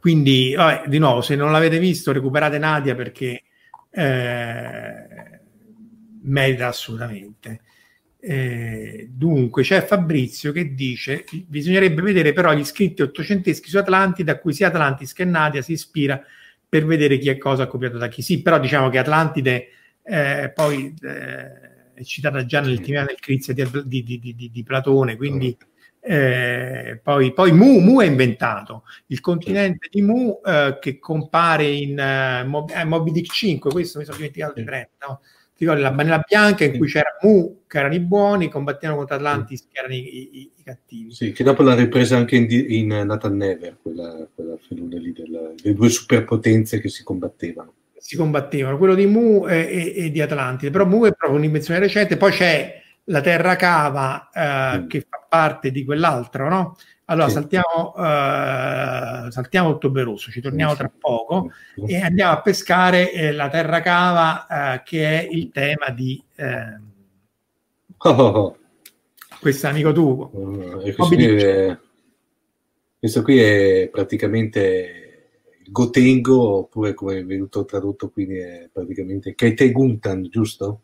Quindi, 0.00 0.54
vabbè, 0.54 0.88
di 0.88 0.96
nuovo, 0.96 1.20
se 1.20 1.36
non 1.36 1.52
l'avete 1.52 1.78
visto, 1.78 2.10
recuperate 2.10 2.56
Nadia 2.56 2.94
perché 2.94 3.42
eh, 3.90 5.40
merita 6.22 6.68
assolutamente. 6.68 7.60
Eh, 8.22 9.08
dunque 9.10 9.62
c'è 9.62 9.82
Fabrizio 9.82 10.52
che 10.52 10.74
dice 10.74 11.24
bisognerebbe 11.46 12.02
vedere 12.02 12.34
però 12.34 12.52
gli 12.52 12.64
scritti 12.64 13.00
ottocenteschi 13.00 13.70
su 13.70 13.78
Atlantide 13.78 14.32
a 14.32 14.38
cui 14.38 14.52
sia 14.52 14.66
Atlantis 14.66 15.14
che 15.14 15.24
Nadia 15.24 15.62
si 15.62 15.72
ispira 15.72 16.22
per 16.68 16.84
vedere 16.84 17.16
chi 17.16 17.30
è 17.30 17.38
cosa 17.38 17.66
copiato 17.66 17.98
da 17.98 18.08
chi. 18.08 18.22
Sì, 18.22 18.42
però 18.42 18.60
diciamo 18.60 18.90
che 18.90 18.98
Atlantide 18.98 19.68
eh, 20.02 20.52
poi 20.54 20.94
eh, 21.02 21.92
è 21.94 22.02
citata 22.04 22.44
già 22.44 22.60
nell'intimità 22.60 23.04
del 23.04 23.18
Crizia 23.18 23.52
di, 23.52 23.64
di, 23.84 24.18
di, 24.18 24.50
di, 24.52 24.62
Platone, 24.62 25.16
quindi 25.16 25.56
eh, 26.00 26.98
poi, 27.02 27.32
poi 27.32 27.52
Mu, 27.52 27.78
Mu, 27.80 28.00
è 28.00 28.06
inventato, 28.06 28.84
il 29.06 29.20
continente 29.20 29.88
di 29.90 30.00
Mu 30.00 30.40
eh, 30.44 30.78
che 30.80 30.98
compare 30.98 31.66
in 31.66 31.98
uh, 31.98 32.48
Mob- 32.48 32.70
eh, 32.74 32.84
Moby 32.84 33.10
Dick 33.10 33.32
5, 33.32 33.70
questo 33.70 33.98
mi 33.98 34.04
sono 34.04 34.16
dimenticato 34.16 34.54
di 34.54 34.64
prendere, 34.64 34.92
no? 35.06 35.20
Ti 35.60 35.66
ricordi 35.66 35.82
la 35.82 35.90
bandiera 35.90 36.24
bianca 36.26 36.64
in 36.64 36.78
cui 36.78 36.88
c'era 36.88 37.18
Mu 37.20 37.64
che 37.66 37.78
erano 37.78 37.92
i 37.92 38.00
buoni, 38.00 38.48
combattevano 38.48 38.96
contro 38.96 39.16
Atlantis 39.16 39.66
che 39.70 39.78
erano 39.78 39.92
i, 39.92 39.98
i, 39.98 40.50
i 40.56 40.62
cattivi. 40.64 41.12
Sì, 41.12 41.32
che 41.32 41.44
dopo 41.44 41.62
l'ha 41.62 41.74
ripresa 41.74 42.16
anche 42.16 42.36
in, 42.36 42.46
in 42.48 42.86
Nathan 43.04 43.36
Never, 43.36 43.76
quella, 43.82 44.26
quella 44.34 44.56
lì 44.70 45.12
delle 45.12 45.74
due 45.74 45.88
superpotenze 45.90 46.80
che 46.80 46.88
si 46.88 47.04
combattevano. 47.04 47.74
Si 47.98 48.16
combattevano, 48.16 48.78
quello 48.78 48.94
di 48.94 49.04
Mu 49.04 49.46
e, 49.46 49.92
e, 49.94 50.04
e 50.06 50.10
di 50.10 50.22
Atlantide, 50.22 50.70
però 50.70 50.86
Mu 50.86 51.04
è 51.04 51.12
proprio 51.12 51.38
un'invenzione 51.38 51.78
recente, 51.78 52.16
poi 52.16 52.30
c'è 52.32 52.82
la 53.04 53.20
Terra 53.20 53.56
Cava 53.56 54.30
eh, 54.32 54.78
mm. 54.78 54.86
che 54.86 55.06
fa 55.06 55.26
parte 55.28 55.70
di 55.70 55.84
quell'altro, 55.84 56.48
no? 56.48 56.76
Allora 57.10 57.26
sì. 57.26 57.34
saltiamo, 57.34 57.92
uh, 57.96 59.30
saltiamo 59.30 59.68
Ottobre 59.68 60.04
Rosso, 60.04 60.30
ci 60.30 60.40
torniamo 60.40 60.76
tra 60.76 60.88
poco 60.96 61.50
e 61.84 61.96
andiamo 61.96 62.32
a 62.32 62.40
pescare 62.40 63.12
eh, 63.12 63.32
la 63.32 63.48
terra 63.48 63.80
cava 63.80 64.46
uh, 64.48 64.82
che 64.84 65.20
è 65.20 65.28
il 65.28 65.50
tema 65.50 65.90
di 65.90 66.22
eh, 66.36 66.80
oh, 67.96 68.10
oh, 68.10 68.28
oh. 68.28 68.58
questo 69.40 69.66
amico 69.66 69.90
tuo. 69.90 70.30
Uh, 70.32 70.82
questo, 70.82 71.06
qui 71.08 71.24
è, 71.26 71.78
questo 72.96 73.22
qui 73.22 73.38
è 73.40 73.88
praticamente 73.90 75.30
Gotengo, 75.66 76.58
oppure 76.58 76.94
come 76.94 77.18
è 77.18 77.24
venuto 77.24 77.64
tradotto 77.64 78.10
qui 78.10 78.38
è 78.38 78.70
praticamente 78.72 79.34
Kaite 79.34 79.72
Guntan, 79.72 80.28
giusto? 80.30 80.82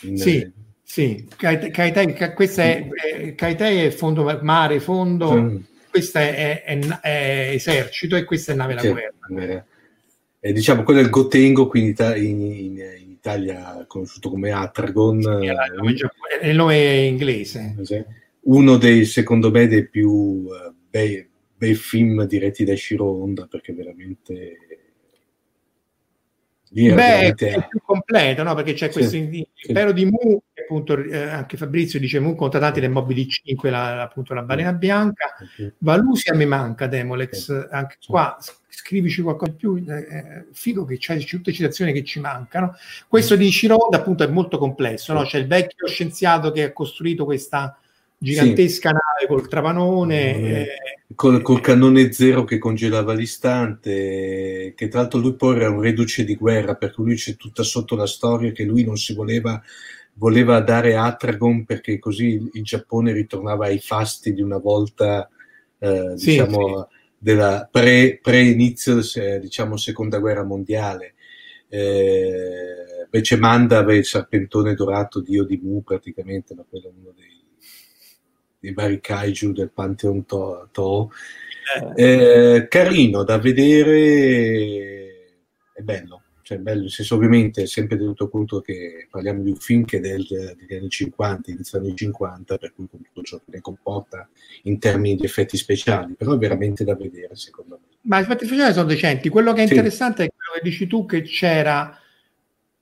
In, 0.00 0.18
sì. 0.18 0.52
Sì, 0.90 1.24
Kaitei, 1.36 2.16
questa 2.34 2.64
è, 2.64 3.34
Kaitei 3.36 3.84
è 3.84 3.90
fondo 3.90 4.40
mare, 4.42 4.80
fondo, 4.80 5.32
mm. 5.32 5.56
questa 5.88 6.18
è, 6.18 6.64
è, 6.64 6.78
è, 7.00 7.50
esercito 7.52 8.16
e 8.16 8.24
questa 8.24 8.50
è 8.50 8.56
nave 8.56 8.74
da 8.74 8.80
sì, 8.80 8.88
guerra. 8.88 9.64
Eh, 10.40 10.52
diciamo 10.52 10.82
quello 10.82 10.98
è 10.98 11.04
il 11.04 11.10
Gotengo, 11.10 11.68
quindi 11.68 11.94
in, 12.16 12.40
in, 12.40 12.76
in 13.02 13.08
Italia 13.08 13.84
conosciuto 13.86 14.30
come 14.30 14.50
Atragon. 14.50 15.22
Sì, 15.22 15.46
è 16.40 16.48
il 16.48 16.56
nome 16.56 17.04
inglese. 17.04 17.76
Uno 18.40 18.76
dei, 18.76 19.04
secondo 19.04 19.52
me, 19.52 19.68
dei 19.68 19.86
più 19.86 20.10
uh, 20.10 20.74
bei, 20.90 21.24
bei 21.56 21.74
film 21.76 22.24
diretti 22.24 22.64
da 22.64 22.74
Shiro 22.74 23.04
Honda, 23.04 23.46
perché 23.46 23.72
veramente 23.72 24.56
Beh, 26.72 27.34
è 27.34 27.66
più 27.68 27.80
completo, 27.84 28.44
no? 28.44 28.54
Perché 28.54 28.74
c'è 28.74 28.86
sì, 28.86 28.92
questo 28.92 29.16
impero 29.16 29.88
sì. 29.88 29.94
di 29.94 30.04
Mu, 30.04 30.40
che 30.52 30.62
appunto 30.62 30.96
eh, 30.96 31.18
anche 31.18 31.56
Fabrizio 31.56 31.98
dice 31.98 32.20
Mu 32.20 32.36
conta 32.36 32.60
tanti 32.60 32.78
del 32.78 32.90
Moby 32.90 33.14
di 33.14 33.28
5, 33.28 33.70
la, 33.70 34.02
appunto 34.02 34.34
la 34.34 34.42
balena 34.42 34.72
bianca. 34.72 35.34
Okay. 35.36 35.74
Valusia 35.78 36.34
mi 36.34 36.46
manca, 36.46 36.86
Demolex, 36.86 37.68
anche 37.70 37.96
qua 38.06 38.38
scrivici 38.68 39.20
qualcosa 39.20 39.50
di 39.50 39.56
più, 39.56 39.84
eh, 39.86 39.98
eh 39.98 40.46
figo 40.52 40.84
che 40.84 40.96
c'è 40.96 41.18
tutte 41.18 41.50
le 41.50 41.56
citazioni 41.56 41.92
che 41.92 42.04
ci 42.04 42.20
mancano. 42.20 42.76
Questo 43.08 43.34
di 43.34 43.50
Shiroda 43.50 43.96
appunto 43.96 44.22
è 44.22 44.28
molto 44.28 44.56
complesso, 44.56 45.12
no? 45.12 45.24
C'è 45.24 45.38
il 45.38 45.48
vecchio 45.48 45.88
scienziato 45.88 46.52
che 46.52 46.62
ha 46.62 46.72
costruito 46.72 47.24
questa 47.24 47.79
gigantesca 48.20 48.90
sì. 48.90 48.94
nave 48.94 49.26
col 49.26 49.48
trapanone. 49.48 50.36
Mm. 50.36 50.44
Eh, 50.44 50.66
col, 51.14 51.42
col, 51.42 51.60
cannone 51.60 52.12
zero 52.12 52.44
che 52.44 52.58
congelava 52.58 53.14
l'istante, 53.14 54.74
che 54.76 54.88
tra 54.88 55.00
l'altro 55.00 55.18
lui 55.18 55.34
poi 55.34 55.56
era 55.56 55.70
un 55.70 55.80
reduce 55.80 56.24
di 56.24 56.36
guerra, 56.36 56.74
perché 56.74 57.02
lui 57.02 57.16
c'è 57.16 57.36
tutta 57.36 57.62
sotto 57.62 57.96
la 57.96 58.06
storia 58.06 58.52
che 58.52 58.64
lui 58.64 58.84
non 58.84 58.96
si 58.96 59.14
voleva, 59.14 59.60
voleva 60.14 60.60
dare 60.60 60.96
Atragon 60.96 61.64
perché 61.64 61.98
così 61.98 62.50
il 62.52 62.62
Giappone 62.62 63.12
ritornava 63.12 63.66
ai 63.66 63.80
fasti 63.80 64.34
di 64.34 64.42
una 64.42 64.58
volta, 64.58 65.28
eh, 65.78 66.12
sì, 66.16 66.30
diciamo, 66.30 66.88
sì. 66.90 66.96
della 67.18 67.68
pre, 67.70 68.18
pre-inizio, 68.22 69.00
diciamo, 69.40 69.76
seconda 69.76 70.18
guerra 70.18 70.44
mondiale. 70.44 71.14
Eh, 71.68 73.04
invece 73.04 73.36
Manda 73.36 73.78
aveva 73.78 73.98
il 73.98 74.04
serpentone 74.04 74.74
dorato, 74.74 75.20
dio 75.20 75.44
di 75.44 75.58
Mu 75.62 75.82
praticamente, 75.82 76.54
ma 76.54 76.64
quello 76.68 76.88
è 76.88 76.92
uno 76.96 77.12
dei 77.16 77.39
dei 78.60 78.72
vari 78.72 79.00
kaiju 79.00 79.52
del 79.52 79.70
Pantheon 79.70 80.24
To. 80.26 80.68
to. 80.70 81.10
Eh. 81.96 82.54
Eh, 82.54 82.68
carino 82.68 83.24
da 83.24 83.38
vedere, 83.38 83.94
è 85.72 85.80
bello. 85.80 86.22
Cioè, 86.50 86.58
bello, 86.58 86.80
nel 86.80 86.90
senso, 86.90 87.14
ovviamente, 87.14 87.64
sempre 87.66 87.96
tenuto 87.96 88.28
conto 88.28 88.60
che 88.60 89.06
parliamo 89.08 89.40
di 89.44 89.50
un 89.50 89.56
film 89.56 89.84
che 89.84 89.98
è 89.98 90.00
del, 90.00 90.26
degli 90.26 90.76
anni 90.76 90.88
50, 90.88 91.52
inizio 91.52 91.78
anni 91.78 91.94
50, 91.94 92.58
per 92.58 92.72
cui 92.74 92.88
con 92.90 93.00
tutto 93.02 93.22
ciò 93.22 93.36
che 93.36 93.52
ne 93.52 93.60
comporta 93.60 94.28
in 94.64 94.80
termini 94.80 95.14
di 95.14 95.24
effetti 95.24 95.56
speciali, 95.56 96.14
però 96.14 96.34
è 96.34 96.38
veramente 96.38 96.82
da 96.82 96.96
vedere, 96.96 97.36
secondo 97.36 97.78
me. 97.80 97.96
Ma 98.00 98.18
gli 98.18 98.24
effetti 98.24 98.46
speciali 98.46 98.72
sono 98.72 98.88
decenti. 98.88 99.28
Quello 99.28 99.52
che 99.52 99.60
è 99.60 99.68
interessante 99.68 100.22
sì. 100.22 100.28
è 100.28 100.32
quello 100.34 100.60
che 100.60 100.68
dici 100.68 100.88
tu, 100.88 101.06
che 101.06 101.22
c'era 101.22 101.96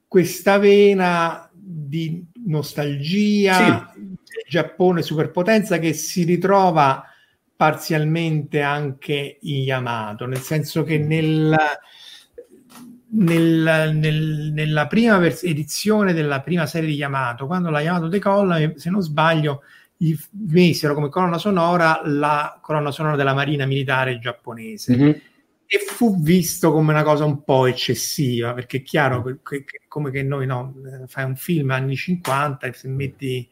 questa 0.06 0.56
vena 0.56 1.50
di 1.52 2.24
nostalgia, 2.46 3.92
sì. 3.92 4.16
Giappone 4.46 5.02
superpotenza 5.02 5.78
che 5.78 5.92
si 5.92 6.24
ritrova 6.24 7.04
parzialmente 7.58 8.60
anche 8.60 9.38
in 9.40 9.62
Yamato, 9.62 10.26
nel 10.26 10.38
senso 10.38 10.84
che 10.84 10.98
nel, 10.98 11.56
nel, 13.10 13.90
nel, 13.94 14.50
nella 14.52 14.86
prima 14.86 15.18
vers- 15.18 15.42
edizione 15.42 16.12
della 16.12 16.40
prima 16.40 16.66
serie 16.66 16.88
di 16.88 16.94
Yamato, 16.94 17.46
quando 17.46 17.70
la 17.70 17.80
Yamato 17.80 18.06
decolla, 18.06 18.72
se 18.76 18.90
non 18.90 19.02
sbaglio, 19.02 19.62
gli 19.96 20.14
misero 20.30 20.94
come 20.94 21.08
colonna 21.08 21.38
sonora 21.38 22.00
la 22.04 22.60
colonna 22.62 22.92
sonora 22.92 23.16
della 23.16 23.34
Marina 23.34 23.66
Militare 23.66 24.20
giapponese. 24.20 24.96
Mm-hmm. 24.96 25.10
E 25.70 25.78
fu 25.84 26.22
visto 26.22 26.72
come 26.72 26.92
una 26.92 27.02
cosa 27.02 27.24
un 27.24 27.42
po' 27.42 27.66
eccessiva, 27.66 28.54
perché 28.54 28.78
è 28.78 28.82
chiaro 28.82 29.22
che, 29.22 29.64
che, 29.64 29.64
come 29.88 30.10
che 30.10 30.22
noi 30.22 30.46
no, 30.46 30.74
fai 31.08 31.24
un 31.24 31.36
film 31.36 31.70
anni 31.72 31.96
50 31.96 32.68
e 32.68 32.72
se 32.72 32.88
metti 32.88 33.46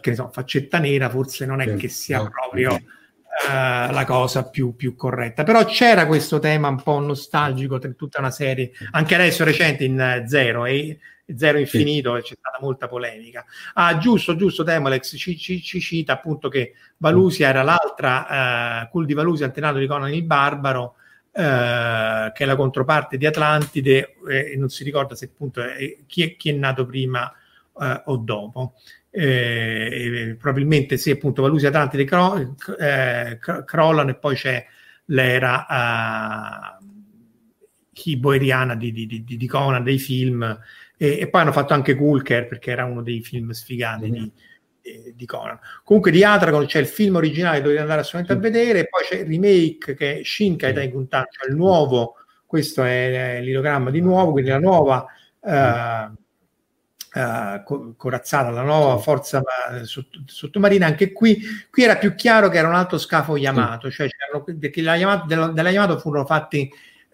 che 0.00 0.14
so, 0.14 0.28
faccetta 0.32 0.78
nera 0.78 1.08
forse 1.08 1.46
non 1.46 1.60
è 1.60 1.74
che 1.76 1.88
sia 1.88 2.18
no, 2.18 2.30
proprio 2.30 2.74
uh, 2.74 3.92
la 3.92 4.04
cosa 4.06 4.48
più, 4.48 4.74
più, 4.74 4.94
corretta. 4.94 5.44
Però 5.44 5.64
c'era 5.64 6.06
questo 6.06 6.38
tema 6.38 6.68
un 6.68 6.82
po' 6.82 6.98
nostalgico 6.98 7.78
tra 7.78 7.90
tutta 7.92 8.18
una 8.18 8.30
serie, 8.30 8.72
anche 8.90 9.14
adesso 9.14 9.44
recente 9.44 9.84
in 9.84 10.22
uh, 10.22 10.26
Zero, 10.26 10.64
e 10.66 10.98
Zero 11.34 11.58
Infinito, 11.58 12.16
sì. 12.16 12.22
c'è 12.22 12.36
stata 12.38 12.58
molta 12.60 12.88
polemica. 12.88 13.44
Ah, 13.74 13.98
giusto, 13.98 14.34
giusto, 14.36 14.62
Demolex 14.62 15.16
ci, 15.16 15.36
ci, 15.36 15.62
ci 15.62 15.80
cita 15.80 16.14
appunto 16.14 16.48
che 16.48 16.74
Valusia 16.96 17.48
era 17.48 17.62
l'altra, 17.62 18.82
uh, 18.82 18.88
Cul 18.88 19.06
di 19.06 19.14
Valusia, 19.14 19.46
antenato 19.46 19.78
di 19.78 19.86
Conan 19.86 20.12
il 20.12 20.24
Barbaro, 20.24 20.94
Uh, 21.30 22.32
che 22.32 22.42
è 22.42 22.44
la 22.46 22.56
controparte 22.56 23.16
di 23.16 23.24
Atlantide 23.24 24.16
e 24.28 24.56
non 24.56 24.70
si 24.70 24.82
ricorda 24.82 25.14
se 25.14 25.26
appunto 25.26 25.62
è, 25.62 25.98
chi, 26.04 26.22
è, 26.22 26.36
chi, 26.36 26.48
è, 26.48 26.52
nato 26.52 26.84
prima 26.84 27.32
uh, 27.74 28.00
o 28.06 28.16
dopo 28.16 28.72
eh, 29.20 30.36
probabilmente 30.38 30.96
sì, 30.96 31.10
appunto 31.10 31.42
Valusi 31.42 31.66
Atlantide 31.66 32.04
cro- 32.04 32.54
eh, 32.78 33.38
crollano 33.64 34.10
e 34.10 34.14
poi 34.14 34.36
c'è 34.36 34.64
l'era 35.06 36.78
uh, 36.80 36.84
hiboeriana 37.92 38.76
di, 38.76 38.92
di, 38.92 39.24
di, 39.24 39.36
di, 39.36 39.46
Conan, 39.48 39.82
dei 39.82 39.98
film, 39.98 40.44
e, 40.96 41.18
e, 41.18 41.28
poi 41.28 41.40
hanno 41.40 41.50
fatto 41.50 41.74
anche 41.74 41.96
Kulker 41.96 42.46
perché 42.46 42.70
era 42.70 42.84
uno 42.84 43.02
dei 43.02 43.20
film 43.20 43.50
sfigati 43.50 44.08
mm-hmm. 44.08 44.24
di, 44.82 45.12
di, 45.16 45.26
Conan. 45.26 45.58
Comunque 45.82 46.12
di 46.12 46.22
Atragon 46.22 46.66
c'è 46.66 46.78
il 46.78 46.86
film 46.86 47.16
originale, 47.16 47.60
dovete 47.60 47.80
andare 47.80 48.02
assolutamente 48.02 48.46
a 48.46 48.50
vedere, 48.50 48.80
e 48.80 48.88
poi 48.88 49.02
c'è 49.02 49.16
il 49.16 49.26
remake 49.26 49.94
che 49.94 50.20
è 50.20 50.22
Shinkai 50.22 50.72
mm-hmm. 50.72 50.90
Guntan, 50.90 51.24
cioè 51.28 51.50
il 51.50 51.56
nuovo, 51.56 52.14
questo 52.46 52.84
è 52.84 53.40
l'ilogramma 53.42 53.90
di 53.90 54.00
nuovo, 54.00 54.30
quindi 54.30 54.50
la 54.50 54.60
nuova... 54.60 55.04
Uh, 55.40 56.26
uh, 57.18 57.94
corazzata, 57.96 58.50
la 58.50 58.62
nuova 58.62 58.96
forza 58.98 59.38
uh, 59.38 59.84
sottomarina, 60.24 60.86
anche 60.86 61.12
qui, 61.12 61.38
qui 61.70 61.82
era 61.82 61.96
più 61.96 62.14
chiaro 62.14 62.48
che 62.48 62.58
era 62.58 62.68
un 62.68 62.74
altro 62.74 62.98
scafo 62.98 63.36
Yamato, 63.36 63.90
cioè 63.90 64.08
perché 64.58 64.82
la 64.82 64.96
Yamato, 64.96 65.26
della, 65.26 65.48
della 65.48 65.70
Yamato 65.70 65.98
furono 65.98 66.24
fatti 66.24 66.70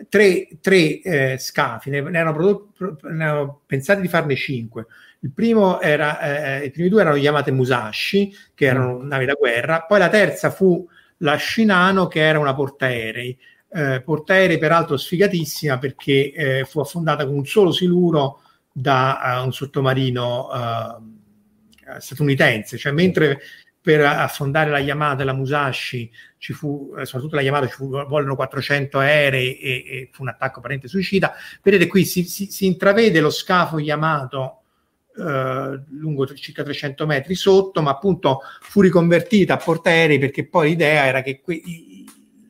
tre, 0.09 0.49
tre 0.61 1.01
eh, 1.01 1.37
scafi, 1.39 1.91
ne, 1.91 2.01
ne, 2.03 2.19
erano 2.19 2.35
prodotti, 2.35 2.85
ne 3.03 3.25
erano 3.25 3.61
pensati 3.67 4.01
di 4.01 4.09
farne 4.09 4.37
cinque. 4.37 4.87
Il 5.21 5.33
primo 5.33 5.81
era, 5.81 6.61
eh, 6.61 6.67
i 6.67 6.71
primi 6.71 6.89
due 6.89 7.01
erano 7.01 7.17
Yamato 7.17 7.53
Musashi, 7.53 8.35
che 8.55 8.67
erano 8.67 8.99
mm. 8.99 9.07
navi 9.07 9.25
da 9.25 9.35
guerra, 9.35 9.83
poi 9.83 9.99
la 9.99 10.09
terza 10.09 10.51
fu 10.51 10.87
la 11.19 11.39
Shinano, 11.39 12.07
che 12.09 12.21
era 12.21 12.39
una 12.39 12.55
portaerei. 12.55 13.39
Eh, 13.77 14.03
portaerei 14.05 14.59
peraltro 14.59 14.97
sfigatissima 14.97 15.79
perché 15.79 16.33
eh, 16.33 16.65
fu 16.65 16.79
affondata 16.79 17.27
con 17.27 17.35
un 17.35 17.45
solo 17.45 17.73
siluro 17.73 18.43
da 18.77 19.39
uh, 19.41 19.45
un 19.45 19.53
sottomarino 19.53 20.49
uh, 20.49 22.01
statunitense, 22.01 22.77
cioè 22.77 22.91
mentre 22.91 23.41
per 23.81 24.01
affondare 24.01 24.71
la 24.71 24.79
Yamato 24.79 25.23
e 25.23 25.25
la 25.27 25.35
Musashi 25.35 26.11
ci 26.39 26.55
fu, 26.55 26.95
eh, 26.99 27.05
soprattutto 27.05 27.37
la 27.37 27.43
Yamato, 27.43 27.69
ci 27.69 27.75
fu, 27.75 27.89
vollero 27.89 28.35
400 28.35 28.99
aerei 28.99 29.59
e, 29.59 29.71
e 29.87 30.09
fu 30.11 30.23
un 30.23 30.29
attacco 30.29 30.61
parente 30.61 30.89
suicida. 30.89 31.35
Vedete 31.63 31.87
qui 31.87 32.07
si, 32.07 32.25
si, 32.25 32.47
si 32.47 32.65
intravede 32.65 33.21
lo 33.21 33.29
scafo 33.29 33.79
Yamato 33.79 34.63
eh, 35.17 35.83
lungo 35.91 36.27
circa 36.35 36.63
300 36.63 37.07
metri 37.07 37.35
sotto, 37.35 37.83
ma 37.83 37.91
appunto 37.91 38.41
fu 38.61 38.81
riconvertita 38.81 39.55
a 39.55 39.59
portaerei 39.59 40.19
perché 40.19 40.49
poi 40.49 40.71
l'idea 40.71 41.05
era 41.05 41.21
che 41.21 41.41
que- 41.41 41.61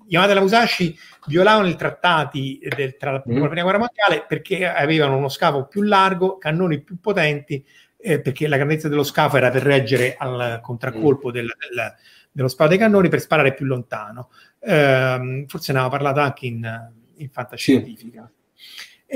Yamato 0.06 0.32
e 0.32 0.34
la 0.34 0.40
Musashi 0.40 0.96
violavano 1.26 1.68
i 1.68 1.76
trattati 1.76 2.60
del, 2.74 2.96
tra 2.96 3.12
la, 3.12 3.22
mm. 3.26 3.40
la 3.40 3.48
prima 3.48 3.62
guerra 3.62 3.78
mondiale 3.78 4.24
perché 4.26 4.66
avevano 4.66 5.16
uno 5.16 5.28
scafo 5.28 5.66
più 5.66 5.82
largo, 5.82 6.38
cannoni 6.38 6.80
più 6.82 6.98
potenti 7.00 7.64
eh, 7.96 8.20
perché 8.20 8.46
la 8.48 8.56
grandezza 8.56 8.88
dello 8.88 9.02
scafo 9.02 9.36
era 9.36 9.50
per 9.50 9.62
reggere 9.62 10.14
al 10.18 10.60
contraccolpo 10.62 11.28
mm. 11.28 11.32
del, 11.32 11.46
del, 11.58 11.94
dello 12.30 12.48
sparo 12.48 12.68
dei 12.68 12.78
cannoni 12.78 13.08
per 13.08 13.20
sparare 13.20 13.54
più 13.54 13.64
lontano. 13.64 14.30
Eh, 14.60 15.44
forse 15.46 15.72
ne 15.72 15.78
aveva 15.78 15.96
parlato 15.96 16.20
anche 16.20 16.46
in, 16.46 16.90
in 17.16 17.28
fantascientifica. 17.30 18.26
Sì. 18.26 18.42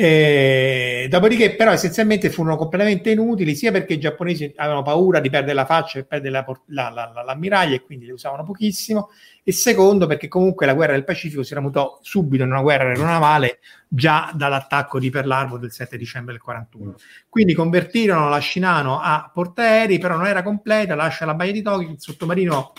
Eh, 0.01 1.09
dopodiché, 1.11 1.57
però, 1.57 1.73
essenzialmente 1.73 2.31
furono 2.31 2.55
completamente 2.55 3.11
inutili 3.11 3.57
sia 3.57 3.73
perché 3.73 3.95
i 3.95 3.99
giapponesi 3.99 4.53
avevano 4.55 4.83
paura 4.83 5.19
di 5.19 5.29
perdere 5.29 5.55
la 5.55 5.65
faccia 5.65 5.99
e 5.99 6.05
perdere 6.05 6.31
la, 6.31 6.47
la, 6.67 7.11
la, 7.13 7.23
l'ammiraglia 7.25 7.75
e 7.75 7.83
quindi 7.83 8.07
le 8.07 8.13
usavano 8.13 8.45
pochissimo, 8.45 9.11
e 9.43 9.51
secondo 9.51 10.07
perché 10.07 10.29
comunque 10.29 10.67
la 10.67 10.75
guerra 10.75 10.93
del 10.93 11.03
Pacifico 11.03 11.43
si 11.43 11.53
ramutò 11.53 11.99
subito 12.01 12.45
in 12.45 12.53
una 12.53 12.63
guerra 12.63 12.91
aeronavale 12.91 13.59
già 13.89 14.31
dall'attacco 14.33 15.01
di 15.01 15.11
Pearl 15.11 15.33
Harbor 15.33 15.59
del 15.59 15.73
7 15.73 15.97
dicembre 15.97 16.33
del 16.33 16.43
41. 16.43 16.95
Quindi 17.29 17.55
convertirono 17.55 18.29
la 18.29 18.41
Shinano 18.41 19.01
a 19.01 19.29
portaerei, 19.35 19.99
però 19.99 20.17
non 20.17 20.29
era 20.29 20.45
completa, 20.45 20.95
lascia 20.95 21.25
la 21.25 21.35
baia 21.35 21.51
di 21.51 21.63
Tokyo, 21.63 21.91
il 21.91 22.01
sottomarino 22.01 22.73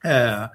eh, 0.00 0.48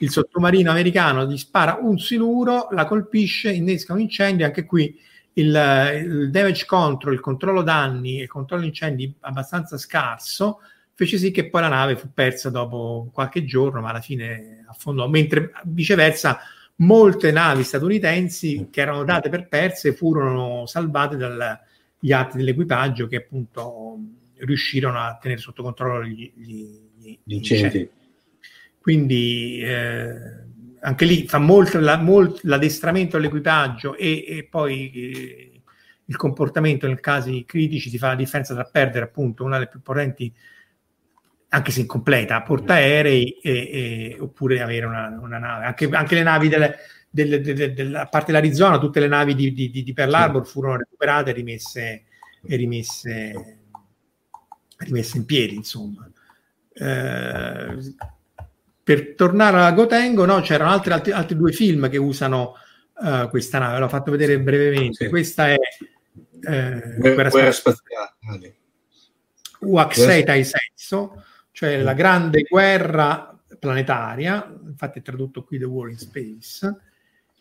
il 0.00 0.10
sottomarino 0.10 0.70
americano 0.70 1.24
gli 1.24 1.38
spara 1.38 1.78
un 1.80 1.98
siluro, 1.98 2.68
la 2.72 2.84
colpisce, 2.84 3.50
innesca 3.50 3.94
un 3.94 4.00
incendio, 4.00 4.44
anche 4.44 4.66
qui 4.66 5.06
il, 5.38 6.00
il 6.04 6.30
damage 6.30 6.66
control, 6.66 7.14
il 7.14 7.20
controllo 7.20 7.62
danni 7.62 8.18
e 8.18 8.22
il 8.22 8.28
controllo 8.28 8.64
incendi 8.64 9.12
abbastanza 9.20 9.76
scarso, 9.78 10.60
fece 10.94 11.16
sì 11.16 11.30
che 11.30 11.48
poi 11.48 11.62
la 11.62 11.68
nave 11.68 11.96
fu 11.96 12.12
persa 12.12 12.50
dopo 12.50 13.08
qualche 13.12 13.44
giorno, 13.44 13.80
ma 13.80 13.90
alla 13.90 14.00
fine 14.00 14.64
affondò, 14.66 15.08
mentre 15.08 15.52
viceversa 15.64 16.40
molte 16.76 17.30
navi 17.30 17.62
statunitensi 17.62 18.68
che 18.70 18.80
erano 18.80 19.04
date 19.04 19.28
per 19.28 19.48
perse 19.48 19.94
furono 19.94 20.66
salvate 20.66 21.16
dagli 21.16 22.12
atti 22.12 22.36
dell'equipaggio 22.36 23.06
che 23.06 23.16
appunto 23.16 23.98
riuscirono 24.38 24.98
a 24.98 25.18
tenere 25.20 25.40
sotto 25.40 25.62
controllo 25.62 26.04
gli, 26.04 26.32
gli, 26.34 27.18
gli, 27.24 27.34
incendi. 27.34 27.88
Quindi 28.80 29.60
eh, 29.60 30.46
anche 30.80 31.04
lì 31.04 31.26
fa 31.26 31.38
molto, 31.38 31.80
la, 31.80 31.96
molto 31.96 32.40
l'addestramento 32.42 33.16
all'equipaggio 33.16 33.96
e, 33.96 34.24
e 34.26 34.46
poi 34.48 34.90
eh, 34.92 35.62
il 36.04 36.16
comportamento 36.16 36.86
nel 36.86 37.00
casi 37.00 37.44
critici 37.46 37.90
si 37.90 37.98
fa 37.98 38.08
la 38.08 38.14
differenza 38.14 38.54
tra 38.54 38.64
perdere 38.64 39.04
appunto 39.04 39.44
una 39.44 39.56
delle 39.56 39.68
più 39.68 39.82
potenti 39.82 40.32
anche 41.50 41.70
se 41.70 41.80
incompleta, 41.80 42.42
portaerei 42.42 43.38
e, 43.40 43.52
e, 43.52 44.16
oppure 44.20 44.60
avere 44.60 44.86
una, 44.86 45.18
una 45.20 45.38
nave. 45.38 45.64
Anche, 45.64 45.88
anche, 45.92 46.14
le 46.14 46.22
navi 46.22 46.48
delle, 46.48 46.76
delle, 47.08 47.40
delle, 47.40 47.72
delle, 47.72 47.98
a 47.98 48.06
parte 48.06 48.32
l'Arizona, 48.32 48.78
tutte 48.78 49.00
le 49.00 49.08
navi 49.08 49.34
di, 49.34 49.52
di, 49.52 49.70
di 49.70 49.92
Pearl 49.94 50.12
Harbor 50.12 50.46
furono 50.46 50.76
recuperate 50.76 51.30
e 51.30 51.32
rimesse, 51.32 52.04
e 52.46 52.56
rimesse, 52.56 53.58
rimesse 54.76 55.16
in 55.16 55.24
piedi, 55.24 55.54
insomma. 55.54 56.10
Eh, 56.74 57.76
per 58.88 59.14
tornare 59.14 59.58
a 59.58 59.72
Gotengo, 59.72 60.24
no, 60.24 60.40
c'erano 60.40 60.70
altri, 60.70 60.92
altri, 60.92 61.12
altri, 61.12 61.36
due 61.36 61.52
film 61.52 61.90
che 61.90 61.98
usano 61.98 62.54
uh, 62.94 63.28
questa 63.28 63.58
nave, 63.58 63.80
l'ho 63.80 63.88
fatto 63.88 64.10
vedere 64.10 64.40
brevemente. 64.40 65.04
Sì. 65.04 65.10
Questa 65.10 65.50
è 65.50 65.56
eh, 65.56 66.94
Guerra, 66.96 67.28
Guerra 67.28 67.52
Spaziale. 67.52 68.56
Uaxei 69.60 70.24
Senso, 70.42 71.22
cioè 71.52 71.82
la 71.82 71.92
grande 71.92 72.44
guerra 72.48 73.38
planetaria, 73.58 74.56
infatti 74.66 75.00
è 75.00 75.02
tradotto 75.02 75.44
qui 75.44 75.58
The 75.58 75.66
War 75.66 75.90
in 75.90 75.98
Space. 75.98 76.76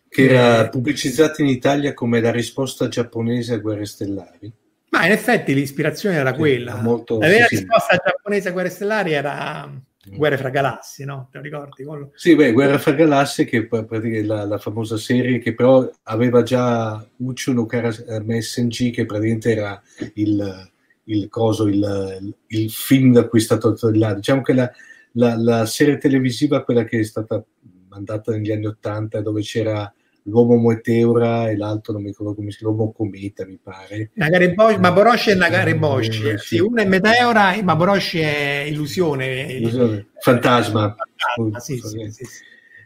Che 0.10 0.28
era 0.28 0.66
eh, 0.66 0.70
pubblicizzata 0.70 1.41
in 1.41 1.48
Italia 1.48 1.93
come 1.93 2.20
la 2.20 2.32
risposta 2.32 2.89
giapponese 2.89 3.54
a 3.54 3.60
guerre 3.60 3.86
stellari. 3.86 4.52
Ma 4.89 5.06
in 5.06 5.14
effetti 5.14 5.54
l'ispirazione 5.54 6.18
era 6.18 6.34
quella. 6.34 6.76
Molto, 6.82 7.20
la 7.20 7.28
vera 7.28 7.45
sì, 7.45 7.56
risposta 7.56 7.93
sì. 7.93 8.00
giapponese 8.04 8.50
a 8.50 8.52
guerre 8.52 8.70
stellari 8.70 9.14
era 9.14 9.86
Guerre 10.16 10.38
fra 10.38 10.49
galassie, 10.49 11.05
no? 11.05 11.28
Te 11.32 11.38
lo 11.38 11.43
ricordi? 11.43 11.84
Quello? 11.84 12.12
Sì, 12.16 12.36
beh, 12.36 12.51
Guerre 12.51 12.80
fra 12.80 12.93
galassie, 12.93 13.45
che 13.45 13.68
è 13.68 14.22
la, 14.24 14.45
la, 14.45 14.58
famosa 14.58 14.97
serie 14.97 15.39
che 15.39 15.53
però 15.53 15.89
aveva 16.03 16.43
già 16.43 17.05
Uccio 17.18 17.53
Nukara 17.53 17.89
eh, 17.89 18.22
Messenger, 18.22 18.91
che 18.91 19.05
praticamente 19.05 19.51
era 19.51 19.82
il, 20.16 20.72
il, 21.05 21.28
coso, 21.30 21.68
il, 21.68 22.36
il 22.47 22.72
film 22.72 23.14
da 23.14 23.28
cui 23.28 23.39
è 23.39 23.43
stato 23.43 23.76
là. 23.93 24.14
Diciamo 24.14 24.41
che 24.41 24.53
la, 24.53 24.72
la, 25.14 25.36
la, 25.36 25.66
serie 25.66 25.97
televisiva, 25.97 26.64
quella 26.64 26.84
che 26.84 26.99
è 26.99 27.03
stata 27.03 27.43
mandata 27.89 28.32
negli 28.32 28.51
anni 28.51 28.66
Ottanta, 28.66 29.22
dove 29.22 29.41
c'era 29.41 29.91
l'uomo 30.28 30.57
Meteora 30.59 31.49
e 31.49 31.57
l'altro 31.57 31.93
non 31.93 32.01
mi 32.01 32.09
ricordo 32.09 32.36
come 32.36 32.51
si 32.51 32.57
chiama, 32.57 32.73
l'uomo 32.73 32.91
Cometa 32.91 33.45
mi 33.45 33.57
pare. 33.61 34.11
Nagareboshi, 34.13 34.78
Maboroshi 34.78 35.30
e 35.32 35.36
Nagareboshi, 35.36 36.30
eh, 36.30 36.38
sì, 36.38 36.59
uno 36.59 36.82
è 36.82 36.86
Meteora 36.86 37.53
e 37.53 37.63
Maboroshi 37.63 38.19
è 38.19 38.65
illusione. 38.67 39.53
illusione. 39.53 40.07
Fantasma. 40.19 40.95
Fantasma 41.36 41.59
sì, 41.59 41.78
sì, 41.78 42.11
sì, 42.11 42.25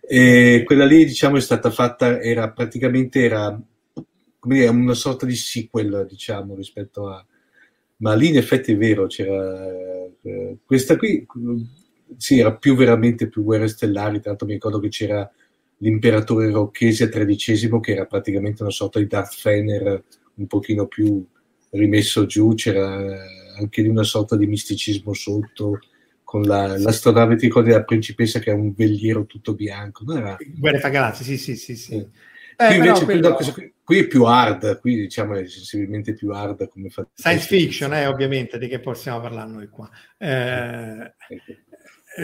e 0.02 0.64
quella 0.66 0.86
lì 0.86 1.06
diciamo 1.06 1.38
è 1.38 1.42
stata 1.42 1.70
fatta, 1.70 2.20
era 2.20 2.52
praticamente 2.52 3.22
era 3.22 3.60
come 4.40 4.56
dire, 4.56 4.70
una 4.70 4.94
sorta 4.96 5.26
di 5.26 5.36
sequel 5.36 6.06
diciamo 6.08 6.56
rispetto 6.56 7.08
a... 7.08 7.24
Ma 7.98 8.16
lì 8.16 8.30
in 8.30 8.38
effetti 8.38 8.72
è 8.72 8.78
vero, 8.78 9.06
c'era 9.06 9.70
eh, 10.24 10.58
questa 10.66 10.98
qui, 10.98 11.24
sì, 12.18 12.40
era 12.40 12.56
più 12.56 12.76
veramente 12.76 13.30
più 13.30 13.44
guerre 13.44 13.68
stellari, 13.68 14.20
tanto 14.20 14.46
mi 14.46 14.54
ricordo 14.54 14.80
che 14.80 14.90
c'era 14.90 15.32
l'imperatore 15.82 16.50
Rocchesia 16.50 17.10
XIII, 17.10 17.80
che 17.80 17.92
era 17.92 18.06
praticamente 18.06 18.62
una 18.62 18.72
sorta 18.72 19.00
di 19.00 19.08
Darth 19.08 19.34
Fener 19.34 20.04
un 20.36 20.48
pochino 20.48 20.88
più 20.88 21.26
rimesso 21.72 22.26
giù, 22.26 22.54
c'era 22.54 23.16
anche 23.58 23.82
lì 23.82 23.88
una 23.88 24.04
sorta 24.04 24.36
di 24.36 24.48
misticismo 24.48 25.14
sotto, 25.14 25.80
con 26.24 26.44
la, 26.44 26.78
l'astronave, 26.78 27.36
ti 27.36 27.48
ricordi 27.48 27.72
la 27.72 27.84
principessa 27.84 28.40
che 28.40 28.52
ha 28.52 28.56
un 28.56 28.74
veliero 28.74 29.26
tutto 29.26 29.54
bianco? 29.54 30.04
Non 30.06 30.18
era... 30.18 30.38
Guerra 30.56 30.80
fra 30.80 30.90
galassie, 30.90 31.26
sì, 31.26 31.38
sì, 31.38 31.56
sì. 31.56 31.76
sì. 31.76 31.96
Eh. 31.96 32.68
Qui 32.68 32.76
invece 32.76 33.06
quello... 33.06 33.34
qui, 33.34 33.74
qui, 33.84 33.98
è 33.98 34.08
più 34.08 34.24
hard, 34.24 34.80
qui 34.80 34.96
diciamo 34.96 35.36
è 35.36 35.48
sensibilmente 35.48 36.14
più 36.14 36.30
hard 36.30 36.68
come 36.70 36.90
fa... 36.90 37.08
Science 37.14 37.48
fiction, 37.48 37.94
eh, 37.94 38.06
ovviamente, 38.06 38.58
di 38.58 38.68
che 38.68 38.80
possiamo 38.80 39.20
parlare 39.20 39.52
noi 39.52 39.68
qua. 39.68 39.90
Eh, 40.18 41.14
ecco. 41.28 41.54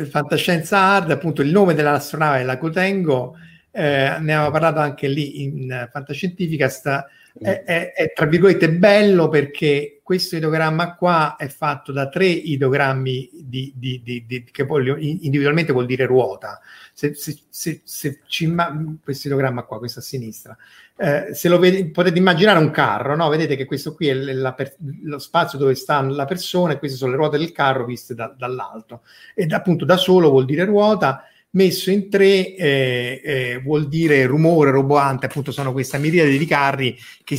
Fantascienza 0.09 0.79
hard, 0.79 1.11
appunto 1.11 1.41
il 1.41 1.49
nome 1.49 1.73
dell'astronave 1.73 2.43
la 2.43 2.57
Cotengo, 2.57 3.37
eh, 3.71 4.17
ne 4.19 4.33
aveva 4.33 4.51
parlato 4.51 4.79
anche 4.79 5.07
lì 5.07 5.43
in 5.43 5.87
Fantascientificast, 5.91 7.05
è, 7.39 7.63
è, 7.63 7.93
è, 7.93 8.13
tra 8.13 8.25
virgolette 8.25 8.71
bello 8.71 9.29
perché 9.29 9.99
questo 10.03 10.35
idogramma 10.35 10.95
qua 10.95 11.35
è 11.35 11.47
fatto 11.47 11.91
da 11.91 12.07
tre 12.07 12.27
idogrammi 12.27 13.29
di, 13.33 13.73
di, 13.75 14.01
di, 14.03 14.43
che 14.49 14.63
voglio, 14.63 14.95
individualmente 14.97 15.73
vuol 15.73 15.85
dire 15.85 16.05
ruota. 16.05 16.61
Se, 16.93 17.13
se, 17.13 17.37
se, 17.49 17.81
se 17.83 18.19
ci, 18.25 18.55
questo 19.03 19.27
idogramma 19.27 19.63
qua, 19.63 19.79
questo 19.79 19.99
a 19.99 20.01
sinistra, 20.01 20.57
eh, 20.95 21.33
se 21.33 21.49
lo 21.49 21.59
vede, 21.59 21.89
potete 21.89 22.17
immaginare 22.17 22.59
un 22.59 22.71
carro, 22.71 23.15
no? 23.15 23.27
vedete 23.29 23.55
che 23.55 23.65
questo 23.65 23.93
qui 23.93 24.07
è 24.07 24.13
la, 24.13 24.55
lo 25.03 25.19
spazio 25.19 25.57
dove 25.57 25.75
sta 25.75 26.01
la 26.01 26.25
persona 26.25 26.73
e 26.73 26.79
queste 26.79 26.97
sono 26.97 27.11
le 27.11 27.17
ruote 27.17 27.37
del 27.37 27.51
carro 27.51 27.85
viste 27.85 28.15
da, 28.15 28.33
dall'alto. 28.35 29.01
Ed 29.35 29.51
appunto 29.51 29.83
da 29.83 29.97
solo 29.97 30.29
vuol 30.29 30.45
dire 30.45 30.63
ruota 30.65 31.23
messo 31.57 31.89
in 31.89 32.09
tre 32.09 32.55
eh, 32.55 33.21
eh, 33.23 33.61
vuol 33.63 33.87
dire 33.87 34.25
rumore 34.25 34.69
roboante, 34.69 35.25
appunto 35.25 35.51
sono 35.51 35.71
questa 35.71 35.97
miriade 35.97 36.37
di 36.37 36.45
carri 36.45 36.95
che, 37.23 37.37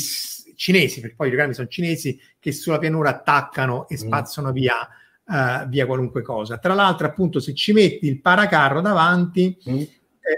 cinesi, 0.57 1.01
perché 1.01 1.15
poi 1.17 1.29
i 1.29 1.37
carri 1.37 1.55
sono 1.55 1.69
cinesi, 1.69 2.21
che 2.41 2.51
sulla 2.51 2.79
pianura 2.79 3.11
attaccano 3.11 3.89
e 3.89 3.95
mm. 3.95 3.99
spazzano 3.99 4.51
mm. 4.51 4.53
via, 4.53 4.75
uh, 5.25 5.69
via 5.69 5.87
qualunque 5.87 6.23
cosa. 6.23 6.59
Tra 6.59 6.75
l'altro, 6.75 7.07
appunto, 7.07 7.39
se 7.39 7.55
ci 7.55 7.73
metti 7.73 8.07
il 8.07 8.21
paracarro 8.21 8.81
davanti, 8.81 9.57
mm. 9.71 9.77
eh, 9.77 9.89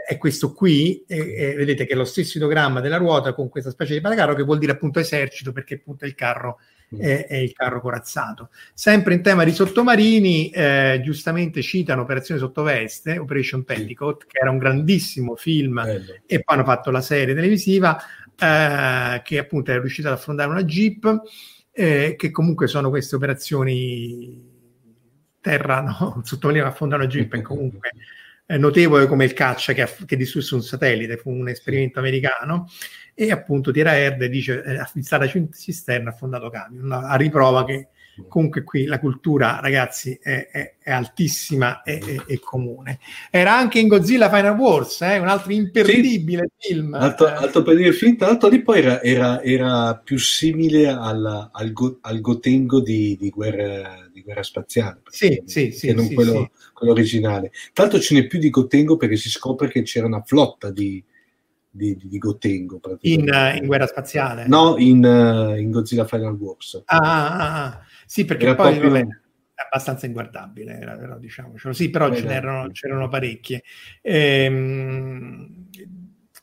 è 0.07 0.19
questo 0.19 0.53
qui, 0.53 1.03
vedete 1.09 1.87
che 1.87 1.95
è 1.95 1.97
lo 1.97 2.05
stesso 2.05 2.37
idogramma 2.37 2.81
della 2.81 2.99
ruota 2.99 3.33
con 3.33 3.49
questa 3.49 3.71
specie 3.71 3.95
di 3.95 4.01
paracarro 4.03 4.35
che 4.35 4.43
vuol 4.43 4.59
dire 4.59 4.73
appunto 4.73 5.01
esercito, 5.01 5.53
perché 5.53 5.77
appunto 5.77 6.05
il 6.05 6.15
carro 6.15 6.59
Mm. 6.95 7.01
è, 7.01 7.27
è, 7.27 7.37
il 7.37 7.53
carro 7.53 7.81
corazzato. 7.81 8.51
Sempre 8.75 9.15
in 9.15 9.23
tema 9.23 9.45
di 9.45 9.53
sottomarini, 9.53 10.51
eh, 10.51 11.01
giustamente 11.05 11.63
citano 11.63 12.03
Operazione 12.03 12.41
Sottoveste, 12.41 13.19
Operation 13.19 13.63
Petticoat, 13.63 14.27
che 14.27 14.39
era 14.41 14.51
un 14.51 14.59
grandissimo 14.59 15.37
film 15.37 15.83
Bello. 15.83 16.15
e 16.27 16.43
poi 16.43 16.57
hanno 16.57 16.65
fatto 16.65 16.91
la 16.91 17.01
serie 17.01 17.35
televisiva 17.35 17.97
eh, 18.37 19.21
che 19.23 19.39
appunto 19.39 19.71
è 19.71 19.79
riuscita 19.79 20.09
ad 20.09 20.15
affrontare 20.15 20.51
una 20.51 20.65
Jeep, 20.65 21.23
eh, 21.73 22.15
che 22.19 22.31
comunque 22.31 22.67
sono 22.67 22.89
queste 22.89 23.15
operazioni 23.15 24.49
terra, 25.41 25.81
no, 25.81 26.21
sottomarino 26.25 26.65
che 26.65 26.71
affondano 26.71 27.07
Jeep 27.07 27.35
è 27.37 27.43
comunque 27.43 27.91
notevole 28.57 29.07
come 29.07 29.25
il 29.25 29.33
caccia 29.33 29.73
che, 29.73 29.89
che 30.07 30.17
distrusse 30.17 30.55
un 30.55 30.63
satellite, 30.63 31.17
fu 31.17 31.31
un 31.31 31.49
esperimento 31.49 31.99
americano 31.99 32.69
e 33.15 33.31
appunto 33.31 33.71
Tira 33.71 33.97
Erde 33.97 34.29
dice 34.29 34.63
eh, 34.63 34.79
affistata 34.79 35.27
cisterna 35.27 36.11
ha 36.11 36.13
affondato 36.13 36.49
camion, 36.51 36.91
a 36.93 37.15
riprova 37.17 37.65
che 37.65 37.89
comunque 38.29 38.65
qui 38.65 38.85
la 38.85 38.99
cultura, 38.99 39.61
ragazzi, 39.61 40.19
è, 40.21 40.49
è, 40.51 40.75
è 40.79 40.91
altissima 40.91 41.83
e 41.83 42.23
è, 42.27 42.39
comune. 42.41 42.99
Era 43.31 43.57
anche 43.57 43.79
in 43.79 43.89
Godzilla 43.89 44.29
Final 44.29 44.57
Wars, 44.57 45.01
eh, 45.03 45.19
un 45.19 45.29
altro 45.29 45.53
imperdibile 45.53 46.51
sì, 46.57 46.73
film. 46.73 46.95
Alto, 46.95 47.27
eh. 47.29 47.63
per 47.63 47.81
il 47.81 47.95
film, 47.95 48.17
tra 48.17 48.27
l'altro 48.27 48.49
lì 48.49 48.63
poi 48.63 48.79
era, 48.79 49.03
era, 49.03 49.43
era 49.43 50.01
più 50.03 50.19
simile 50.19 50.89
al, 50.89 51.51
al, 51.53 51.73
go, 51.73 51.99
al 52.01 52.21
Gotengo 52.21 52.81
di, 52.81 53.17
di, 53.19 53.31
guerra, 53.31 54.09
di, 54.13 54.23
guerra, 54.23 54.43
spaziale. 54.43 55.03
Sì, 55.09 55.43
sì, 55.45 55.71
sì. 55.71 55.89
Che 55.89 55.95
non 55.95 56.07
sì, 56.07 56.15
quello, 56.15 56.33
sì. 56.33 56.71
quello, 56.73 56.93
originale. 56.93 57.53
Tra 57.73 57.85
l'altro 57.85 58.01
ce 58.01 58.15
n'è 58.15 58.27
più 58.27 58.39
di 58.39 58.51
Gotengo 58.51 58.97
perché 58.97 59.17
si 59.17 59.31
scopre 59.31 59.69
che 59.69 59.83
c'era 59.83 60.07
una 60.07 60.23
flotta 60.23 60.71
di, 60.71 61.03
di, 61.71 61.97
di, 62.03 62.19
Gotengo. 62.19 62.81
In, 63.03 63.31
in, 63.61 63.67
guerra 63.67 63.87
spaziale? 63.87 64.47
No, 64.49 64.77
in, 64.77 65.05
uh, 65.05 65.57
in 65.57 65.71
Godzilla 65.71 66.05
Final 66.05 66.35
Wars. 66.35 66.83
Ah, 66.87 66.99
ah, 66.99 67.65
ah. 67.65 67.81
Sì, 68.11 68.25
perché 68.25 68.45
era 68.47 68.57
poi 68.57 68.77
è 68.77 69.07
abbastanza 69.55 70.05
inguardabile, 70.07 70.81
era, 70.81 70.97
però, 70.97 71.17
diciamocelo. 71.17 71.73
Sì, 71.73 71.91
però 71.91 72.13
ce 72.13 72.25
n'erano, 72.25 72.69
c'erano 72.73 73.07
parecchie. 73.07 73.63
Ehm, 74.03 75.69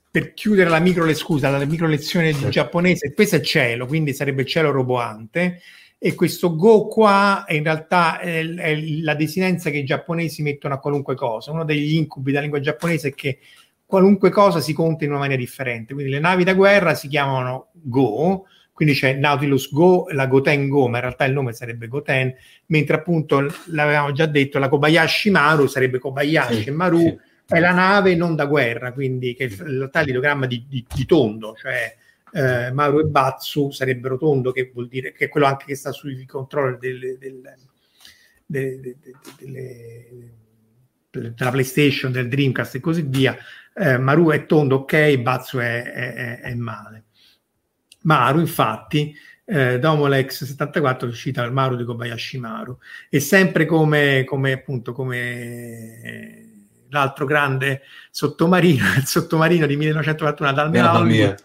per 0.10 0.34
chiudere 0.34 0.70
la 0.70 0.80
micro, 0.80 1.14
scusa, 1.14 1.50
la 1.50 1.66
micro 1.66 1.88
lezione 1.88 2.32
di 2.32 2.50
giapponese, 2.50 3.14
questo 3.14 3.36
è 3.36 3.42
cielo, 3.42 3.86
quindi 3.86 4.14
sarebbe 4.14 4.46
cielo 4.46 4.72
roboante. 4.72 5.60
E 5.98 6.16
questo 6.16 6.56
go 6.56 6.88
qua 6.88 7.44
in 7.50 7.64
realtà 7.64 8.18
è, 8.20 8.46
è 8.46 8.82
la 9.02 9.16
desinenza 9.16 9.70
che 9.70 9.80
i 9.80 9.84
giapponesi 9.84 10.42
mettono 10.44 10.76
a 10.76 10.80
qualunque 10.80 11.16
cosa. 11.16 11.52
Uno 11.52 11.66
degli 11.66 11.96
incubi 11.96 12.30
della 12.32 12.44
lingua 12.44 12.62
giapponese 12.62 13.10
è 13.10 13.14
che 13.14 13.40
qualunque 13.86 14.30
cosa 14.30 14.62
si 14.62 14.72
conta 14.72 15.04
in 15.04 15.10
una 15.10 15.20
maniera 15.20 15.42
differente. 15.42 15.94
Quindi 15.94 16.14
le 16.14 16.20
navi 16.22 16.46
da 16.46 16.54
guerra 16.54 16.96
si 16.96 17.10
chiamano 17.10 17.72
Go, 17.74 18.46
quindi 18.78 18.94
c'è 18.94 19.14
Nautilus 19.14 19.72
Go, 19.74 20.06
la 20.12 20.28
Goten 20.28 20.70
Go, 20.70 20.88
ma 20.88 20.98
in 20.98 21.02
realtà 21.02 21.26
il 21.26 21.34
nome 21.34 21.52
sarebbe 21.52 21.88
Goten, 21.88 22.32
mentre 22.68 22.98
appunto 22.98 23.52
l'avevamo 23.72 24.12
già 24.12 24.28
detto, 24.28 24.60
la 24.60 24.70
Kobayashi 24.70 25.32
Maru 25.32 25.66
sarebbe 25.66 25.98
Kobayashi 25.98 26.62
sì, 26.62 26.70
Maru 26.70 27.00
sì. 27.00 27.18
è 27.48 27.60
la 27.60 27.72
nave 27.72 28.14
non 28.14 28.36
da 28.36 28.46
guerra, 28.46 28.94
quindi 28.94 29.34
che 29.34 29.46
in 29.46 29.58
realtà 29.58 30.02
è 30.02 30.04
l'idogramma 30.04 30.46
di, 30.46 30.64
di, 30.70 30.86
di 30.94 31.06
tondo, 31.08 31.56
cioè 31.60 31.92
eh, 32.34 32.72
Maru 32.72 33.00
e 33.00 33.06
Batsu 33.06 33.72
sarebbero 33.72 34.16
tondo, 34.16 34.52
che 34.52 34.70
vuol 34.72 34.88
dire 34.88 35.12
che 35.12 35.26
è 35.26 35.28
quello 35.28 35.48
anche 35.48 35.66
che 35.66 35.76
sta 35.76 35.92
sui 35.92 36.24
controller 36.28 36.78
delle, 36.78 37.18
delle, 37.18 37.58
delle, 38.46 38.96
della 41.10 41.50
PlayStation, 41.50 42.12
del 42.12 42.28
Dreamcast 42.28 42.76
e 42.76 42.80
così 42.80 43.02
via. 43.02 43.36
Eh, 43.74 43.98
Maru 43.98 44.30
è 44.30 44.46
tondo, 44.46 44.76
ok, 44.76 45.18
Batsu 45.18 45.58
è, 45.58 45.82
è, 45.82 46.40
è 46.42 46.54
male. 46.54 47.06
Maru, 48.08 48.40
infatti, 48.40 49.14
eh, 49.46 49.80
Domolex 49.80 50.46
74 50.46 51.12
cita 51.12 51.44
il 51.44 51.52
Maru 51.52 51.76
di 51.76 51.84
Kobayashi 51.84 52.38
Maru 52.40 52.78
e 53.10 53.20
sempre 53.20 53.66
come, 53.66 54.24
come 54.26 54.54
appunto 54.54 54.94
come 54.94 56.46
l'altro 56.90 57.26
grande 57.26 57.82
sottomarino, 58.10 58.84
il 58.98 59.06
sottomarino 59.06 59.66
di 59.66 59.76
1941 59.76 60.54
dal 60.54 61.36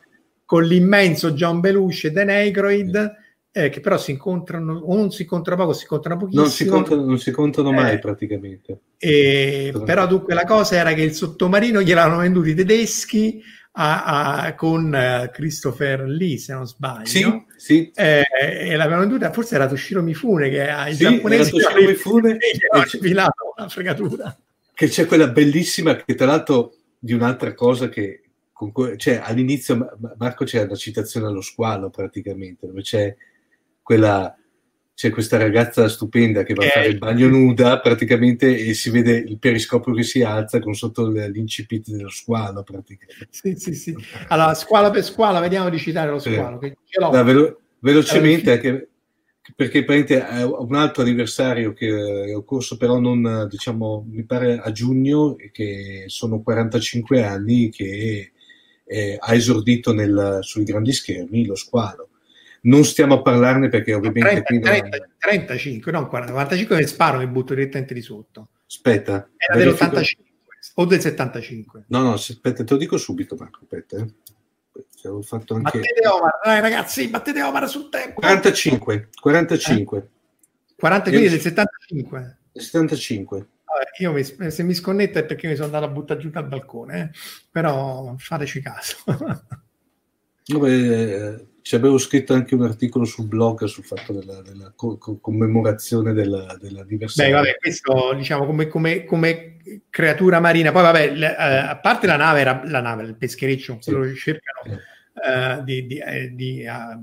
con 0.45 0.65
l'immenso 0.65 1.33
John 1.33 1.61
Belushi 1.61 2.09
e 2.09 2.11
Dan 2.11 2.29
Aykroyd 2.29 3.21
eh, 3.55 3.69
che 3.69 3.81
però 3.81 3.99
si 3.99 4.13
incontrano 4.13 4.79
o 4.79 4.95
non 4.95 5.11
si 5.11 5.23
incontrano 5.23 5.63
poco, 5.63 5.75
si 5.75 5.83
incontrano 5.83 6.21
pochissimo. 6.21 6.43
Non 6.43 6.53
si 6.53 6.63
incontrano, 6.63 7.05
non 7.05 7.19
si 7.19 7.29
incontrano 7.29 7.73
mai 7.73 7.95
eh, 7.95 7.99
praticamente. 7.99 8.81
E, 8.97 9.75
però 9.85 10.07
dunque 10.07 10.35
la 10.35 10.45
cosa 10.45 10.77
era 10.77 10.93
che 10.95 11.03
il 11.03 11.13
sottomarino 11.13 11.83
gliel'hanno 11.83 12.19
venduto 12.19 12.49
i 12.49 12.55
tedeschi 12.55 13.43
a, 13.73 14.43
a, 14.43 14.55
con 14.55 14.93
uh, 14.93 15.31
Christopher 15.31 16.03
Lee, 16.03 16.39
se 16.39 16.53
non 16.53 16.67
sbaglio. 16.67 17.07
Sì, 17.07 17.45
sì. 17.57 17.91
Eh, 17.95 18.23
e 18.41 18.77
l'avevano 18.77 19.03
venduta, 19.03 19.33
forse 19.33 19.55
era 19.55 19.67
Toshiro 19.67 20.03
Mifune 20.03 20.51
che 20.51 20.69
ha 20.69 20.89
i 20.89 20.95
sì, 20.95 21.05
giapponesi 21.05 21.51
Toshiro 21.51 21.89
Mifune 21.89 22.37
ha 22.73 22.87
sfilato 22.87 23.55
una 23.57 23.69
fregatura. 23.69 24.37
Che 24.75 24.89
c'è 24.89 25.07
quella 25.07 25.29
bellissima 25.29 25.97
che 25.97 26.15
tra 26.15 26.27
l'altro 26.27 26.75
di 26.99 27.13
un'altra 27.13 27.55
cosa 27.55 27.89
che 27.89 28.23
cioè, 28.97 29.21
all'inizio 29.23 29.99
Marco 30.19 30.45
c'è 30.45 30.63
una 30.63 30.77
citazione 30.77 31.27
allo 31.27 31.41
squalo 31.41 31.91
praticamente, 31.91 32.67
dove 32.67 32.83
c'è 32.83 33.15
quella 33.83 34.37
c'è 35.03 35.11
questa 35.11 35.37
ragazza 35.37 35.89
stupenda 35.89 36.45
che 36.45 36.55
va 36.55 36.65
a 36.65 36.69
fare 36.69 36.87
il 36.87 36.99
bagno 36.99 37.27
nuda 37.27 37.81
praticamente 37.81 38.57
e 38.57 38.73
si 38.73 38.89
vede 38.89 39.17
il 39.17 39.37
periscopio 39.37 39.93
che 39.95 40.05
si 40.05 40.23
alza 40.23 40.61
con 40.61 40.75
sotto 40.75 41.09
l'incipit 41.09 41.89
dello 41.91 42.09
squalo 42.09 42.63
praticamente. 42.63 43.27
Sì, 43.31 43.57
sì, 43.57 43.75
sì. 43.75 43.97
Allora, 44.29 44.55
squalo 44.55 44.91
per 44.91 45.03
squalo, 45.03 45.41
vediamo 45.41 45.71
di 45.71 45.79
citare 45.79 46.09
lo 46.09 46.21
squalo. 46.21 46.61
L'ho. 46.61 47.09
Allora, 47.09 47.25
velo- 47.25 47.61
velocemente, 47.81 48.53
anche, 48.53 48.91
perché 49.57 49.85
è 49.85 50.45
un 50.45 50.75
altro 50.77 51.03
anniversario 51.03 51.73
che 51.73 52.27
è 52.29 52.37
occorso 52.37 52.77
però 52.77 53.01
non, 53.01 53.49
diciamo, 53.51 54.07
mi 54.09 54.23
pare 54.23 54.61
a 54.61 54.71
giugno, 54.71 55.35
che 55.51 56.05
sono 56.07 56.43
45 56.43 57.25
anni 57.25 57.71
che 57.71 58.31
eh, 58.85 59.17
ha 59.19 59.35
esordito 59.35 59.93
nel, 59.93 60.39
sui 60.43 60.63
grandi 60.63 60.93
schermi 60.93 61.45
lo 61.45 61.57
squalo 61.57 62.07
non 62.63 62.85
stiamo 62.85 63.15
a 63.15 63.23
parlarne 63.23 63.69
perché 63.69 63.95
ovviamente 63.95 64.43
30, 64.43 64.71
30, 64.71 65.09
35, 65.19 65.93
non 65.93 66.07
40, 66.07 66.33
45 66.33 66.77
mi 66.77 66.87
sparo 66.87 67.19
mi 67.19 67.27
butto 67.27 67.55
direttamente 67.55 67.95
di 67.95 68.03
sotto. 68.03 68.49
Aspetta. 68.67 69.29
Era 69.37 69.57
dell'85 69.57 70.31
o 70.75 70.85
del 70.87 71.01
75. 71.01 71.85
No, 71.89 72.03
no, 72.03 72.13
aspetta, 72.13 72.65
te 72.65 72.73
lo 72.73 72.79
dico 72.79 72.97
subito 72.97 73.37
Marco, 73.37 73.61
aspetta. 73.63 73.97
Eh. 73.97 75.09
Ho 75.09 75.23
fatto 75.23 75.55
anche... 75.55 75.79
Battete 75.79 76.07
Omar, 76.07 76.41
dai 76.43 76.61
ragazzi, 76.61 77.09
battete 77.09 77.43
Omar 77.43 77.69
sul 77.69 77.89
tempo. 77.89 78.21
45, 78.21 79.09
45. 79.21 79.99
Eh? 79.99 80.03
40 80.77 81.11
quindi 81.11 81.29
del 81.29 81.41
75. 81.41 82.39
75. 82.53 83.47
Vabbè, 83.65 83.85
io 83.99 84.13
mi, 84.13 84.51
se 84.51 84.63
mi 84.63 84.75
sconnetto 84.75 85.19
è 85.19 85.25
perché 85.25 85.49
mi 85.49 85.55
sono 85.55 85.67
andato 85.67 85.85
a 85.87 85.89
buttare 85.89 86.21
giù 86.21 86.31
dal 86.31 86.47
balcone, 86.47 87.01
eh? 87.01 87.11
però 87.51 88.15
fateci 88.17 88.61
caso. 88.61 88.97
Vabbè, 90.47 91.47
ci 91.63 91.77
avevo 91.77 91.97
scritto 91.97 92.35
anche 92.35 92.55
un 92.55 92.63
articolo 92.63 93.05
sul 93.05 93.27
blog 93.27 93.65
sul 93.65 93.85
fatto 93.85 94.13
della, 94.13 94.43
della 94.43 94.73
co- 94.75 94.99
commemorazione 94.99 96.13
della, 96.13 96.57
dell'anniversario. 96.61 97.33
Beh, 97.33 97.39
vabbè, 97.39 97.57
questo 97.57 98.13
diciamo 98.15 98.45
come, 98.45 98.67
come, 98.67 99.05
come 99.05 99.57
creatura 99.89 100.41
marina. 100.41 100.73
Poi, 100.73 100.83
vabbè, 100.83 101.11
le, 101.15 101.37
eh, 101.37 101.43
a 101.43 101.77
parte 101.77 102.07
la 102.07 102.17
nave, 102.17 102.41
era 102.41 102.63
la 102.65 102.81
nave, 102.81 103.05
il 103.05 103.17
peschereccio, 103.17 103.79
sì. 103.81 103.91
quello 103.91 104.07
che 104.07 104.17
cercano 104.17 104.81
eh, 105.25 105.63
di, 105.63 105.87
di, 105.87 105.99
eh, 105.99 106.31
di, 106.35 106.67
uh, 106.67 106.99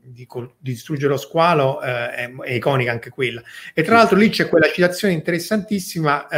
di, 0.00 0.28
distruggere 0.58 1.10
lo 1.10 1.18
squalo, 1.18 1.82
eh, 1.82 2.10
è, 2.10 2.32
è, 2.32 2.52
iconica 2.52 2.92
anche 2.92 3.10
quella. 3.10 3.42
E 3.74 3.82
tra 3.82 3.94
sì. 3.94 3.98
l'altro 3.98 4.16
lì 4.16 4.28
c'è 4.28 4.48
quella 4.48 4.70
citazione 4.70 5.12
interessantissima, 5.12 6.28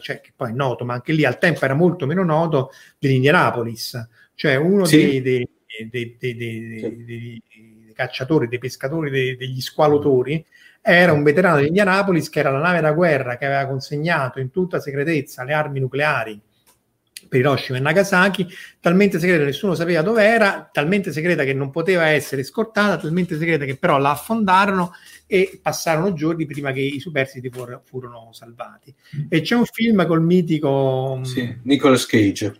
cioè, 0.00 0.20
che 0.20 0.32
poi 0.36 0.50
è 0.50 0.54
noto, 0.54 0.84
ma 0.84 0.92
anche 0.92 1.12
lì 1.12 1.24
al 1.24 1.38
tempo 1.38 1.64
era 1.64 1.74
molto 1.74 2.04
meno 2.06 2.22
noto, 2.22 2.70
dell'Indianapolis. 2.98 4.08
Cioè 4.34 4.56
uno 4.56 4.84
sì. 4.84 4.96
dei, 4.98 5.22
dei 5.22 5.48
dei, 5.90 6.16
dei, 6.18 6.36
dei, 6.36 6.78
sì. 6.78 7.04
dei, 7.04 7.42
cacciatori, 7.94 8.48
dei 8.48 8.58
pescatori, 8.58 9.36
degli 9.36 9.60
squalotori, 9.60 10.44
era 10.80 11.12
un 11.12 11.22
veterano 11.22 11.58
di 11.58 11.66
Indianapolis 11.66 12.28
che 12.28 12.38
era 12.38 12.50
la 12.50 12.60
nave 12.60 12.80
da 12.80 12.92
guerra 12.92 13.36
che 13.36 13.46
aveva 13.46 13.66
consegnato 13.66 14.38
in 14.38 14.50
tutta 14.50 14.78
segretezza 14.78 15.42
le 15.42 15.52
armi 15.52 15.80
nucleari 15.80 16.40
per 17.28 17.40
Hiroshima 17.40 17.78
e 17.78 17.80
Nagasaki, 17.80 18.46
talmente 18.80 19.18
segreta 19.18 19.40
che 19.40 19.50
nessuno 19.50 19.74
sapeva 19.74 20.02
dove 20.02 20.24
era, 20.24 20.68
talmente 20.72 21.12
segreta 21.12 21.44
che 21.44 21.54
non 21.54 21.70
poteva 21.70 22.06
essere 22.06 22.42
scortata, 22.44 22.98
talmente 22.98 23.36
segreta 23.36 23.64
che 23.64 23.76
però 23.76 23.98
la 23.98 24.10
affondarono 24.10 24.92
e 25.26 25.58
passarono 25.60 26.12
giorni 26.12 26.46
prima 26.46 26.72
che 26.72 26.80
i 26.80 27.00
superstiti 27.00 27.50
for- 27.50 27.82
furono 27.84 28.28
salvati. 28.32 28.94
Mm. 29.16 29.26
E 29.28 29.40
c'è 29.40 29.56
un 29.56 29.64
film 29.64 30.06
col 30.06 30.22
mitico 30.22 31.20
sì, 31.22 31.56
Nicolas 31.62 32.06
Cage. 32.06 32.56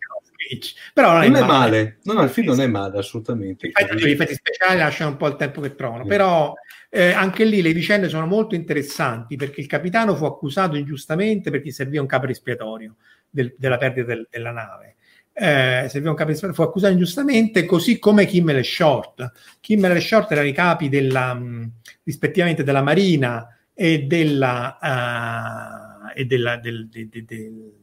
Però 0.92 1.12
non, 1.12 1.20
non 1.30 1.36
è, 1.36 1.40
male. 1.40 1.47
male. 1.47 1.99
No, 2.05 2.12
no, 2.12 2.22
il 2.22 2.30
film 2.30 2.49
non 2.49 2.61
è 2.61 2.66
male, 2.66 2.99
assolutamente. 2.99 3.66
Infatti, 3.66 3.97
gli 3.97 4.11
effetti 4.11 4.34
speciali 4.34 4.78
lasciano 4.78 5.11
un 5.11 5.16
po' 5.16 5.26
il 5.28 5.36
tempo 5.36 5.61
che 5.61 5.74
trovano, 5.74 6.03
sì. 6.03 6.09
però 6.09 6.53
eh, 6.90 7.12
anche 7.12 7.44
lì 7.44 7.62
le 7.62 7.72
vicende 7.72 8.09
sono 8.09 8.26
molto 8.26 8.55
interessanti 8.55 9.36
perché 9.36 9.61
il 9.61 9.66
capitano 9.66 10.14
fu 10.14 10.24
accusato 10.24 10.76
ingiustamente 10.76 11.51
perché 11.51 11.70
serviva 11.70 12.03
un 12.03 12.09
capo 12.09 12.26
espiatorio 12.26 12.97
del, 13.28 13.55
della 13.59 13.76
perdita 13.76 14.07
del, 14.07 14.26
della 14.30 14.53
nave. 14.53 14.94
Eh, 15.32 15.86
serviva 15.90 16.11
un 16.11 16.16
capo 16.16 16.30
espiatorio, 16.30 16.62
fu 16.62 16.68
accusato 16.68 16.92
ingiustamente, 16.92 17.66
così 17.66 17.99
come 17.99 18.24
Kimmel 18.24 18.57
e 18.57 18.62
Short. 18.62 19.32
Kimmel 19.61 19.97
e 19.97 20.01
Short 20.01 20.30
erano 20.32 20.47
i 20.47 20.53
capi 20.53 20.88
della, 20.88 21.34
mh, 21.34 21.72
rispettivamente 22.05 22.62
della 22.64 22.82
Marina 22.82 23.47
e 23.74 24.05
della, 24.05 24.78
uh, 24.80 26.18
e 26.18 26.24
della 26.24 26.57
del, 26.57 26.88
del, 26.88 27.09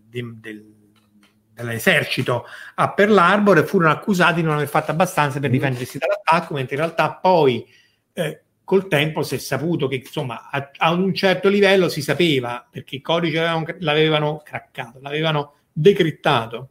del, 0.10 0.36
del 0.40 0.73
dell'esercito 1.54 2.46
a 2.76 2.92
Pearl 2.92 3.18
Harbor 3.18 3.60
e 3.60 3.66
furono 3.66 3.92
accusati 3.92 4.36
di 4.36 4.44
non 4.44 4.56
aver 4.56 4.68
fatto 4.68 4.92
abbastanza 4.92 5.40
per 5.40 5.50
mm. 5.50 5.54
difendersi 5.54 5.98
dall'attacco, 5.98 6.54
mentre 6.54 6.76
in 6.76 6.82
realtà 6.82 7.14
poi 7.14 7.66
eh, 8.14 8.42
col 8.64 8.88
tempo 8.88 9.24
si 9.24 9.36
è 9.36 9.38
saputo 9.38 9.88
che 9.88 9.96
insomma 9.96 10.50
a, 10.50 10.72
a 10.78 10.92
un 10.92 11.14
certo 11.14 11.50
livello 11.50 11.90
si 11.90 12.02
sapeva 12.02 12.66
perché 12.70 12.96
i 12.96 13.02
codici 13.02 13.38
avevano, 13.38 13.66
l'avevano 13.80 14.42
craccato, 14.44 15.00
l'avevano 15.02 15.56
decrittato, 15.72 16.70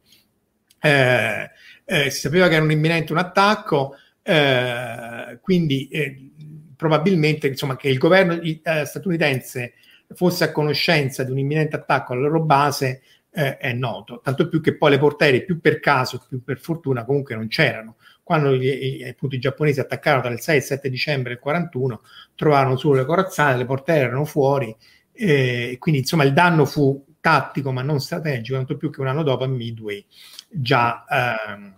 eh, 0.80 1.50
eh, 1.84 2.10
si 2.10 2.20
sapeva 2.20 2.48
che 2.48 2.54
era 2.54 2.64
un 2.64 2.70
imminente 2.70 3.12
un 3.12 3.18
attacco, 3.18 3.96
eh, 4.22 5.38
quindi 5.40 5.88
eh, 5.88 6.30
probabilmente 6.76 7.46
insomma, 7.46 7.76
che 7.76 7.88
il 7.88 7.98
governo 7.98 8.40
eh, 8.40 8.84
statunitense 8.84 9.74
fosse 10.14 10.44
a 10.44 10.52
conoscenza 10.52 11.22
di 11.22 11.30
un 11.30 11.38
imminente 11.38 11.76
attacco 11.76 12.12
alla 12.12 12.22
loro 12.22 12.42
base 12.42 13.02
eh, 13.34 13.56
è 13.56 13.72
noto, 13.72 14.20
tanto 14.22 14.48
più 14.48 14.60
che 14.60 14.76
poi 14.76 14.90
le 14.90 14.98
portiere 14.98 15.42
più 15.42 15.60
per 15.60 15.80
caso, 15.80 16.22
più 16.28 16.42
per 16.44 16.60
fortuna 16.60 17.04
comunque 17.04 17.34
non 17.34 17.48
c'erano. 17.48 17.96
Quando 18.22 18.54
gli, 18.54 19.02
appunto, 19.02 19.34
i 19.34 19.40
giapponesi 19.40 19.80
attaccarono 19.80 20.28
dal 20.28 20.40
6 20.40 20.56
al 20.56 20.62
7 20.62 20.90
dicembre 20.90 21.32
del 21.32 21.42
41 21.42 22.02
trovarono 22.34 22.76
solo 22.76 22.96
le 22.96 23.04
corazzate, 23.04 23.58
le 23.58 23.64
portiere 23.64 24.06
erano 24.06 24.24
fuori 24.24 24.74
e 25.12 25.76
quindi 25.78 26.00
insomma 26.00 26.24
il 26.24 26.32
danno 26.32 26.64
fu 26.64 27.04
tattico 27.20 27.72
ma 27.72 27.82
non 27.82 28.00
strategico, 28.00 28.56
tanto 28.56 28.76
più 28.76 28.90
che 28.90 29.00
un 29.00 29.08
anno 29.08 29.22
dopo 29.22 29.44
a 29.44 29.48
Midway 29.48 30.04
già, 30.48 31.04
eh, 31.08 31.72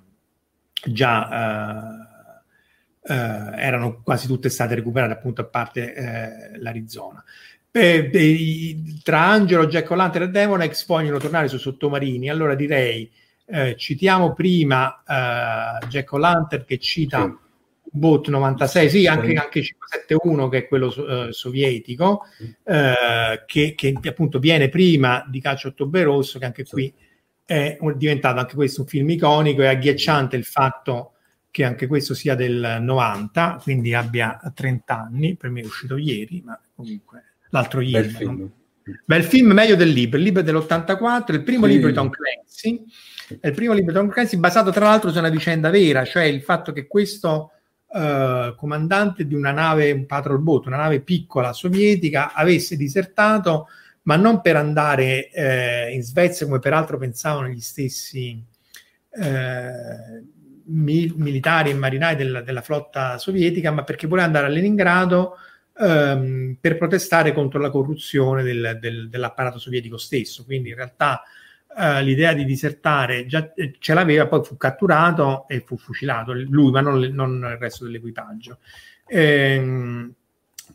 già 0.91 2.09
eh, 3.07 3.13
eh, 3.13 3.15
erano 3.15 4.01
quasi 4.03 4.27
tutte 4.27 4.49
state 4.49 4.75
recuperate 4.75 5.13
appunto 5.13 5.43
a 5.43 5.47
parte 5.47 5.95
eh, 5.95 6.59
l'Arizona. 6.59 7.23
Eh, 7.77 9.01
tra 9.03 9.27
Angelo, 9.27 9.67
Jack 9.67 9.91
O'Lantern 9.91 10.27
e 10.27 10.29
Demonex 10.29 10.87
vogliono 10.87 11.19
tornare 11.19 11.49
sui 11.49 11.59
sottomarini, 11.59 12.31
allora 12.31 12.55
direi 12.55 13.11
eh, 13.47 13.75
citiamo 13.77 14.33
prima 14.33 15.03
eh, 15.03 15.85
Jack 15.89 16.13
O'Lantern 16.13 16.65
che 16.65 16.79
cita 16.79 17.25
sì. 17.25 17.89
Boat 17.91 18.29
96, 18.29 18.91
sì, 18.91 19.07
anche, 19.09 19.35
anche 19.35 19.61
571 19.61 20.49
che 20.49 20.59
è 20.59 20.69
quello 20.69 20.87
uh, 20.87 21.33
sovietico, 21.33 22.23
uh, 22.39 23.45
che, 23.45 23.75
che, 23.75 23.95
appunto 24.05 24.39
viene 24.39 24.69
prima 24.69 25.25
di 25.29 25.41
Caccia 25.41 25.67
Ottobre 25.67 26.05
Rosso, 26.05 26.39
che 26.39 26.45
anche 26.45 26.65
qui 26.65 26.95
è 27.45 27.77
diventato 27.97 28.39
anche 28.39 28.55
questo 28.55 28.83
un 28.83 28.87
film 28.87 29.11
iconico, 29.11 29.63
è 29.63 29.67
agghiacciante 29.67 30.37
il 30.37 30.45
fatto 30.45 31.15
che 31.51 31.65
anche 31.65 31.89
questo 31.89 32.15
sia 32.15 32.37
del 32.37 32.79
90, 32.81 33.59
quindi 33.63 33.95
abbia 33.95 34.39
30 34.55 34.97
anni, 34.97 35.35
per 35.35 35.51
me 35.51 35.61
è 35.61 35.65
uscito 35.65 35.97
ieri, 35.97 36.41
ma 36.45 36.59
comunque 36.75 37.34
l'altro 37.55 37.81
ieri. 37.81 38.09
Bel 38.09 38.17
film. 38.17 38.51
Bel 39.07 39.25
film, 39.25 39.53
meglio 39.53 39.77
del 39.77 39.89
libro, 39.89 40.19
il 40.19 40.25
libro 40.25 40.43
è 40.43 40.45
dell'84, 40.45 41.33
il 41.33 41.43
primo 41.43 41.67
sì. 41.67 41.73
libro 41.73 41.89
di 41.89 41.95
Tom 41.95 42.11
Clancy, 42.11 42.85
è 43.41 43.47
il 43.47 43.55
primo 43.55 43.73
libro 43.73 43.93
di 43.93 43.99
Tom 43.99 44.09
Clancy 44.09 44.37
basato 44.37 44.71
tra 44.71 44.85
l'altro 44.85 45.11
su 45.11 45.19
una 45.19 45.31
vicenda 45.31 45.71
vera, 45.71 46.05
cioè 46.05 46.25
il 46.25 46.43
fatto 46.43 46.73
che 46.73 46.87
questo 46.87 47.53
uh, 47.87 48.55
comandante 48.57 49.27
di 49.27 49.35
una 49.35 49.53
nave, 49.53 49.91
un 49.91 50.05
patrol 50.05 50.41
boat, 50.41 50.67
una 50.67 50.77
nave 50.77 51.01
piccola 51.01 51.55
sovietica, 51.55 52.35
avesse 52.35 52.77
disertato, 52.77 53.69
ma 54.03 54.17
non 54.17 54.43
per 54.43 54.57
andare 54.57 55.31
eh, 55.31 55.95
in 55.95 56.03
Svezia 56.03 56.45
come 56.45 56.59
peraltro 56.59 56.99
pensavano 56.99 57.49
gli 57.49 57.61
stessi 57.61 58.39
eh, 59.11 60.23
mi- 60.67 61.13
militari 61.17 61.71
e 61.71 61.75
marinai 61.75 62.17
della, 62.17 62.43
della, 62.43 62.61
flotta 62.61 63.17
sovietica, 63.17 63.71
ma 63.71 63.83
perché 63.83 64.07
voleva 64.07 64.27
andare 64.27 64.45
a 64.45 64.51
Leningrado 64.51 65.39
ehm, 65.79 66.57
per 66.61 66.77
protestare 66.77 67.33
contro 67.33 67.61
la 67.61 67.71
corruzione 67.71 68.43
del, 68.43 68.79
del, 68.81 69.09
dell'apparato 69.09 69.59
sovietico 69.59 69.97
stesso. 69.97 70.45
Quindi 70.45 70.71
in 70.71 70.77
realtà 70.77 71.23
eh, 71.77 72.03
l'idea 72.03 72.33
di 72.33 72.45
disertare 72.45 73.27
già 73.27 73.53
eh, 73.55 73.75
ce 73.79 73.95
l'aveva, 73.95 74.27
poi 74.27 74.45
fu 74.45 74.57
catturato 74.57 75.47
e 75.49 75.61
fu 75.61 75.77
fucilato, 75.77 76.33
lui, 76.33 76.71
ma 76.71 76.81
non, 76.81 77.01
non 77.13 77.49
il 77.51 77.59
resto 77.59 77.85
dell'equipaggio. 77.85 78.59
Ehm, 79.07 80.13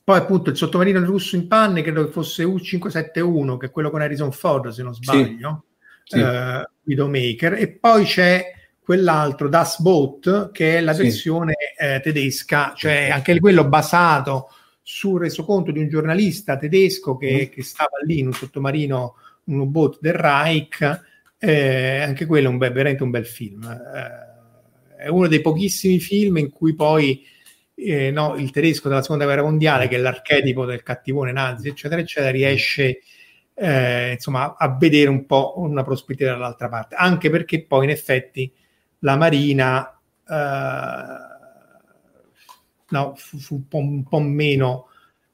poi 0.04 0.18
appunto 0.18 0.50
il 0.50 0.58
sottomarino 0.58 1.04
russo 1.04 1.36
in 1.36 1.48
panne, 1.48 1.82
credo 1.82 2.06
che 2.06 2.12
fosse 2.12 2.44
U571, 2.44 3.58
che 3.58 3.68
è 3.68 3.72
quello 3.72 3.90
con 3.90 4.02
Harrison 4.02 4.32
Ford, 4.32 4.70
se 4.70 4.84
non 4.84 4.94
sbaglio, 4.94 5.66
sì, 6.04 6.18
sì. 6.18 6.24
Uh, 6.24 6.64
Widowmaker, 6.84 7.54
e 7.54 7.70
poi 7.70 8.06
c'è 8.06 8.54
quell'altro 8.80 9.50
Das 9.50 9.80
Boat, 9.80 10.52
che 10.52 10.78
è 10.78 10.82
la 10.82 10.94
sì. 10.94 11.04
versione 11.04 11.54
eh, 11.78 12.00
tedesca, 12.02 12.74
cioè 12.76 13.10
anche 13.12 13.40
quello 13.40 13.68
basato 13.68 14.50
sul 14.92 15.20
resoconto 15.20 15.70
di 15.70 15.78
un 15.78 15.88
giornalista 15.88 16.58
tedesco 16.58 17.16
che, 17.16 17.48
mm. 17.48 17.54
che 17.54 17.62
stava 17.62 17.98
lì 18.08 18.18
in 18.18 18.26
un 18.26 18.34
sottomarino 18.34 19.16
un 19.44 19.60
U-Boat 19.60 20.00
del 20.02 20.14
Reich, 20.14 21.02
eh, 21.38 22.00
anche 22.00 22.26
quello 22.26 22.48
è 22.48 22.50
un 22.50 22.58
bel, 22.58 22.72
veramente 22.72 23.04
un 23.04 23.12
bel 23.12 23.28
film. 23.28 23.64
Eh, 23.66 25.04
è 25.04 25.08
uno 25.08 25.28
dei 25.28 25.42
pochissimi 25.42 26.00
film 26.00 26.38
in 26.38 26.50
cui 26.50 26.74
poi 26.74 27.24
eh, 27.76 28.10
no, 28.10 28.36
il 28.36 28.50
tedesco 28.50 28.90
della 28.90 29.04
seconda 29.04 29.26
guerra 29.26 29.44
mondiale, 29.44 29.88
che 29.88 29.96
è 29.96 30.00
l'archetipo 30.00 30.66
del 30.66 30.82
cattivone 30.82 31.32
nazi, 31.34 31.68
eccetera, 31.68 32.02
eccetera, 32.02 32.32
riesce 32.32 33.02
eh, 33.54 34.14
insomma, 34.14 34.56
a 34.58 34.76
vedere 34.76 35.12
un 35.12 35.28
po' 35.28 35.54
una 35.58 35.84
prospettiva 35.84 36.32
dall'altra 36.32 36.68
parte, 36.68 36.96
anche 36.96 37.30
perché 37.30 37.64
poi 37.64 37.84
in 37.84 37.92
effetti 37.92 38.52
la 39.02 39.16
Marina 39.18 39.88
eh, 40.28 41.29
no, 42.90 43.14
fu, 43.16 43.38
fu 43.38 43.56
un, 43.56 43.68
po', 43.68 43.78
un, 43.78 44.04
po', 44.04 44.20
meno 44.20 44.88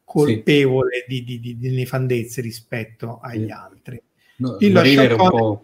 colpevole 0.03 1.05
sì. 1.07 1.23
di, 1.23 1.39
di, 1.39 1.57
di, 1.57 1.75
nefandezze 1.75 2.41
rispetto 2.41 3.19
agli 3.21 3.45
sì. 3.45 3.51
altri. 3.51 4.01
No, 4.37 4.57
Dillo 4.57 4.83
Sean 4.83 5.15
Connery, 5.15 5.59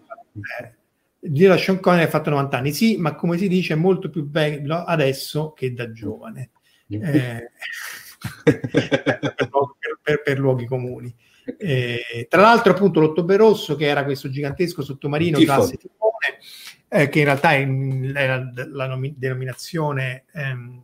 eh, 0.60 0.74
Dillo 1.20 1.58
Sean 1.58 1.80
Connery 1.80 2.06
ha 2.06 2.10
fatto 2.10 2.30
90 2.30 2.58
anni, 2.58 2.72
sì, 2.74 2.98
ma 2.98 3.16
come 3.16 3.38
si 3.38 3.48
dice 3.48 3.74
è 3.74 3.78
molto 3.78 4.10
più 4.10 4.24
bello 4.24 4.84
adesso 4.84 5.54
che 5.54 5.74
da 5.74 5.92
giovane. 5.92 6.52
Eh, 6.88 7.52
per, 8.44 10.00
per, 10.02 10.22
per, 10.24 10.40
luoghi 10.40 10.66
comuni. 10.66 11.14
Eh, 11.58 12.28
tra 12.30 12.42
l'altro, 12.42 12.72
appunto, 12.72 13.00
l'Ottobre 13.00 13.38
Rosso, 13.38 13.76
che 13.76 13.86
era 13.86 14.04
questo 14.04 14.30
gigantesco 14.30 14.82
sottomarino 14.82 15.40
classe 15.40 15.78
Tifone, 15.78 16.40
eh, 16.88 17.10
che 17.10 17.20
in 17.20 17.26
realtà 17.26 17.54
è 17.54 17.66
la, 17.66 18.52
la 18.72 18.88
nomi- 18.88 19.16
denominazione 19.18 20.26
ehm, 20.34 20.82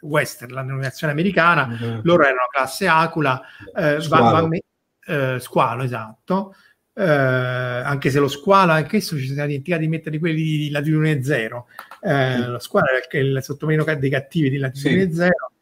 western, 0.00 0.52
la 0.52 0.62
denominazione 0.62 1.12
americana, 1.12 1.66
mm-hmm. 1.66 2.00
loro 2.02 2.22
erano 2.24 2.46
classe 2.50 2.86
Acula, 2.86 3.40
eh, 3.74 4.00
squalo. 4.00 4.30
Van, 4.30 4.48
van, 4.48 4.58
eh, 5.06 5.40
squalo, 5.40 5.82
esatto. 5.82 6.54
Eh, 6.94 7.04
anche 7.04 8.10
se 8.10 8.18
lo 8.18 8.28
squalo, 8.28 8.72
anche 8.72 8.88
questo 8.88 9.16
ci 9.16 9.26
siamo 9.26 9.46
dimenticati 9.46 9.82
di 9.82 9.88
mettere 9.88 10.18
quelli 10.18 10.42
di 10.42 10.70
latitudine 10.70 11.22
zero. 11.22 11.68
Eh, 12.00 12.38
lo 12.38 12.58
squalo 12.58 12.86
è 12.86 13.16
il, 13.16 13.36
il 13.36 13.42
sottomarino 13.42 13.84
dei 13.84 14.10
cattivi 14.10 14.50
di 14.50 14.58
latitudine 14.58 15.08
sì. 15.08 15.14
zero 15.14 15.52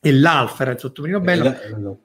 e 0.00 0.12
l'alfa 0.12 0.62
era 0.62 0.72
il 0.72 0.78
sottomarino 0.78 1.20
bello. 1.20 1.98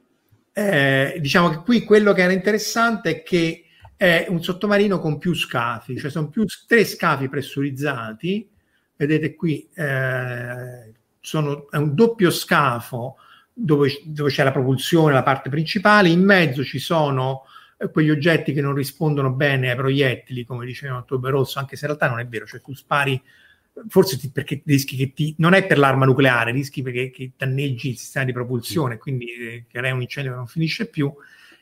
Eh, 0.51 1.17
diciamo 1.21 1.49
che 1.49 1.57
qui 1.59 1.83
quello 1.85 2.11
che 2.11 2.21
era 2.21 2.33
interessante 2.33 3.09
è 3.11 3.23
che 3.23 3.63
è 3.95 4.25
un 4.27 4.43
sottomarino 4.43 4.99
con 4.99 5.17
più 5.17 5.33
scafi, 5.33 5.97
cioè 5.97 6.11
sono 6.11 6.29
più 6.29 6.45
tre 6.67 6.83
scafi 6.83 7.29
pressurizzati. 7.29 8.49
Vedete 8.95 9.35
qui 9.35 9.69
eh, 9.73 10.93
sono, 11.19 11.69
è 11.69 11.77
un 11.77 11.95
doppio 11.95 12.31
scafo 12.31 13.17
dove, 13.53 14.01
dove, 14.05 14.29
c'è 14.29 14.43
la 14.43 14.51
propulsione, 14.51 15.13
la 15.13 15.23
parte 15.23 15.49
principale, 15.49 16.09
in 16.09 16.23
mezzo 16.23 16.63
ci 16.63 16.79
sono 16.79 17.43
eh, 17.77 17.89
quegli 17.89 18.09
oggetti 18.09 18.53
che 18.53 18.61
non 18.61 18.73
rispondono 18.73 19.31
bene 19.31 19.69
ai 19.69 19.75
proiettili, 19.75 20.45
come 20.45 20.65
diceva 20.65 20.97
Ottobre 20.97 21.31
Rosso, 21.31 21.59
anche 21.59 21.75
se 21.75 21.85
in 21.85 21.91
realtà 21.91 22.09
non 22.09 22.19
è 22.19 22.27
vero, 22.27 22.45
cioè 22.45 22.61
tu 22.61 22.73
spari 22.73 23.21
forse 23.87 24.17
ti, 24.17 24.29
perché 24.29 24.61
rischi 24.65 24.97
che 24.97 25.13
ti 25.13 25.35
non 25.37 25.53
è 25.53 25.65
per 25.65 25.77
l'arma 25.77 26.05
nucleare, 26.05 26.51
rischi 26.51 26.81
perché 26.81 27.09
che 27.09 27.31
danneggi 27.37 27.89
il 27.89 27.97
sistema 27.97 28.25
di 28.25 28.33
propulsione, 28.33 28.97
quindi 28.97 29.31
eh, 29.31 29.65
crea 29.69 29.93
un 29.93 30.01
incendio 30.01 30.31
che 30.31 30.37
non 30.37 30.47
finisce 30.47 30.87
più 30.87 31.13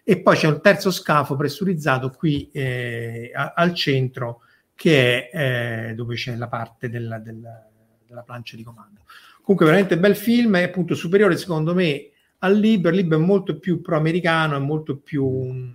e 0.03 0.21
poi 0.21 0.37
c'è 0.37 0.47
un 0.47 0.61
terzo 0.61 0.89
scafo 0.89 1.35
pressurizzato 1.35 2.09
qui 2.11 2.49
eh, 2.51 3.31
a, 3.33 3.53
al 3.55 3.73
centro 3.73 4.41
che 4.73 5.29
è 5.29 5.89
eh, 5.89 5.95
dove 5.95 6.15
c'è 6.15 6.35
la 6.35 6.47
parte 6.47 6.89
della, 6.89 7.17
della, 7.17 7.67
della, 8.07 8.21
plancia 8.21 8.55
di 8.55 8.63
comando. 8.63 9.01
Comunque 9.47 9.65
veramente 9.65 9.97
bel 9.97 10.17
film, 10.17 10.57
è 10.57 10.63
appunto 10.63 10.93
superiore 10.93 11.37
secondo 11.37 11.73
me 11.73 12.09
al 12.39 12.57
libro, 12.57 12.89
il 12.89 12.97
libro 12.97 13.17
è 13.17 13.21
molto 13.21 13.57
più 13.59 13.81
pro-americano, 13.81 14.57
è 14.57 14.59
molto 14.59 14.97
più 14.97 15.73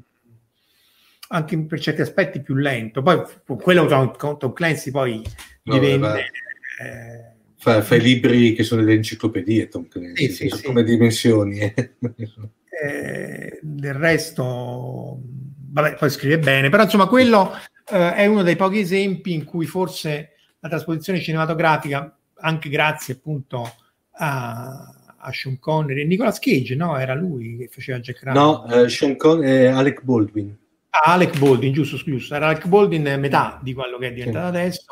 anche 1.28 1.58
per 1.64 1.80
certi 1.80 2.02
aspetti 2.02 2.42
più 2.42 2.54
lento. 2.54 3.00
Poi 3.00 3.22
quello 3.46 3.86
con 3.86 4.38
Tom 4.38 4.52
Clancy 4.52 4.90
poi 4.90 5.22
no, 5.62 5.78
diventa... 5.78 6.18
Eh, 6.18 6.24
fa, 7.56 7.80
fa, 7.80 7.94
i 7.94 8.00
libri 8.02 8.52
che 8.52 8.62
sono 8.62 8.82
delle 8.82 8.96
enciclopedie, 8.96 9.68
Tom 9.68 9.88
Clancy, 9.88 10.28
sì, 10.28 10.48
sì, 10.48 10.56
sì. 10.56 10.64
come 10.64 10.84
dimensioni. 10.84 11.60
Eh 11.60 11.90
eh, 12.82 13.58
del 13.62 13.94
resto, 13.94 15.20
vabbè, 15.70 15.94
poi 15.94 16.10
scrive 16.10 16.38
bene, 16.38 16.68
però 16.68 16.82
insomma 16.82 17.06
quello 17.06 17.52
eh, 17.90 18.14
è 18.14 18.26
uno 18.26 18.42
dei 18.42 18.56
pochi 18.56 18.80
esempi 18.80 19.32
in 19.32 19.44
cui 19.44 19.64
forse 19.64 20.32
la 20.58 20.68
trasposizione 20.68 21.20
cinematografica, 21.20 22.14
anche 22.42 22.68
grazie 22.68 23.14
appunto 23.14 23.70
a, 24.12 24.94
a 25.18 25.32
Sean 25.32 25.58
Connery 25.58 26.02
e 26.02 26.04
Nicolas 26.04 26.38
Cage, 26.38 26.74
no? 26.74 26.98
Era 26.98 27.14
lui 27.14 27.56
che 27.56 27.68
faceva 27.68 27.98
Jack 27.98 28.22
Ryan. 28.22 28.34
No, 28.34 28.64
uh, 28.68 28.86
Sean 28.88 29.16
Connery 29.16 29.64
e 29.64 29.66
Alec 29.66 30.02
Baldwin. 30.02 30.56
Ah, 30.90 31.12
Alec 31.12 31.38
Baldwin, 31.38 31.72
giusto, 31.72 31.96
giusto. 31.96 32.34
Era 32.34 32.48
Alec 32.48 32.66
Baldwin 32.66 33.16
metà 33.18 33.58
di 33.62 33.72
quello 33.72 33.98
che 33.98 34.08
è 34.08 34.12
diventato 34.12 34.52
sì. 34.52 34.58
adesso. 34.60 34.84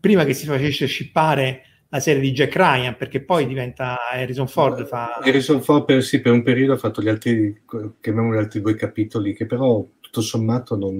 Prima 0.00 0.24
che 0.24 0.34
si 0.34 0.46
facesse 0.46 0.86
scippare 0.86 1.62
la 1.88 2.00
serie 2.00 2.20
di 2.20 2.32
Jack 2.32 2.56
Ryan, 2.56 2.96
perché 2.96 3.22
poi 3.22 3.46
diventa 3.46 3.98
Harrison 4.10 4.48
Ford. 4.48 4.84
Fa... 4.86 5.20
Harrison 5.22 5.62
Ford 5.62 5.84
per, 5.84 6.02
sì, 6.02 6.20
per 6.20 6.32
un 6.32 6.42
periodo 6.42 6.72
ha 6.72 6.76
fatto 6.76 7.00
gli 7.00 7.08
altri, 7.08 7.62
chiamiamoli 8.00 8.36
altri 8.36 8.60
due 8.60 8.74
capitoli, 8.74 9.32
che 9.32 9.46
però 9.46 9.86
tutto 10.00 10.20
sommato 10.20 10.76
non, 10.76 10.96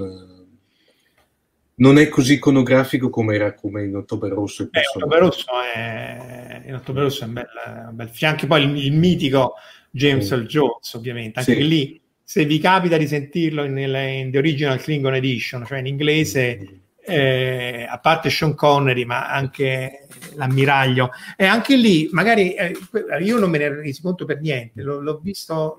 non 1.77 1.99
è 1.99 2.09
così 2.09 2.35
iconografico 2.35 3.11
come 3.11 3.35
era 3.35 3.55
come 3.55 3.85
in 3.85 3.97
Ottobre 3.97 4.29
Rosso. 4.29 4.63
Il 4.63 4.71
eh, 4.73 4.81
Ottobre 4.95 5.19
Rosso 5.19 5.47
è, 5.75 6.63
in 6.67 6.75
Ottobre 6.75 7.03
Rosso 7.03 7.25
è 7.25 7.27
un 7.27 7.33
bel, 7.33 7.47
un 7.91 7.97
bel 7.97 8.09
fianco, 8.09 8.47
poi 8.47 8.63
il, 8.65 8.85
il 8.85 8.93
mitico 8.93 9.55
James 9.91 10.31
Earl 10.31 10.47
Jones, 10.47 10.93
ovviamente, 10.95 11.41
anche 11.41 11.55
sì. 11.55 11.69
lì 11.69 12.01
se 12.23 12.45
vi 12.45 12.59
capita 12.59 12.97
di 12.97 13.07
sentirlo 13.07 13.65
in, 13.65 13.77
in 13.77 14.31
The 14.31 14.39
Original 14.39 14.81
Klingon 14.81 15.15
Edition, 15.15 15.65
cioè 15.67 15.79
in 15.79 15.87
inglese, 15.87 16.59
mm-hmm 16.61 16.83
eh, 17.07 17.87
a 17.89 17.99
parte 17.99 18.31
Sean 18.31 18.55
Connery, 18.55 19.05
ma 19.05 19.31
anche 19.31 20.07
l'ammiraglio. 20.35 21.11
E 21.37 21.45
anche 21.45 21.77
lì, 21.77 22.09
magari 22.13 22.55
eh, 22.55 22.75
io 23.21 23.39
non 23.39 23.51
me 23.51 23.59
ne 23.59 23.65
ero 23.65 23.81
reso 23.81 24.01
conto 24.03 24.25
per 24.25 24.41
niente, 24.41 24.83
l'ho, 24.83 25.01
l'ho 25.01 25.21
visto 25.23 25.79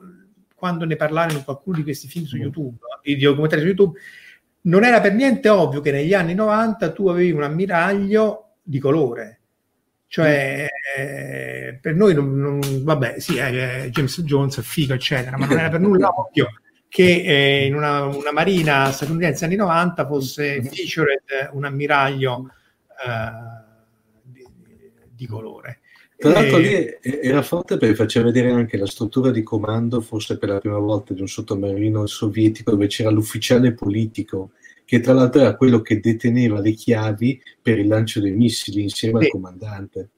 quando 0.54 0.86
ne 0.86 0.96
parlarono 0.96 1.40
in 1.40 1.44
qualcuno 1.44 1.78
di 1.78 1.84
questi 1.84 2.08
film 2.08 2.26
su 2.26 2.38
mm. 2.38 2.42
YouTube, 2.42 2.78
di 3.04 3.18
documentari 3.18 3.62
su 3.62 3.68
YouTube. 3.68 4.00
Non 4.66 4.84
era 4.84 5.02
per 5.02 5.14
niente 5.14 5.50
ovvio 5.50 5.82
che 5.82 5.92
negli 5.92 6.14
anni 6.14 6.34
90 6.34 6.92
tu 6.92 7.08
avevi 7.08 7.32
un 7.32 7.44
ammiraglio 7.44 8.56
di 8.62 8.80
colore. 8.80 9.40
Cioè, 10.08 10.68
eh, 10.98 11.78
per 11.82 11.94
noi, 11.94 12.14
non, 12.14 12.36
non, 12.40 12.62
vabbè, 12.84 13.20
sì, 13.20 13.38
eh, 13.38 13.90
James 13.92 14.22
Jones 14.22 14.60
è 14.60 14.62
figo, 14.62 14.94
eccetera, 14.94 15.38
ma 15.38 15.46
non 15.46 15.60
era 15.60 15.70
per 15.70 15.80
nulla 15.82 16.10
ovvio 16.18 16.48
che 16.96 17.24
eh, 17.26 17.66
in 17.66 17.76
una, 17.76 18.06
una, 18.06 18.32
marina 18.32 18.90
statunitense 18.90 19.44
anni 19.44 19.58
90 19.58 20.06
fosse 20.06 20.64
featured 20.64 21.50
un 21.52 21.66
ammiraglio 21.66 22.50
eh, 23.06 24.24
di, 24.24 24.48
di, 25.12 25.28
colore. 25.28 25.82
Tra 26.18 26.32
l'altro 26.32 26.58
lì 26.58 26.98
era 27.02 27.42
forte 27.42 27.78
perché 27.78 27.94
faceva 27.94 28.26
vedere 28.26 28.52
anche 28.52 28.78
la 28.78 28.86
struttura 28.86 29.32
di 29.32 29.44
comando, 29.44 30.00
forse 30.02 30.38
per 30.38 30.50
la 30.50 30.60
prima 30.60 30.78
volta 30.78 31.14
di 31.14 31.22
un 31.22 31.28
sottomarino 31.28 32.06
sovietico 32.06 32.72
dove 32.72 32.88
c'era 32.88 33.10
l'ufficiale 33.10 33.74
politico, 33.74 34.52
che 34.86 35.02
tra 35.02 35.14
l'altro 35.14 35.42
era 35.42 35.56
quello 35.56 35.82
che 35.82 36.00
deteneva 36.00 36.62
le 36.62 36.72
chiavi 36.72 37.42
per 37.62 37.80
il 37.80 37.88
lancio 37.88 38.22
dei 38.22 38.32
missili 38.32 38.82
insieme 38.82 39.20
sì. 39.20 39.26
al 39.26 39.32
comandante. 39.32 40.10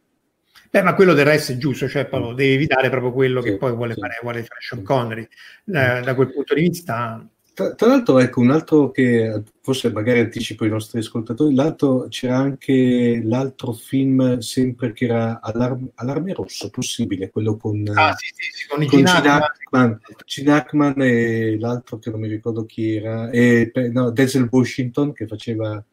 Beh, 0.70 0.82
ma 0.84 0.94
quello 0.94 1.14
del 1.14 1.26
resto 1.26 1.54
è 1.54 1.58
giusto, 1.58 1.88
cioè 1.88 2.06
Paolo, 2.06 2.34
devi 2.34 2.54
evitare 2.54 2.90
proprio 2.90 3.12
quello 3.12 3.42
sì, 3.42 3.50
che 3.50 3.58
poi 3.58 3.74
vuole 3.74 3.94
sì. 3.94 4.00
fare, 4.02 4.20
vuole 4.22 4.44
fare 4.44 4.60
Sean 4.62 4.84
Connery. 4.84 5.28
Da, 5.64 6.02
da 6.02 6.14
quel 6.14 6.32
punto 6.32 6.54
di 6.54 6.62
vista... 6.62 7.28
Tra, 7.58 7.74
tra, 7.74 7.88
l'altro, 7.88 8.20
ecco, 8.20 8.40
un 8.40 8.52
altro 8.52 8.92
che 8.92 9.42
forse 9.64 9.92
magari 9.92 10.20
anticipo 10.20 10.64
i 10.64 10.70
nostri 10.70 11.00
ascoltatori, 11.00 11.56
l'altro, 11.56 12.06
c'era 12.08 12.38
anche 12.38 13.20
l'altro 13.24 13.72
film 13.72 14.38
sempre 14.38 14.94
che 14.94 15.06
era 15.06 15.40
Allarme, 15.42 15.90
Allarme 15.96 16.34
Rosso, 16.36 16.70
possibile, 16.70 17.32
quello 17.32 17.58
con, 17.58 17.84
ah, 17.96 18.14
sì, 18.14 18.28
sì, 18.36 18.68
con, 18.68 18.86
con 18.86 20.00
Gene 20.24 20.52
Hackman, 20.52 21.02
e 21.02 21.58
l'altro 21.58 21.98
che 21.98 22.12
non 22.12 22.20
mi 22.20 22.28
ricordo 22.28 22.64
chi 22.64 22.94
era, 22.94 23.32
e, 23.32 23.72
no, 23.92 24.12
Denzel 24.12 24.50
Washington 24.52 25.12
che 25.12 25.26
faceva... 25.26 25.84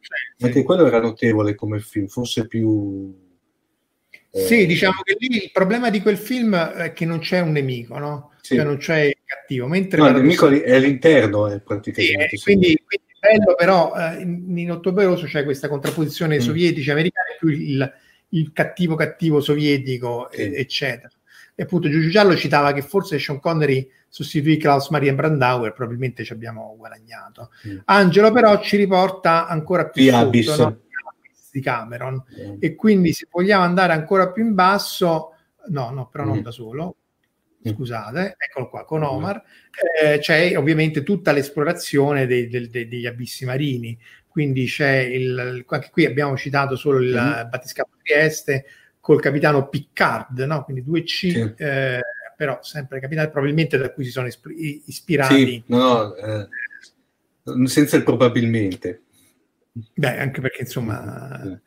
anche 0.41 0.63
quello 0.65 0.85
era 0.85 1.01
notevole 1.01 1.55
come 1.55 1.81
film, 1.81 2.09
forse 2.09 2.47
più 2.47 3.24
sì, 4.35 4.63
eh, 4.63 4.67
diciamo 4.67 5.01
che 5.03 5.17
lì 5.19 5.45
il 5.45 5.51
problema 5.53 5.91
di 5.91 6.01
quel 6.01 6.17
film 6.17 6.57
è 6.57 6.93
che 6.93 7.05
non 7.05 7.21
c'è 7.21 7.41
un 7.41 7.53
nemico, 7.53 7.99
no? 7.99 8.33
Sì. 8.41 8.57
Cioè 8.57 8.65
non 8.65 8.79
c'è 8.79 9.01
il 9.03 9.19
cattivo. 9.25 9.69
Mentre 9.69 10.01
no, 10.01 10.09
il 10.09 10.15
nemico 10.15 10.49
è 10.49 10.75
all'interno, 10.75 11.47
è 11.47 11.61
praticamente. 11.61 12.37
Sì, 12.37 12.43
quindi, 12.43 12.79
quindi, 12.85 13.13
è 13.21 13.37
bello, 13.37 13.55
però 13.55 13.93
eh, 13.97 14.21
in, 14.23 14.71
Ottobre 14.71 15.05
Rosso 15.05 15.27
c'è 15.27 15.45
questa 15.45 15.69
contrapposizione 15.69 16.37
mm. 16.37 16.41
sovietici-americani 16.41 17.37
più 17.39 17.49
il, 17.49 17.93
il, 18.31 18.53
cattivo 18.53 18.97
cattivo 18.97 19.41
sovietico, 19.41 20.29
sì. 20.33 20.43
eccetera. 20.43 21.11
E 21.55 21.63
appunto 21.63 21.89
Giugiu 21.89 22.11
Giallo 22.11 22.37
citava 22.37 22.73
che 22.73 22.83
forse 22.83 23.21
Sean 23.21 23.39
Connery 23.39 23.89
sostituì 24.09 24.57
Klaus 24.57 24.91
Maria 24.91 25.13
Brandauer, 25.13 25.73
probabilmente 25.73 26.25
ci 26.25 26.33
abbiamo 26.33 26.75
guadagnato. 26.77 27.51
Mm. 27.67 27.79
Angelo 27.85 28.33
però 28.33 28.61
ci 28.61 28.77
riporta 28.77 29.47
ancora 29.47 29.89
più 29.89 30.03
Di 30.31 30.43
sotto, 30.43 30.63
no? 30.63 30.79
Di 31.55 31.61
Cameron 31.61 32.15
mm. 32.15 32.57
e 32.59 32.75
quindi 32.75 33.13
se 33.13 33.29
vogliamo 33.31 33.63
andare 33.63 33.93
ancora 33.93 34.33
più 34.33 34.45
in 34.45 34.55
basso, 34.55 35.35
no, 35.69 35.91
no, 35.91 36.09
però 36.09 36.25
non 36.25 36.39
mm. 36.39 36.43
da 36.43 36.51
solo, 36.51 36.97
mm. 37.67 37.73
scusate, 37.73 38.35
eccolo 38.37 38.69
qua, 38.69 38.85
con. 38.85 39.05
Omar, 39.05 39.41
eh, 40.03 40.19
c'è 40.19 40.59
ovviamente 40.59 41.05
tutta 41.05 41.31
l'esplorazione 41.31 42.27
dei, 42.27 42.49
dei, 42.49 42.69
dei, 42.69 42.89
degli 42.89 43.07
abissi 43.07 43.45
marini, 43.45 43.97
quindi 44.27 44.67
c'è 44.67 44.99
il, 44.99 45.65
anche 45.69 45.91
qui 45.93 46.07
abbiamo 46.07 46.37
citato 46.37 46.75
solo 46.75 46.99
il 46.99 47.11
mm. 47.11 47.49
battiscafo 47.51 47.91
Trieste 48.03 48.65
col 48.99 49.21
capitano 49.21 49.69
Piccard, 49.69 50.41
no? 50.41 50.65
quindi 50.65 50.83
2C, 50.83 51.05
sì. 51.05 51.55
eh, 51.57 52.01
però 52.37 52.59
sempre 52.63 52.99
capitano, 52.99 53.31
probabilmente 53.31 53.79
da 53.79 53.93
cui 53.93 54.05
si 54.05 54.11
sono 54.11 54.27
ispirati. 54.27 55.35
Sì, 55.35 55.63
no, 55.67 56.17
eh, 56.17 56.49
senza 57.67 57.97
il 57.97 58.03
probabilmente. 58.03 59.04
Beh, 59.77 60.19
anche 60.21 60.41
perché 60.41 60.61
insomma, 60.61 61.61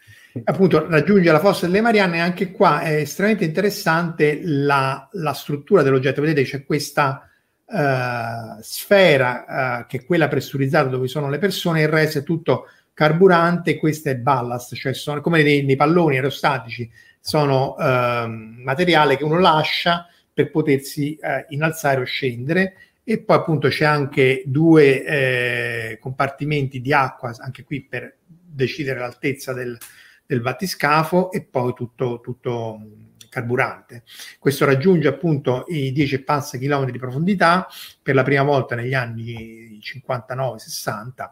appunto, 0.46 0.88
raggiunge 0.90 1.30
la 1.30 1.42
fossa 1.42 1.66
delle 1.66 1.82
Marianne, 1.82 2.22
anche 2.22 2.52
qua 2.52 2.80
è 2.80 2.96
estremamente 2.96 3.44
interessante 3.44 4.40
la, 4.44 5.10
la 5.12 5.34
struttura 5.34 5.84
dell'oggetto. 5.84 6.22
Vedete 6.22 6.48
c'è 6.48 6.66
questa 6.66 7.30
uh, 7.66 8.62
sfera 8.62 9.82
uh, 9.82 9.86
che 9.88 9.98
è 9.98 10.06
quella 10.06 10.30
pressurizzata 10.30 10.88
dove 10.88 11.10
sono 11.10 11.30
le 11.30 11.38
persone, 11.38 11.82
il 11.82 11.90
resto 11.90 12.20
è 12.20 12.24
tutto 12.24 12.68
carburante, 12.94 13.76
questo 13.76 14.08
è 14.08 14.16
ballast, 14.16 14.74
cioè 14.76 14.94
sono 14.94 15.20
come 15.20 15.44
nei, 15.44 15.66
nei 15.66 15.76
palloni 15.76 16.16
aerostatici, 16.16 16.90
sono 17.20 17.76
uh, 17.78 18.64
materiale 18.64 19.18
che 19.18 19.26
uno 19.26 19.38
lascia 19.38 20.08
per 20.34 20.50
potersi 20.50 21.20
innalzare 21.50 22.00
o 22.00 22.04
scendere 22.04 22.76
e 23.10 23.20
poi 23.20 23.38
appunto 23.38 23.70
c'è 23.70 23.86
anche 23.86 24.44
due 24.46 25.06
eh, 25.06 25.98
compartimenti 25.98 26.82
di 26.82 26.92
acqua, 26.92 27.34
anche 27.38 27.64
qui 27.64 27.82
per 27.86 28.18
decidere 28.26 29.00
l'altezza 29.00 29.54
del, 29.54 29.78
del 30.26 30.42
battiscafo 30.42 31.32
e 31.32 31.46
poi 31.46 31.74
tutto, 31.74 32.20
tutto 32.20 32.82
carburante. 33.30 34.04
Questo 34.38 34.66
raggiunge 34.66 35.08
appunto 35.08 35.64
i 35.70 35.94
10 35.94 36.22
passa 36.24 36.58
chilometri 36.58 36.92
di 36.92 37.00
profondità 37.00 37.66
per 38.04 38.14
la 38.14 38.24
prima 38.24 38.44
volta 38.44 38.76
negli 38.76 38.94
anni 38.94 39.80
59-60. 39.82 41.30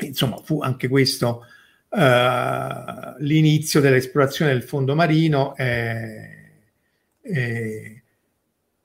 Insomma, 0.00 0.38
fu 0.38 0.62
anche 0.62 0.88
questo 0.88 1.46
uh, 1.90 3.14
l'inizio 3.18 3.80
dell'esplorazione 3.80 4.50
del 4.50 4.64
fondo 4.64 4.96
marino. 4.96 5.54
Eh, 5.54 6.38
eh, 7.20 8.01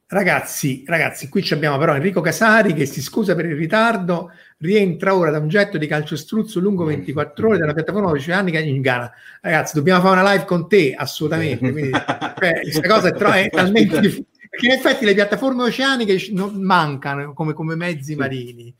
Ragazzi, 0.09 0.85
ragazzi, 0.87 1.27
qui 1.27 1.45
abbiamo 1.51 1.77
però 1.77 1.93
Enrico 1.93 2.21
Casari 2.21 2.73
che 2.73 2.85
si 2.85 3.01
scusa 3.01 3.35
per 3.35 3.43
il 3.43 3.57
ritardo, 3.57 4.31
rientra 4.59 5.13
ora 5.13 5.31
da 5.31 5.39
un 5.39 5.49
getto 5.49 5.77
di 5.77 5.85
calciostruzzo 5.85 6.61
lungo 6.61 6.85
24 6.85 7.49
ore 7.49 7.57
dalla 7.57 7.73
piattaforma 7.73 8.11
oceanica 8.11 8.57
in 8.57 8.79
Ghana. 8.79 9.11
Ragazzi, 9.41 9.75
dobbiamo 9.75 10.01
fare 10.01 10.21
una 10.21 10.31
live 10.31 10.45
con 10.45 10.69
te, 10.69 10.93
assolutamente. 10.97 11.71
Quindi, 11.73 11.91
cioè, 11.91 12.61
questa 12.61 12.87
cosa 12.87 13.09
è, 13.09 13.13
tro- 13.13 13.31
è 13.33 13.49
talmente 13.49 13.99
difficile. 13.99 14.27
Perché 14.49 14.65
in 14.67 14.71
effetti 14.71 15.03
le 15.03 15.13
piattaforme 15.13 15.63
oceaniche 15.63 16.27
non 16.31 16.55
mancano 16.61 17.33
come, 17.33 17.51
come 17.51 17.75
mezzi 17.75 18.15
marini. 18.15 18.73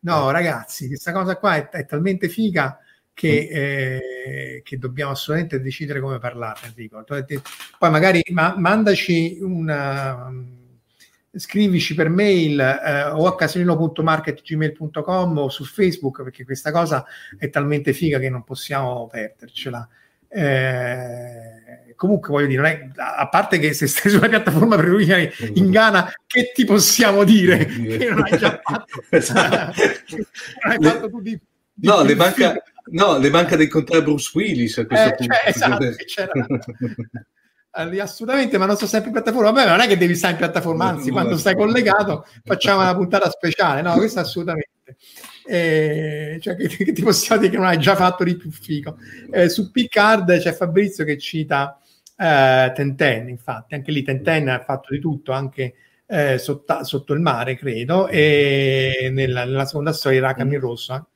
No, 0.00 0.32
ragazzi, 0.32 0.88
questa 0.88 1.12
cosa 1.12 1.36
qua 1.36 1.54
è, 1.54 1.68
è 1.68 1.86
talmente 1.86 2.28
figa 2.28 2.76
che, 3.14 3.48
eh, 3.52 4.62
che, 4.64 4.78
dobbiamo 4.78 5.12
assolutamente 5.12 5.60
decidere 5.60 6.00
come 6.00 6.18
parlarne, 6.18 6.66
Enrico. 6.66 7.04
Poi 7.04 7.90
magari 7.90 8.20
ma- 8.32 8.56
mandaci 8.58 9.38
una 9.40 10.60
scrivici 11.34 11.94
per 11.94 12.08
mail 12.08 12.60
eh, 12.60 13.04
o 13.06 13.26
a 13.26 13.34
casolino.marketgmail.com 13.34 15.38
o 15.38 15.48
su 15.48 15.64
Facebook 15.64 16.22
perché 16.22 16.44
questa 16.44 16.70
cosa 16.70 17.04
è 17.38 17.48
talmente 17.48 17.92
figa 17.92 18.18
che 18.18 18.28
non 18.28 18.44
possiamo 18.44 19.08
perdercela. 19.10 19.88
Eh, 20.28 21.94
comunque 21.96 22.30
voglio 22.30 22.46
dire, 22.46 22.70
è, 22.70 22.90
a 22.96 23.28
parte 23.28 23.58
che 23.58 23.74
se 23.74 23.86
stai 23.86 24.10
sulla 24.10 24.28
piattaforma 24.28 24.76
per 24.76 24.86
lui 24.86 25.06
in 25.54 25.70
Ghana, 25.70 26.12
che 26.26 26.52
ti 26.54 26.64
possiamo 26.64 27.24
dire? 27.24 27.64
che 27.64 28.08
non 28.08 28.24
hai 28.24 28.38
già 28.38 28.60
fatto, 28.62 29.02
esatto. 29.10 29.72
non 30.64 30.72
hai 30.72 30.78
fatto 30.80 31.10
tu 31.10 31.20
di, 31.20 31.38
di 31.72 31.86
no, 31.86 32.02
le 32.02 32.14
manca, 32.14 32.54
no, 32.90 33.18
le 33.18 33.30
di 33.56 33.62
incontrare 33.62 34.02
Bruce 34.02 34.30
Willis 34.34 34.78
a 34.78 34.86
questo 34.86 35.08
eh, 35.08 35.14
punto. 35.14 35.34
Cioè, 35.34 35.48
esatto, 35.48 35.84
assolutamente, 37.72 38.58
ma 38.58 38.66
non 38.66 38.76
so 38.76 38.86
sempre 38.86 39.08
in 39.08 39.14
piattaforma. 39.14 39.50
Vabbè, 39.50 39.68
non 39.68 39.80
è 39.80 39.86
che 39.86 39.96
devi 39.96 40.14
stare 40.14 40.32
in 40.32 40.38
piattaforma, 40.38 40.86
anzi, 40.86 41.10
quando 41.10 41.36
stai 41.36 41.56
collegato 41.56 42.26
facciamo 42.44 42.80
una 42.80 42.94
puntata 42.94 43.30
speciale. 43.30 43.82
No, 43.82 43.94
questo 43.94 44.20
assolutamente. 44.20 44.68
Eh, 45.44 46.38
cioè, 46.40 46.54
che, 46.54 46.68
che, 46.68 46.92
ti 46.92 47.02
possiamo 47.02 47.40
dire 47.40 47.52
che 47.52 47.58
non 47.58 47.66
hai 47.66 47.78
già 47.78 47.96
fatto 47.96 48.24
di 48.24 48.36
più 48.36 48.50
figo. 48.50 48.96
Eh, 49.30 49.48
su 49.48 49.70
Picard 49.70 50.38
c'è 50.38 50.52
Fabrizio 50.52 51.04
che 51.04 51.18
cita 51.18 51.78
eh, 52.16 52.72
Tenten, 52.74 53.28
infatti, 53.28 53.74
anche 53.74 53.90
lì 53.90 54.02
Tenten 54.02 54.48
ha 54.48 54.62
fatto 54.62 54.92
di 54.92 55.00
tutto, 55.00 55.32
anche 55.32 55.74
eh, 56.06 56.38
sotto, 56.38 56.84
sotto, 56.84 57.14
il 57.14 57.20
mare, 57.20 57.56
credo, 57.56 58.06
e 58.08 59.10
nella, 59.12 59.44
nella 59.44 59.64
secolla 59.64 59.92
storia 59.92 60.18
era 60.18 60.34
Camille 60.34 60.58
Rosso, 60.58 61.08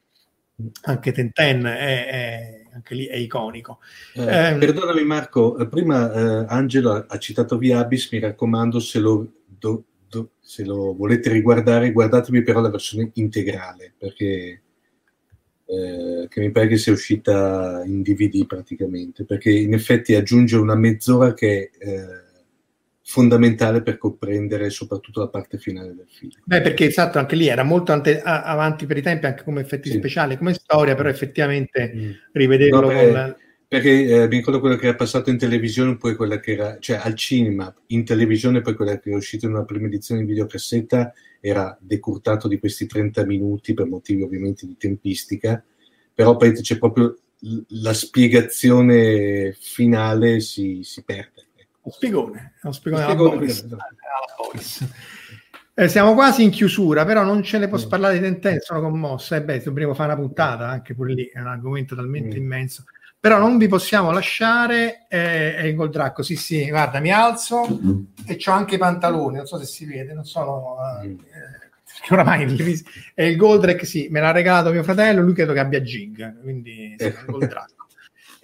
anche 0.82 1.12
Tenten 1.12 1.64
è, 1.64 2.06
è 2.06 2.65
anche 2.76 2.94
lì 2.94 3.06
è 3.06 3.16
iconico. 3.16 3.80
Eh, 4.14 4.22
eh, 4.22 4.56
perdonami 4.58 5.04
Marco, 5.04 5.58
eh, 5.58 5.66
prima 5.66 6.12
eh, 6.12 6.46
Angelo 6.48 6.92
ha 6.92 7.18
citato 7.18 7.58
Via 7.58 7.80
Abyss, 7.80 8.12
mi 8.12 8.20
raccomando 8.20 8.78
se 8.78 8.98
lo, 8.98 9.26
do, 9.46 9.84
do, 10.08 10.30
se 10.40 10.64
lo 10.64 10.94
volete 10.94 11.30
riguardare, 11.30 11.92
guardatevi 11.92 12.42
però 12.42 12.60
la 12.60 12.70
versione 12.70 13.10
integrale, 13.14 13.94
perché 13.96 14.62
eh, 15.64 16.26
che 16.28 16.40
mi 16.40 16.50
pare 16.50 16.68
che 16.68 16.76
sia 16.76 16.92
uscita 16.92 17.82
in 17.84 18.02
DVD 18.02 18.46
praticamente, 18.46 19.24
perché 19.24 19.50
in 19.50 19.72
effetti 19.72 20.14
aggiunge 20.14 20.56
una 20.56 20.76
mezz'ora 20.76 21.32
che 21.32 21.70
eh, 21.78 22.24
fondamentale 23.08 23.82
per 23.82 23.98
comprendere 23.98 24.68
soprattutto 24.68 25.20
la 25.20 25.28
parte 25.28 25.58
finale 25.58 25.94
del 25.94 26.08
film. 26.08 26.32
Beh, 26.42 26.60
perché 26.60 26.86
esatto, 26.86 27.18
anche 27.18 27.36
lì 27.36 27.46
era 27.46 27.62
molto 27.62 27.92
ante- 27.92 28.20
avanti 28.20 28.84
per 28.84 28.96
i 28.96 29.02
tempi, 29.02 29.26
anche 29.26 29.44
come 29.44 29.60
effetti 29.60 29.90
sì. 29.90 29.98
speciali, 29.98 30.36
come 30.36 30.54
storia, 30.54 30.96
però 30.96 31.08
effettivamente 31.08 31.92
mm. 31.94 32.10
rivederlo 32.32 32.80
no, 32.80 32.88
beh, 32.88 33.12
con... 33.12 33.36
Perché 33.68 34.06
eh, 34.06 34.28
mi 34.28 34.36
ricordo 34.36 34.58
quello 34.58 34.74
che 34.74 34.88
era 34.88 34.96
passato 34.96 35.30
in 35.30 35.38
televisione, 35.38 35.96
poi 35.96 36.16
quella 36.16 36.40
che 36.40 36.52
era, 36.52 36.78
cioè 36.80 36.98
al 37.00 37.14
cinema, 37.14 37.72
in 37.88 38.04
televisione, 38.04 38.60
poi 38.60 38.74
quella 38.74 38.98
che 38.98 39.10
è 39.10 39.14
uscita 39.14 39.46
in 39.46 39.52
una 39.52 39.64
prima 39.64 39.86
edizione 39.86 40.22
in 40.22 40.26
videocassetta, 40.26 41.12
era 41.40 41.78
decurtato 41.80 42.48
di 42.48 42.58
questi 42.58 42.86
30 42.86 43.24
minuti 43.24 43.72
per 43.72 43.86
motivi 43.86 44.22
ovviamente 44.22 44.66
di 44.66 44.76
tempistica, 44.76 45.62
però 46.12 46.36
poi 46.36 46.52
c'è 46.54 46.76
proprio 46.76 47.16
la 47.68 47.94
spiegazione 47.94 49.56
finale 49.56 50.40
si, 50.40 50.80
si 50.82 51.04
perde. 51.04 51.45
Lo 51.86 51.92
spiegone, 51.92 52.54
lo 52.62 52.72
spiegone, 52.72 53.02
spiegone 53.04 53.36
Boris. 54.36 54.88
Eh, 55.72 55.88
siamo 55.88 56.14
quasi 56.14 56.42
in 56.42 56.50
chiusura, 56.50 57.04
però 57.04 57.22
non 57.22 57.44
ce 57.44 57.58
ne 57.58 57.68
posso 57.68 57.86
mm. 57.86 57.90
parlare 57.90 58.14
di 58.14 58.20
Tenten, 58.20 58.58
sono 58.58 58.80
commosso. 58.80 59.34
E 59.34 59.38
eh 59.38 59.42
beh, 59.44 59.62
dovremmo 59.62 59.94
fare 59.94 60.12
una 60.12 60.20
puntata, 60.20 60.66
anche 60.66 60.96
pure 60.96 61.14
lì, 61.14 61.26
è 61.26 61.38
un 61.38 61.46
argomento 61.46 61.94
talmente 61.94 62.36
mm. 62.36 62.42
immenso. 62.42 62.84
Però 63.20 63.38
non 63.38 63.56
vi 63.56 63.68
possiamo 63.68 64.10
lasciare, 64.10 65.06
eh, 65.08 65.68
il 65.68 65.76
Goldracco, 65.76 66.24
sì 66.24 66.34
sì, 66.34 66.68
guarda, 66.68 66.98
mi 66.98 67.12
alzo 67.12 67.68
mm. 67.70 68.02
e 68.26 68.36
ho 68.44 68.50
anche 68.50 68.74
i 68.74 68.78
pantaloni, 68.78 69.36
non 69.36 69.46
so 69.46 69.58
se 69.58 69.66
si 69.66 69.84
vede, 69.84 70.12
non 70.12 70.24
sono... 70.24 70.76
Uh, 71.02 71.16
perché 71.96 72.12
oramai 72.14 72.82
è 73.14 73.22
il 73.22 73.36
Goldrack, 73.36 73.86
sì, 73.86 74.08
me 74.10 74.20
l'ha 74.20 74.32
regalato 74.32 74.72
mio 74.72 74.82
fratello, 74.82 75.22
lui 75.22 75.34
credo 75.34 75.52
che 75.52 75.60
abbia 75.60 75.80
Jig, 75.80 76.40
quindi 76.40 76.96
sì, 76.98 77.04
è 77.04 77.08
il 77.08 77.24
Goldracco. 77.26 77.75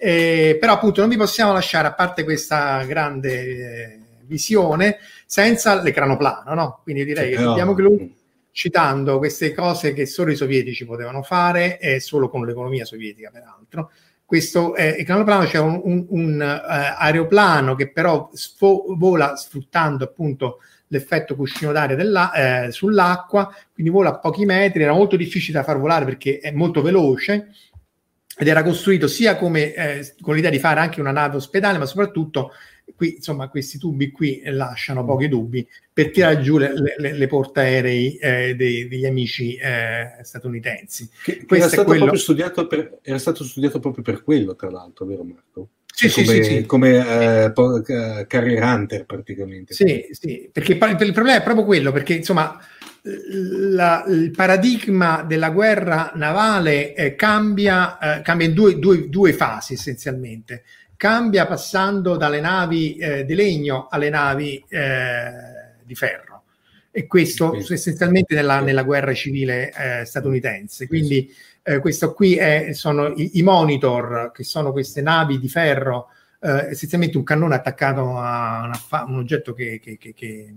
Eh, 0.05 0.57
però 0.59 0.73
appunto 0.73 0.99
non 0.99 1.09
vi 1.09 1.15
possiamo 1.15 1.53
lasciare, 1.53 1.87
a 1.87 1.93
parte 1.93 2.25
questa 2.25 2.83
grande 2.83 3.31
eh, 3.31 3.99
visione, 4.25 4.97
senza 5.25 5.81
l'ecrano 5.81 6.17
plano, 6.17 6.53
no? 6.53 6.79
Quindi 6.83 7.05
direi 7.05 7.33
che 7.33 7.41
abbiamo 7.41 7.73
chiuso 7.73 8.09
citando 8.51 9.17
queste 9.17 9.53
cose 9.53 9.93
che 9.93 10.05
solo 10.05 10.31
i 10.31 10.35
sovietici 10.35 10.85
potevano 10.85 11.23
fare 11.23 11.79
e 11.79 12.01
solo 12.01 12.27
con 12.27 12.45
l'economia 12.45 12.83
sovietica, 12.83 13.29
peraltro. 13.31 13.91
Questo 14.25 14.75
eh, 14.75 14.97
ecrano 14.99 15.23
plano 15.23 15.45
c'è 15.45 15.51
cioè 15.51 15.61
un, 15.61 15.79
un, 15.85 16.05
un 16.09 16.41
uh, 16.41 16.95
aeroplano 16.97 17.73
che 17.75 17.89
però 17.89 18.29
sfo- 18.33 18.83
vola 18.97 19.37
sfruttando 19.37 20.03
appunto 20.03 20.59
l'effetto 20.87 21.33
cuscino 21.35 21.71
d'aria 21.71 21.95
della, 21.95 22.65
eh, 22.65 22.71
sull'acqua, 22.73 23.49
quindi 23.73 23.89
vola 23.89 24.09
a 24.09 24.19
pochi 24.19 24.43
metri, 24.43 24.83
era 24.83 24.93
molto 24.93 25.15
difficile 25.15 25.59
da 25.59 25.63
far 25.63 25.79
volare 25.79 26.03
perché 26.03 26.39
è 26.39 26.51
molto 26.51 26.81
veloce 26.81 27.53
ed 28.37 28.47
era 28.47 28.63
costruito 28.63 29.07
sia 29.07 29.35
come, 29.35 29.73
eh, 29.73 30.15
con 30.21 30.35
l'idea 30.35 30.49
di 30.49 30.59
fare 30.59 30.79
anche 30.79 30.99
una 30.99 31.11
nave 31.11 31.37
ospedale, 31.37 31.77
ma 31.77 31.85
soprattutto 31.85 32.51
qui, 32.95 33.15
insomma, 33.15 33.47
questi 33.47 33.77
tubi 33.77 34.11
qui 34.11 34.41
lasciano 34.45 35.05
pochi 35.05 35.27
dubbi 35.27 35.65
per 35.91 36.11
tirare 36.11 36.41
giù 36.41 36.57
le, 36.57 36.73
le, 36.97 37.13
le 37.13 37.27
portaerei 37.27 38.15
eh, 38.17 38.55
dei, 38.55 38.87
degli 38.87 39.05
amici 39.05 39.55
eh, 39.55 40.17
statunitensi. 40.23 41.09
Che, 41.23 41.45
che 41.45 41.55
era, 41.55 41.67
stato 41.67 41.85
quello... 41.85 42.11
per, 42.67 42.99
era, 43.01 43.17
stato 43.19 43.43
studiato 43.43 43.79
proprio 43.79 44.03
per 44.03 44.23
quello, 44.23 44.55
tra 44.55 44.69
l'altro, 44.69 45.05
vero 45.05 45.23
Marco? 45.23 45.69
Sì, 45.95 46.09
come, 46.09 46.25
sì, 46.25 46.43
sì, 46.43 46.65
come 46.65 46.97
uh, 46.97 47.81
Carrier 48.27 48.63
Hunter 48.63 49.05
praticamente. 49.05 49.75
Sì, 49.75 50.07
sì, 50.09 50.49
perché 50.51 50.71
il 50.73 50.77
problema 51.13 51.35
è 51.35 51.43
proprio 51.43 51.65
quello, 51.65 51.91
perché 51.91 52.15
insomma 52.15 52.59
la, 53.05 54.05
il 54.07 54.31
paradigma 54.31 55.23
della 55.23 55.49
guerra 55.49 56.11
navale 56.15 56.93
eh, 56.95 57.15
cambia, 57.15 57.97
eh, 57.97 58.21
cambia 58.21 58.47
in 58.47 58.53
due, 58.53 58.79
due, 58.79 59.09
due, 59.09 59.33
fasi 59.33 59.73
essenzialmente. 59.73 60.63
Cambia 60.95 61.45
passando 61.45 62.15
dalle 62.15 62.39
navi 62.39 62.95
eh, 62.95 63.25
di 63.25 63.35
legno 63.35 63.87
alle 63.89 64.09
navi 64.09 64.63
eh, 64.69 65.31
di 65.83 65.95
ferro. 65.95 66.43
E 66.91 67.05
questo 67.05 67.59
sì. 67.59 67.73
essenzialmente 67.73 68.35
nella, 68.35 68.61
nella, 68.61 68.83
guerra 68.83 69.13
civile 69.13 69.73
eh, 69.73 70.05
statunitense. 70.05 70.87
Quindi 70.87 71.29
eh, 71.61 71.79
questo 71.79 72.13
qui 72.13 72.35
è, 72.35 72.71
sono 72.71 73.07
i, 73.07 73.31
i, 73.33 73.43
monitor, 73.43 74.31
che 74.33 74.43
sono 74.43 74.71
queste 74.71 75.01
navi 75.01 75.39
di 75.39 75.49
ferro, 75.49 76.07
essenzialmente 76.43 77.15
un 77.15 77.23
cannone 77.23 77.55
attaccato 77.55 78.17
a, 78.17 78.65
una, 78.65 79.05
un 79.05 79.17
oggetto 79.17 79.53
che, 79.53 79.79
che, 79.81 79.97
che, 79.97 80.13
che 80.13 80.53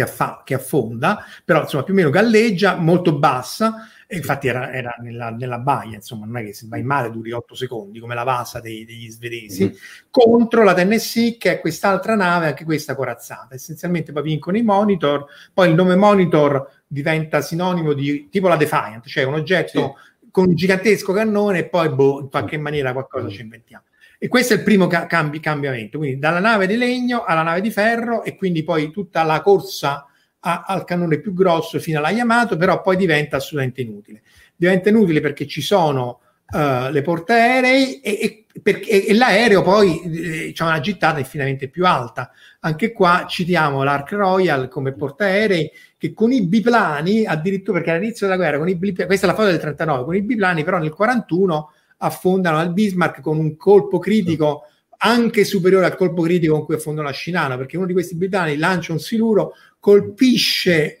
che, 0.00 0.02
affa- 0.02 0.42
che, 0.44 0.54
affonda, 0.54 1.24
però 1.44 1.60
insomma 1.60 1.82
più 1.82 1.92
o 1.92 1.96
meno 1.96 2.10
galleggia, 2.10 2.76
molto 2.76 3.18
bassa, 3.18 3.86
e 4.06 4.16
infatti 4.16 4.48
era, 4.48 4.72
era 4.72 4.94
nella, 5.00 5.30
nella, 5.30 5.58
baia, 5.58 5.96
insomma 5.96 6.26
non 6.26 6.38
è 6.38 6.44
che 6.44 6.54
se 6.54 6.66
vai 6.68 6.80
in 6.80 6.86
mare 6.86 7.10
duri 7.10 7.32
8 7.32 7.54
secondi 7.54 8.00
come 8.00 8.14
la 8.14 8.24
Vasa 8.24 8.60
dei, 8.60 8.84
degli 8.84 9.08
svedesi, 9.10 9.64
mm-hmm. 9.64 9.74
contro 10.10 10.64
la 10.64 10.74
Tennessee 10.74 11.36
che 11.36 11.52
è 11.52 11.60
quest'altra 11.60 12.14
nave, 12.14 12.46
anche 12.46 12.64
questa 12.64 12.96
corazzata. 12.96 13.54
Essenzialmente 13.54 14.12
poi 14.12 14.22
vincono 14.22 14.56
i 14.56 14.62
monitor, 14.62 15.26
poi 15.52 15.68
il 15.68 15.74
nome 15.74 15.96
monitor 15.96 16.82
diventa 16.86 17.40
sinonimo 17.40 17.92
di 17.92 18.28
tipo 18.30 18.48
la 18.48 18.56
Defiant, 18.56 19.06
cioè 19.06 19.24
un 19.24 19.34
oggetto 19.34 19.96
sì. 20.18 20.30
con 20.30 20.48
un 20.48 20.54
gigantesco 20.54 21.12
cannone 21.12 21.58
e 21.58 21.68
poi 21.68 21.90
boh, 21.90 22.20
in 22.20 22.30
qualche 22.30 22.58
maniera 22.58 22.92
qualcosa 22.92 23.26
mm-hmm. 23.26 23.34
ci 23.34 23.42
inventiamo. 23.42 23.84
E 24.22 24.28
questo 24.28 24.52
è 24.52 24.58
il 24.58 24.62
primo 24.62 24.86
ca- 24.86 25.06
cambi- 25.06 25.40
cambiamento, 25.40 25.96
quindi 25.96 26.18
dalla 26.18 26.40
nave 26.40 26.66
di 26.66 26.76
legno 26.76 27.24
alla 27.24 27.40
nave 27.40 27.62
di 27.62 27.70
ferro 27.70 28.22
e 28.22 28.36
quindi 28.36 28.62
poi 28.62 28.90
tutta 28.90 29.22
la 29.22 29.40
corsa 29.40 30.04
a- 30.40 30.64
al 30.66 30.84
cannone 30.84 31.20
più 31.20 31.32
grosso 31.32 31.78
fino 31.78 31.96
alla 31.96 32.10
Yamato, 32.10 32.58
però 32.58 32.82
poi 32.82 32.96
diventa 32.96 33.38
assolutamente 33.38 33.80
inutile. 33.80 34.20
Diventa 34.54 34.90
inutile 34.90 35.22
perché 35.22 35.46
ci 35.46 35.62
sono 35.62 36.20
uh, 36.50 36.90
le 36.90 37.00
portaerei 37.00 38.00
e, 38.00 38.18
e, 38.20 38.60
perché, 38.60 39.06
e 39.06 39.14
l'aereo 39.14 39.62
poi 39.62 40.02
eh, 40.02 40.52
c'è 40.52 40.64
una 40.64 40.80
gittata 40.80 41.18
infinitamente 41.18 41.68
più 41.68 41.86
alta. 41.86 42.30
Anche 42.60 42.92
qua 42.92 43.24
citiamo 43.26 43.82
l'Ark 43.82 44.12
Royal 44.12 44.68
come 44.68 44.92
portaerei 44.92 45.70
che 45.96 46.12
con 46.12 46.30
i 46.30 46.46
biplani, 46.46 47.24
addirittura 47.24 47.78
perché 47.78 47.94
all'inizio 47.94 48.26
della 48.26 48.38
guerra, 48.38 48.58
con 48.58 48.68
i 48.68 48.76
biplani, 48.76 49.06
questa 49.06 49.26
è 49.26 49.30
la 49.30 49.34
foto 49.34 49.48
del 49.48 49.60
39, 49.60 50.04
con 50.04 50.14
i 50.14 50.22
biplani 50.22 50.62
però 50.62 50.76
nel 50.76 50.92
41 50.92 51.72
affondano 52.02 52.58
al 52.58 52.72
Bismarck 52.72 53.20
con 53.20 53.38
un 53.38 53.56
colpo 53.56 53.98
critico 53.98 54.64
anche 55.02 55.44
superiore 55.44 55.86
al 55.86 55.96
colpo 55.96 56.22
critico 56.22 56.54
con 56.54 56.64
cui 56.64 56.74
affondano 56.74 57.06
la 57.06 57.14
Scinano, 57.14 57.56
perché 57.56 57.76
uno 57.76 57.86
di 57.86 57.92
questi 57.92 58.16
britannici 58.16 58.58
lancia 58.58 58.92
un 58.92 59.00
siluro, 59.00 59.54
colpisce, 59.78 60.98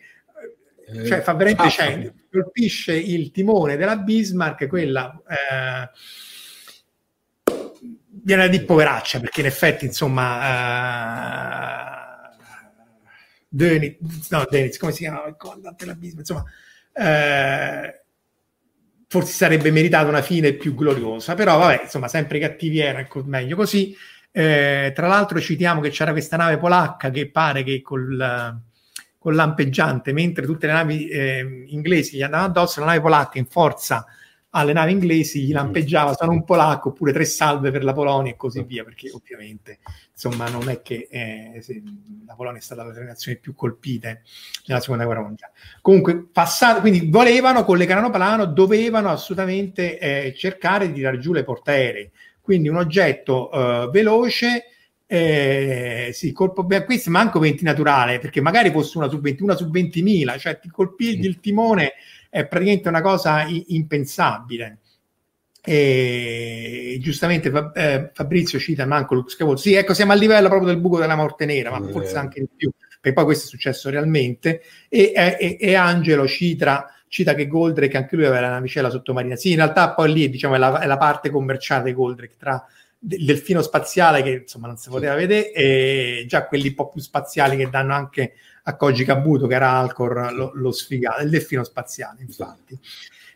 eh, 0.86 1.04
cioè 1.06 1.20
fa 1.20 1.34
veramente 1.34 1.62
ah, 1.64 1.68
cioè, 1.68 2.12
colpisce 2.30 2.94
il 2.94 3.30
timone 3.30 3.76
della 3.76 3.96
Bismarck, 3.96 4.66
quella 4.68 5.20
eh, 5.28 5.90
viene 8.22 8.48
di 8.48 8.62
poveraccia, 8.62 9.20
perché 9.20 9.40
in 9.40 9.46
effetti, 9.46 9.84
insomma, 9.84 10.46
eh, 11.76 12.34
Dönitz, 13.48 14.30
no, 14.30 14.46
Dönitz, 14.48 14.78
come 14.78 14.92
si 14.92 14.98
chiama 15.00 15.26
il 15.26 15.36
comandante 15.36 15.84
della 15.84 15.96
Bismarck, 15.96 16.28
insomma, 16.28 16.44
eh, 16.94 18.04
forse 19.12 19.32
sarebbe 19.32 19.72
meritato 19.72 20.08
una 20.08 20.22
fine 20.22 20.52
più 20.52 20.72
gloriosa, 20.72 21.34
però 21.34 21.58
vabbè, 21.58 21.80
insomma, 21.82 22.06
sempre 22.06 22.38
cattivi 22.38 22.78
erano, 22.78 23.00
ecco, 23.00 23.24
meglio 23.24 23.56
così. 23.56 23.92
Eh, 24.30 24.92
tra 24.94 25.08
l'altro 25.08 25.40
citiamo 25.40 25.80
che 25.80 25.90
c'era 25.90 26.12
questa 26.12 26.36
nave 26.36 26.58
polacca 26.58 27.10
che 27.10 27.28
pare 27.28 27.64
che 27.64 27.82
col, 27.82 28.60
col 29.18 29.34
lampeggiante, 29.34 30.12
mentre 30.12 30.46
tutte 30.46 30.68
le 30.68 30.72
navi 30.74 31.08
eh, 31.08 31.64
inglesi 31.70 32.18
gli 32.18 32.22
andavano 32.22 32.50
addosso, 32.50 32.78
la 32.78 32.86
nave 32.86 33.00
polacca 33.00 33.38
in 33.38 33.46
forza 33.46 34.06
alle 34.50 34.72
navi 34.72 34.92
inglesi 34.92 35.42
gli 35.42 35.52
lampeggiava 35.52 36.14
sono 36.14 36.32
un 36.32 36.44
polacco 36.44 36.88
oppure 36.88 37.12
tre 37.12 37.24
salve 37.24 37.70
per 37.70 37.84
la 37.84 37.92
Polonia 37.92 38.32
e 38.32 38.36
così 38.36 38.62
via 38.64 38.82
perché 38.82 39.10
ovviamente 39.10 39.78
insomma 40.12 40.48
non 40.48 40.68
è 40.68 40.82
che 40.82 41.06
eh, 41.10 41.62
la 42.26 42.34
Polonia 42.34 42.58
è 42.58 42.62
stata 42.62 42.82
una 42.82 42.92
delle 42.92 43.06
nazioni 43.06 43.38
più 43.38 43.54
colpite 43.54 44.22
nella 44.66 44.80
seconda 44.80 45.04
guerra 45.04 45.22
mondiale. 45.22 45.52
Comunque 45.80 46.26
passato 46.32 46.80
quindi 46.80 47.08
volevano 47.08 47.64
con 47.64 47.76
le 47.76 47.86
plano 47.86 48.46
dovevano 48.46 49.10
assolutamente 49.10 49.98
eh, 49.98 50.34
cercare 50.34 50.88
di 50.88 50.94
tirare 50.94 51.18
giù 51.18 51.32
le 51.32 51.44
portaerei. 51.44 52.10
Quindi 52.40 52.68
un 52.68 52.76
oggetto 52.76 53.50
eh, 53.52 53.90
veloce 53.92 54.64
eh, 55.06 56.10
sì, 56.12 56.30
colpo 56.30 56.62
ben 56.62 56.84
questo, 56.84 57.10
manco 57.10 57.40
20 57.40 57.64
naturale, 57.64 58.20
perché 58.20 58.40
magari 58.40 58.70
fosse 58.70 58.96
una 58.96 59.08
su 59.08 59.20
20, 59.20 59.42
una 59.42 59.56
su 59.56 59.66
20.000, 59.66 60.38
cioè 60.38 60.60
ti 60.60 60.68
colpivi 60.68 61.26
il 61.26 61.40
timone 61.40 61.94
è 62.30 62.46
praticamente 62.46 62.88
una 62.88 63.02
cosa 63.02 63.44
impensabile. 63.46 64.78
E 65.62 66.96
giustamente 67.02 67.52
eh, 67.74 68.10
Fabrizio 68.14 68.58
cita 68.58 68.86
manco 68.86 69.14
Luke 69.14 69.30
Skywalker. 69.30 69.60
Sì, 69.60 69.74
ecco, 69.74 69.92
siamo 69.92 70.12
a 70.12 70.14
livello 70.14 70.48
proprio 70.48 70.68
del 70.68 70.80
buco 70.80 70.98
della 70.98 71.16
morte 71.16 71.44
nera, 71.44 71.70
ma 71.70 71.86
forse 71.90 72.16
anche 72.16 72.40
di 72.40 72.48
più, 72.56 72.70
perché 72.78 73.12
poi 73.12 73.24
questo 73.24 73.44
è 73.44 73.48
successo 73.48 73.90
realmente. 73.90 74.62
E, 74.88 75.12
e, 75.14 75.58
e 75.60 75.74
Angelo 75.74 76.26
cita, 76.26 76.94
cita 77.08 77.34
che 77.34 77.46
Goldrake 77.46 77.96
anche 77.98 78.16
lui 78.16 78.24
aveva 78.24 78.40
la 78.40 78.50
navicella 78.50 78.88
sottomarina. 78.88 79.36
Sì, 79.36 79.50
in 79.50 79.56
realtà 79.56 79.92
poi 79.92 80.12
lì 80.12 80.30
diciamo, 80.30 80.54
è, 80.54 80.58
la, 80.58 80.80
è 80.80 80.86
la 80.86 80.96
parte 80.96 81.28
commerciale 81.28 81.84
di 81.84 81.92
Goldrake 81.92 82.36
tra 82.38 82.64
del 83.02 83.24
delfino 83.24 83.62
spaziale 83.62 84.22
che 84.22 84.42
insomma 84.42 84.66
non 84.66 84.76
si 84.76 84.90
poteva 84.90 85.14
vedere 85.14 85.52
e 85.52 86.24
già 86.28 86.44
quelli 86.44 86.68
un 86.68 86.74
po' 86.74 86.90
più 86.90 87.00
spaziali 87.00 87.56
che 87.56 87.70
danno 87.70 87.94
anche 87.94 88.34
a 88.64 88.76
Koji 88.76 89.04
Kabuto 89.04 89.46
che 89.46 89.54
era 89.54 89.72
Alcor 89.72 90.32
lo, 90.32 90.52
lo 90.54 90.72
sfigato, 90.72 91.22
il 91.22 91.30
delfino 91.30 91.64
spaziale 91.64 92.22
infatti. 92.22 92.78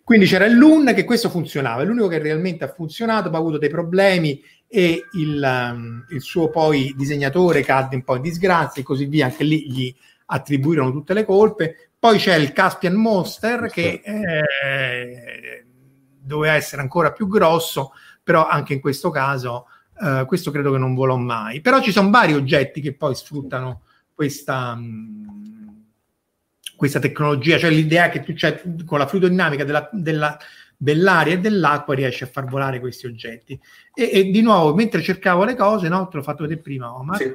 Quindi 0.05 0.27
c'era 0.27 0.45
il 0.45 0.59
Loon 0.59 0.93
che 0.95 1.05
questo 1.05 1.31
funzionava, 1.31 1.83
è 1.83 1.87
l'unico 1.87 2.09
che 2.09 2.19
realmente 2.19 2.65
ha 2.65 2.69
funzionato, 2.69 3.31
poi 3.31 3.39
ha 3.39 3.41
avuto 3.41 3.59
dei 3.59 3.71
problemi 3.71 4.39
e 4.69 5.03
il, 5.13 5.71
um, 5.73 6.05
il, 6.11 6.21
suo 6.21 6.51
poi 6.51 6.93
disegnatore 6.95 7.63
cadde 7.63 7.95
un 7.95 8.05
po' 8.05 8.17
in 8.17 8.23
disgrazia 8.23 8.83
e 8.83 8.85
così 8.85 9.07
via, 9.07 9.27
anche 9.27 9.45
lì 9.45 9.71
gli 9.71 9.95
attribuirono 10.27 10.93
tutte 10.93 11.15
le 11.15 11.25
colpe. 11.25 11.91
Poi 11.99 12.19
c'è 12.19 12.35
il 12.35 12.53
Caspian 12.53 12.95
Monster 12.95 13.71
che 13.71 14.03
eh, 14.05 15.65
doveva 16.21 16.55
essere 16.55 16.83
ancora 16.83 17.13
più 17.13 17.27
grosso, 17.27 17.93
però 18.23 18.47
anche 18.47 18.75
in 18.75 18.81
questo 18.81 19.09
caso 19.09 19.69
eh, 20.03 20.25
questo 20.27 20.51
credo 20.51 20.71
che 20.73 20.79
non 20.79 20.95
volò 20.95 21.17
mai. 21.17 21.63
Però 21.63 21.81
ci 21.81 21.93
sono 21.93 22.11
vari 22.11 22.35
oggetti 22.35 22.83
che 22.83 22.95
poi 22.95 23.15
sfruttano 23.15 23.85
questa... 24.15 24.75
Mh, 24.75 25.25
questa 26.77 26.99
tecnologia, 26.99 27.57
cioè 27.59 27.71
l'idea 27.71 28.09
che 28.09 28.23
tu 28.23 28.35
c'è 28.35 28.61
con 28.85 28.99
la 28.99 29.07
fluidodinamica 29.07 29.65
della, 29.65 29.89
della, 29.93 30.39
dell'aria 30.77 31.35
e 31.35 31.39
dell'acqua 31.39 31.95
riesci 31.95 32.25
a 32.25 32.27
far 32.27 32.45
volare 32.47 32.81
questi 32.81 33.07
oggetti. 33.07 33.59
E, 33.95 34.11
e, 34.13 34.31
di 34.31 34.43
nuovo, 34.43 34.75
mentre 34.75 35.03
cercavo 35.03 35.45
le 35.45 35.57
cose, 35.57 35.89
no, 35.89 36.09
te 36.09 36.17
l'ho 36.17 36.23
fatto 36.23 36.43
vedere 36.43 36.61
prima, 36.61 36.95
Omar, 36.95 37.17
sì. 37.17 37.35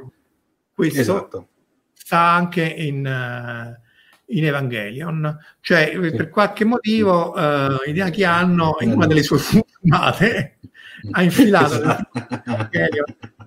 questo 0.74 1.00
esatto. 1.00 1.48
sta 1.94 2.20
anche 2.20 2.64
in, 2.64 2.98
uh, 3.06 4.34
in 4.36 4.46
Evangelion, 4.46 5.38
cioè 5.62 5.92
sì. 5.94 6.16
per 6.16 6.30
qualche 6.30 6.66
motivo 6.66 7.34
uh, 7.34 7.88
idea 7.88 8.10
che 8.10 8.26
hanno 8.26 8.78
in 8.82 8.92
una 8.92 9.08
delle 9.08 9.24
sue 9.24 9.40
filmate 9.40 10.60
ha 11.12 11.24
infilato 11.24 11.82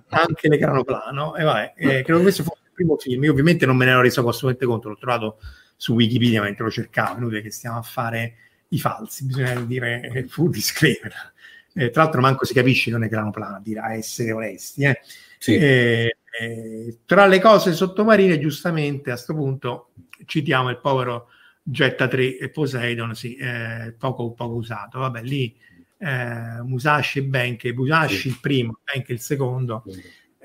anche 0.09 0.47
l'ecrano 0.47 0.83
plano 0.83 1.35
e 1.35 1.43
vabbè, 1.43 1.73
eh, 1.75 2.01
credo 2.01 2.17
che 2.17 2.21
questo 2.23 2.43
fosse 2.43 2.62
primo 2.83 2.97
film, 2.97 3.23
io 3.23 3.31
ovviamente 3.31 3.65
non 3.65 3.75
me 3.75 3.85
ne 3.85 3.91
ero 3.91 4.01
reso 4.01 4.19
assolutamente 4.21 4.65
conto, 4.65 4.89
l'ho 4.89 4.97
trovato 4.97 5.39
su 5.75 5.93
Wikipedia 5.93 6.41
mentre 6.41 6.65
lo 6.65 6.71
cercavo, 6.71 7.17
inutile 7.17 7.41
che 7.41 7.51
stiamo 7.51 7.77
a 7.77 7.81
fare 7.81 8.35
i 8.69 8.79
falsi, 8.79 9.25
bisogna 9.25 9.59
dire 9.61 10.25
full 10.27 10.51
disclaimer. 10.51 11.31
Eh, 11.75 11.89
tra 11.89 12.03
l'altro 12.03 12.21
manco 12.21 12.45
si 12.45 12.53
capisce 12.53 12.91
non 12.91 13.03
è 13.03 13.07
grano 13.07 13.31
plano, 13.31 13.59
dire 13.61 13.79
a 13.79 13.93
essere 13.93 14.31
onesti. 14.31 14.83
Eh. 14.83 14.99
Sì. 15.37 15.55
Eh, 15.55 16.17
eh, 16.39 16.99
tra 17.05 17.25
le 17.25 17.39
cose 17.39 17.73
sottomarine, 17.73 18.39
giustamente 18.39 19.09
a 19.09 19.13
questo 19.13 19.33
punto 19.33 19.91
citiamo 20.25 20.69
il 20.69 20.79
povero 20.79 21.29
Jetta 21.61 22.07
3 22.07 22.37
e 22.37 22.49
Poseidon, 22.49 23.15
sì, 23.15 23.35
eh, 23.35 23.93
poco, 23.97 24.31
poco 24.33 24.55
usato. 24.55 24.99
Vabbè, 24.99 25.21
lì 25.21 25.55
eh, 25.97 26.61
Musashi 26.63 27.19
e 27.19 27.23
Benke, 27.23 27.73
Musashi 27.73 28.15
sì. 28.15 28.27
il 28.29 28.37
primo, 28.39 28.79
Benke 28.83 29.13
il 29.13 29.19
secondo, 29.19 29.83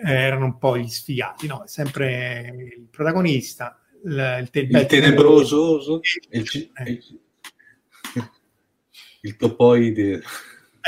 erano 0.05 0.45
un 0.45 0.59
po' 0.59 0.79
gli 0.79 0.89
sfigati, 0.89 1.47
no? 1.47 1.63
Sempre 1.67 2.55
il 2.77 2.87
protagonista, 2.91 3.81
il, 4.05 4.39
il, 4.41 4.51
te- 4.51 4.61
il 4.61 4.87
tenebroso, 4.87 6.01
il, 6.31 6.43
il, 6.43 6.71
eh. 6.75 7.01
il 9.23 9.37
topoide. 9.37 10.23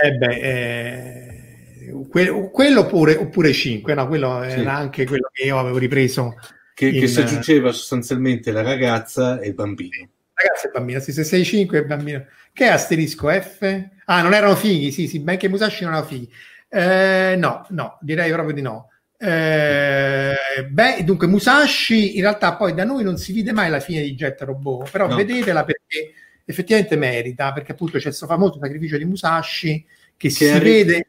Eh 0.02 0.12
beh, 0.12 0.38
eh, 0.40 1.92
que- 2.08 2.50
quello 2.52 2.80
oppure, 2.80 3.16
oppure 3.16 3.52
5, 3.52 3.94
no, 3.94 4.06
quello 4.06 4.42
sì. 4.48 4.60
era 4.60 4.74
anche 4.74 5.04
quello 5.06 5.28
che 5.32 5.44
io 5.44 5.58
avevo 5.58 5.78
ripreso. 5.78 6.34
Che, 6.74 6.88
in, 6.88 7.00
che 7.00 7.08
si 7.08 7.20
aggiungeva 7.20 7.72
sostanzialmente 7.72 8.52
la 8.52 8.62
ragazza 8.62 9.40
e 9.40 9.48
il 9.48 9.54
bambino. 9.54 10.08
Ragazza 10.32 10.68
e 10.68 10.70
bambino, 10.70 11.00
sì, 11.00 11.12
se 11.12 11.24
sei 11.24 11.44
5 11.44 11.78
e 11.78 11.84
bambino. 11.84 12.24
Che 12.52 12.66
asterisco 12.66 13.28
F? 13.28 13.88
Ah, 14.06 14.22
non 14.22 14.34
erano 14.34 14.56
fighi, 14.56 14.90
sì, 14.90 15.06
sì, 15.06 15.20
benché 15.20 15.48
Musashi 15.48 15.84
non 15.84 15.92
erano 15.92 16.08
fighi. 16.08 16.32
Eh, 16.68 17.34
no, 17.36 17.66
no, 17.70 17.98
direi 18.00 18.30
proprio 18.32 18.54
di 18.54 18.62
no. 18.62 18.88
Eh, 19.22 20.34
beh, 20.70 21.04
dunque 21.04 21.26
Musashi 21.26 22.16
in 22.16 22.22
realtà 22.22 22.56
poi 22.56 22.72
da 22.72 22.84
noi 22.84 23.04
non 23.04 23.18
si 23.18 23.32
vide 23.32 23.52
mai 23.52 23.68
la 23.68 23.80
fine 23.80 24.00
di 24.00 24.14
Jet 24.14 24.40
Robot, 24.40 24.90
però 24.90 25.08
no. 25.08 25.14
vedetela 25.14 25.62
perché 25.62 26.12
effettivamente 26.44 26.96
merita, 26.96 27.52
perché 27.52 27.72
appunto 27.72 27.98
c'è 27.98 28.04
questo 28.04 28.26
famoso 28.26 28.58
sacrificio 28.58 28.96
di 28.96 29.04
Musashi 29.04 29.84
che, 30.16 30.28
che 30.28 30.30
si 30.30 30.48
arri- 30.48 30.84
vede 30.84 31.06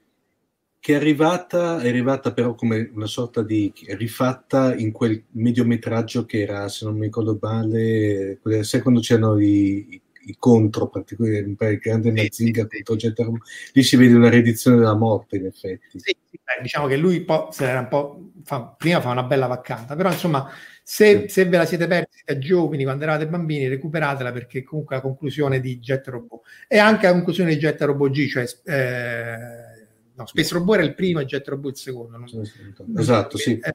che 0.82 0.94
è 0.94 0.96
arrivata, 0.96 1.80
è 1.80 1.88
arrivata 1.88 2.34
però 2.34 2.56
come 2.56 2.90
una 2.96 3.06
sorta 3.06 3.44
di 3.44 3.72
rifatta 3.90 4.76
in 4.76 4.92
quel 4.92 5.24
mediometraggio 5.34 6.26
che 6.26 6.42
era, 6.42 6.68
se 6.70 6.86
non 6.86 6.96
mi 6.96 7.06
ricordo 7.06 7.38
male, 7.40 8.40
quando 8.42 9.00
c'erano 9.00 9.40
i, 9.40 10.02
i 10.26 10.36
contro, 10.38 10.88
particolarmente 10.88 11.66
il 11.66 11.78
grande 11.80 12.12
Mazinga 12.12 12.68
sì, 12.70 12.84
Robot, 13.16 13.42
lì 13.74 13.84
si 13.84 13.96
vede 13.96 14.16
una 14.16 14.30
riedizione 14.30 14.78
della 14.78 14.96
morte 14.96 15.38
in 15.38 15.46
effetti. 15.46 16.00
Sì, 16.00 16.16
diciamo 16.62 16.88
che 16.88 16.98
lui 16.98 17.22
po- 17.22 17.52
era 17.60 17.80
un 17.80 17.88
po' 17.88 18.32
fa, 18.44 18.76
prima 18.78 19.02
fa 19.02 19.10
una 19.10 19.24
bella 19.24 19.48
vaccata, 19.48 19.96
però 19.96 20.12
insomma 20.12 20.50
se, 20.84 21.28
se, 21.30 21.46
ve 21.46 21.58
la 21.58 21.66
siete 21.66 21.88
persi 21.88 22.24
da 22.26 22.38
giovani 22.38 22.84
quando 22.84 23.04
eravate 23.04 23.28
bambini 23.28 23.68
recuperatela 23.68 24.32
perché 24.32 24.64
comunque 24.64 24.96
la 24.96 25.02
conclusione 25.02 25.60
di 25.60 25.80
Jet 25.80 26.08
Robot 26.08 26.42
e 26.68 26.78
anche 26.78 27.06
la 27.06 27.14
conclusione 27.14 27.54
di 27.54 27.60
Jet 27.60 27.82
Robot 27.82 28.12
G, 28.12 28.28
cioè 28.28 28.46
eh, 28.66 29.86
no, 30.14 30.26
Space 30.26 30.54
Robot 30.54 30.76
era 30.76 30.86
il 30.86 30.96
primo 30.96 31.20
e 31.20 31.26
Jet 31.26 31.48
Robot 31.48 31.72
il 31.72 31.78
secondo. 31.78 32.18
Non, 32.18 33.00
esatto, 33.00 33.38
sì. 33.38 33.60
Eh, 33.60 33.74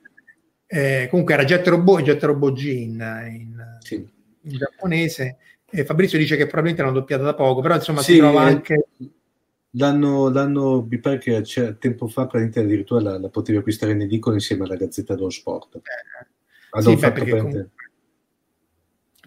eh, 0.69 1.07
comunque 1.09 1.35
era 1.35 1.45
Jet 1.45 1.67
Robot 1.67 2.01
e 2.01 2.03
Jet 2.03 2.23
Robot 2.25 2.53
G 2.55 2.65
in, 2.65 3.29
in, 3.31 3.79
sì. 3.81 3.95
in 3.95 4.57
giapponese. 4.57 5.39
E 5.69 5.85
Fabrizio 5.85 6.19
dice 6.19 6.37
che 6.37 6.47
probabilmente 6.47 6.83
l'hanno 6.83 7.01
doppiata 7.01 7.25
da 7.25 7.35
poco, 7.35 7.61
però 7.61 7.75
insomma 7.75 8.01
sì, 8.01 8.13
si 8.13 8.19
trova 8.19 8.43
anche 8.43 8.89
L'anno, 9.79 10.31
l'anno, 10.31 10.87
mi 10.89 10.99
pare 10.99 11.19
che 11.19 11.41
c'è, 11.43 11.77
tempo 11.77 12.09
fa 12.09 12.27
praticamente 12.27 12.61
addirittura 12.61 13.01
la, 13.03 13.19
la 13.19 13.29
potevi 13.29 13.59
acquistare 13.59 13.93
in 13.93 14.01
edicola 14.01 14.37
insieme 14.37 14.65
alla 14.65 14.77
Gazzetta 14.77 15.15
dello 15.15 15.29
Sport. 15.29 15.77
Eh, 15.77 16.81
sì, 16.81 16.95
beh, 16.95 17.13
praticamente... 17.13 17.71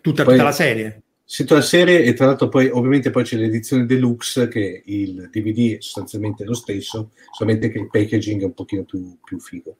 tutta, 0.01 0.23
poi, 0.23 0.33
tutta, 0.33 0.45
la 0.45 0.51
serie. 0.51 1.03
Sì, 1.23 1.43
tutta 1.43 1.55
la 1.55 1.61
serie 1.61 2.03
e 2.03 2.13
tra 2.13 2.25
l'altro 2.25 2.49
poi 2.49 2.67
ovviamente 2.67 3.11
poi 3.11 3.23
c'è 3.23 3.37
l'edizione 3.37 3.85
deluxe 3.85 4.47
che 4.47 4.81
il 4.85 5.29
DVD 5.31 5.77
è 5.77 5.81
sostanzialmente 5.81 6.43
lo 6.45 6.55
stesso, 6.55 7.11
solamente 7.31 7.69
che 7.69 7.77
il 7.77 7.87
packaging 7.87 8.41
è 8.41 8.45
un 8.45 8.53
pochino 8.53 8.83
più, 8.85 9.19
più 9.23 9.39
figo. 9.39 9.77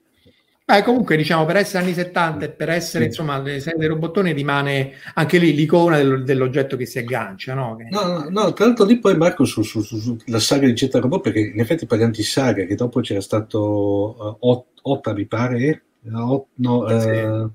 Eh, 0.76 0.82
comunque, 0.82 1.16
diciamo, 1.16 1.44
per 1.44 1.56
essere 1.56 1.82
anni 1.82 1.94
70 1.94 2.44
e 2.44 2.50
per 2.50 2.70
essere, 2.70 3.04
sì. 3.04 3.08
insomma, 3.10 3.40
le 3.40 3.60
serie 3.60 3.78
dei 3.78 3.88
robottoni 3.88 4.32
rimane 4.32 4.92
anche 5.14 5.38
lì 5.38 5.54
l'icona 5.54 5.96
del, 5.96 6.22
dell'oggetto 6.24 6.76
che 6.76 6.86
si 6.86 6.98
aggancia, 6.98 7.54
no? 7.54 7.76
Che... 7.76 7.88
No, 7.90 8.06
no, 8.06 8.26
no, 8.28 8.52
tra 8.52 8.66
l'altro 8.66 8.84
lì 8.84 8.98
poi 8.98 9.16
Marco 9.16 9.44
su, 9.44 9.62
su, 9.62 9.80
su, 9.82 9.98
sulla 9.98 10.38
saga 10.38 10.66
di 10.66 10.76
Zeta 10.76 11.00
Robot, 11.00 11.22
perché 11.22 11.40
in 11.40 11.60
effetti 11.60 11.86
parliamo 11.86 12.12
di 12.12 12.22
saga, 12.22 12.64
che 12.64 12.74
dopo 12.74 13.00
c'era 13.00 13.20
stato 13.20 14.38
uh, 14.40 14.64
Otta, 14.82 15.12
mi 15.12 15.26
pare, 15.26 15.82
no, 16.02 16.46
no 16.54 17.00
sì. 17.00 17.08
uh, 17.08 17.50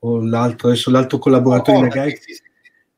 o 0.00 0.24
l'altro, 0.24 0.68
adesso 0.68 0.90
l'altro 0.90 1.18
collaboratore 1.18 1.76
oh, 1.76 1.80
di 1.80 1.88
Nagai, 1.88 2.18
sì, 2.20 2.34
sì, 2.34 2.42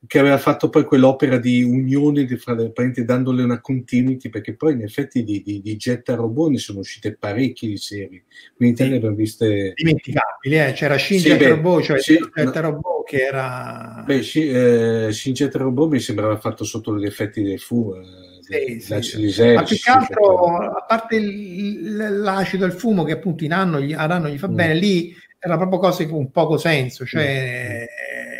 che 0.07 0.19
aveva 0.19 0.39
fatto 0.39 0.69
poi 0.69 0.85
quell'opera 0.85 1.39
di 1.39 1.63
unione 1.63 2.25
di 2.25 2.37
fra 2.37 2.55
le 2.55 2.71
parenti 2.71 3.05
dandole 3.05 3.43
una 3.43 3.61
continuity 3.61 4.29
perché 4.29 4.55
poi 4.55 4.75
in 4.75 4.83
effetti 4.83 5.25
di, 5.25 5.43
di, 5.43 5.61
di 5.61 5.77
Jet 5.77 6.09
Robot 6.11 6.51
ne 6.51 6.59
sono 6.59 6.81
uscite 6.81 7.17
parecchie 7.17 7.71
di 7.71 7.77
serie 7.79 8.25
quindi 8.55 8.59
in 8.59 8.67
Italia 8.73 8.93
sì. 8.93 8.99
abbiamo 8.99 9.17
viste 9.17 9.73
dimenticabili 9.75 10.59
eh? 10.59 10.73
c'era 10.75 10.99
Shin 10.99 11.21
sì, 11.21 11.35
beh, 11.35 11.49
Robot 11.49 11.83
cioè 11.83 12.01
sì, 12.01 12.19
Jet 12.35 12.55
no. 12.55 12.61
Robot 12.61 13.07
che 13.07 13.23
era 13.23 14.03
beh 14.07 14.23
Shin, 14.23 14.55
eh, 14.55 15.13
Shin 15.13 15.33
Jet 15.33 15.55
Robot 15.55 15.91
mi 15.91 16.01
sembrava 16.01 16.37
fatto 16.37 16.65
sotto 16.65 16.97
gli 16.97 17.07
effetti 17.07 17.43
del 17.43 17.59
fu 17.59 17.95
eh, 17.95 18.79
sì, 18.81 19.31
sì. 19.31 19.53
ma 19.55 19.63
più 19.65 19.77
che 19.77 19.91
altro 19.91 20.47
a 20.47 20.85
parte 20.87 21.17
il, 21.17 22.21
l'acido 22.21 22.65
e 22.65 22.69
il 22.69 22.75
fumo 22.75 23.03
che 23.03 23.13
appunto 23.13 23.45
in 23.45 23.53
anno 23.53 23.81
gli, 23.81 23.93
ad 23.93 24.13
anno 24.13 24.29
gli 24.29 24.39
fa 24.39 24.49
mm. 24.49 24.55
bene 24.55 24.75
lì 24.75 25.17
era 25.39 25.57
proprio 25.57 25.79
cose 25.79 26.07
con 26.07 26.31
poco 26.31 26.59
senso 26.59 27.05
cioè 27.07 27.81
mm 27.81 28.36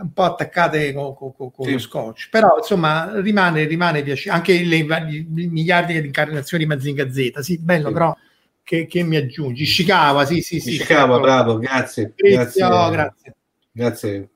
un 0.00 0.12
po' 0.12 0.22
attaccate 0.22 0.92
con, 0.92 1.14
con, 1.14 1.34
con 1.34 1.52
sì. 1.64 1.72
lo 1.72 1.78
scotch, 1.78 2.28
però 2.30 2.54
insomma 2.58 3.20
rimane, 3.20 3.64
rimane 3.64 4.02
piacevole, 4.02 4.38
anche 4.38 4.62
le, 4.62 4.84
le, 4.84 5.26
miliardi 5.28 6.00
di 6.00 6.06
incarnazioni 6.06 6.64
di 6.64 6.68
Mazinga 6.68 7.10
Z, 7.10 7.38
sì, 7.40 7.58
bello 7.58 7.88
sì. 7.88 7.92
però 7.92 8.16
che, 8.62 8.86
che, 8.86 9.02
mi 9.02 9.16
aggiungi, 9.16 9.62
Ishikawa, 9.62 10.24
sì 10.24 10.40
sì 10.40 10.60
sì. 10.60 10.74
Ishikawa, 10.74 11.14
certo. 11.14 11.20
bravo, 11.20 11.58
grazie. 11.58 12.14
Grazie. 12.16 12.60
Grazie. 12.90 13.34
grazie. 13.72 14.30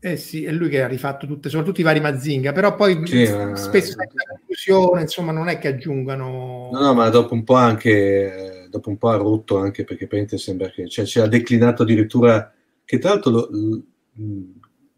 Eh 0.00 0.16
sì, 0.16 0.44
è 0.44 0.52
lui 0.52 0.68
che 0.68 0.80
ha 0.80 0.86
rifatto 0.86 1.26
tutte, 1.26 1.48
soprattutto 1.48 1.80
i 1.80 1.84
vari 1.84 1.98
Mazinga, 1.98 2.52
però 2.52 2.76
poi 2.76 3.04
sì, 3.04 3.26
spesso 3.54 3.96
ma... 3.96 4.04
la 4.04 4.34
conclusione, 4.36 5.00
insomma, 5.00 5.32
non 5.32 5.48
è 5.48 5.58
che 5.58 5.68
aggiungano... 5.68 6.70
No, 6.72 6.80
no, 6.80 6.94
ma 6.94 7.08
dopo 7.08 7.34
un 7.34 7.42
po' 7.42 7.56
anche, 7.56 8.68
dopo 8.70 8.90
un 8.90 8.96
po' 8.96 9.08
ha 9.08 9.16
rotto 9.16 9.58
anche 9.58 9.82
perché 9.82 10.38
sembra 10.38 10.68
che, 10.70 10.88
cioè, 10.88 11.04
ci 11.04 11.18
ha 11.18 11.26
declinato 11.26 11.82
addirittura 11.82 12.52
che 12.88 12.98
tra 12.98 13.10
l'altro 13.10 13.30
lo, 13.30 13.48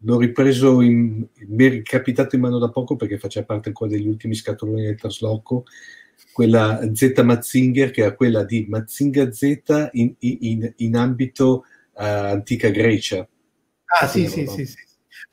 l'ho 0.03 0.17
ripreso 0.17 0.79
in, 0.79 1.27
mi 1.47 1.65
è 1.65 1.81
capitato 1.81 2.35
in 2.35 2.41
mano 2.41 2.57
da 2.57 2.69
poco 2.69 2.95
perché 2.95 3.17
faceva 3.17 3.45
parte 3.45 3.67
ancora 3.67 3.91
degli 3.91 4.07
ultimi 4.07 4.33
scatoloni 4.33 4.83
del 4.83 4.95
trasloco 4.95 5.65
quella 6.31 6.79
Z 6.93 7.21
Mazinger 7.21 7.91
che 7.91 8.03
era 8.03 8.15
quella 8.15 8.45
di 8.45 8.65
Mazinga 8.69 9.29
Z 9.29 9.89
in, 9.91 10.15
in, 10.19 10.73
in 10.77 10.95
ambito 10.95 11.65
uh, 11.91 12.01
antica 12.01 12.69
Grecia 12.69 13.27
ah 13.99 14.07
sì 14.07 14.25
sì, 14.25 14.47
sì 14.47 14.65
sì, 14.65 14.77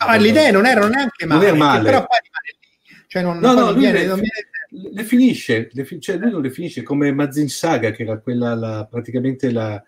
Ma 0.04 0.16
l'idea 0.16 0.50
non 0.50 0.66
era 0.66 0.88
neanche 0.88 1.26
male, 1.26 1.46
non 1.46 1.56
era 1.56 1.64
male. 1.64 1.84
però 1.84 2.06
poi 2.06 2.18
rimane 2.24 2.56
lì. 2.60 3.04
Cioè 3.06 3.22
non, 3.22 3.38
No, 3.38 3.52
no, 3.54 3.72
viene, 3.72 4.00
le, 4.00 4.06
non 4.06 4.18
viene- 4.18 4.92
le 4.96 5.04
finisce, 5.04 5.70
le 5.72 6.00
cioè 6.00 6.16
lui 6.16 6.32
non 6.32 6.42
le 6.42 6.50
finisce 6.50 6.82
come 6.82 7.12
Mazin 7.12 7.48
Saga, 7.48 7.92
che 7.92 8.02
era 8.02 8.18
quella 8.18 8.54
la- 8.56 8.84
praticamente 8.90 9.52
la 9.52 9.80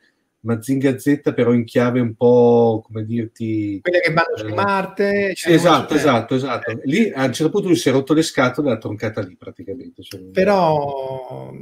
Mazinga 0.43 0.99
Z, 0.99 1.21
però 1.35 1.53
in 1.53 1.65
chiave 1.65 2.01
un 2.01 2.15
po' 2.15 2.83
come 2.85 3.05
dirti. 3.05 3.79
quelle 3.83 4.01
che 4.01 4.13
vanno 4.13 4.37
su 4.37 4.47
Eh, 4.47 4.55
Marte. 4.55 5.33
Sì, 5.35 5.53
esatto, 5.53 5.95
esatto, 5.95 6.35
esatto. 6.35 6.81
Lì 6.85 7.11
a 7.15 7.25
un 7.25 7.33
certo 7.33 7.53
punto 7.53 7.69
lui 7.69 7.77
si 7.77 7.89
è 7.89 7.93
rotto 7.93 8.15
le 8.15 8.23
scatole 8.23 8.69
e 8.69 8.73
l'ha 8.73 8.79
troncata 8.79 9.21
lì 9.21 9.37
praticamente. 9.37 10.03
Cioè, 10.03 10.21
Però 10.21 11.53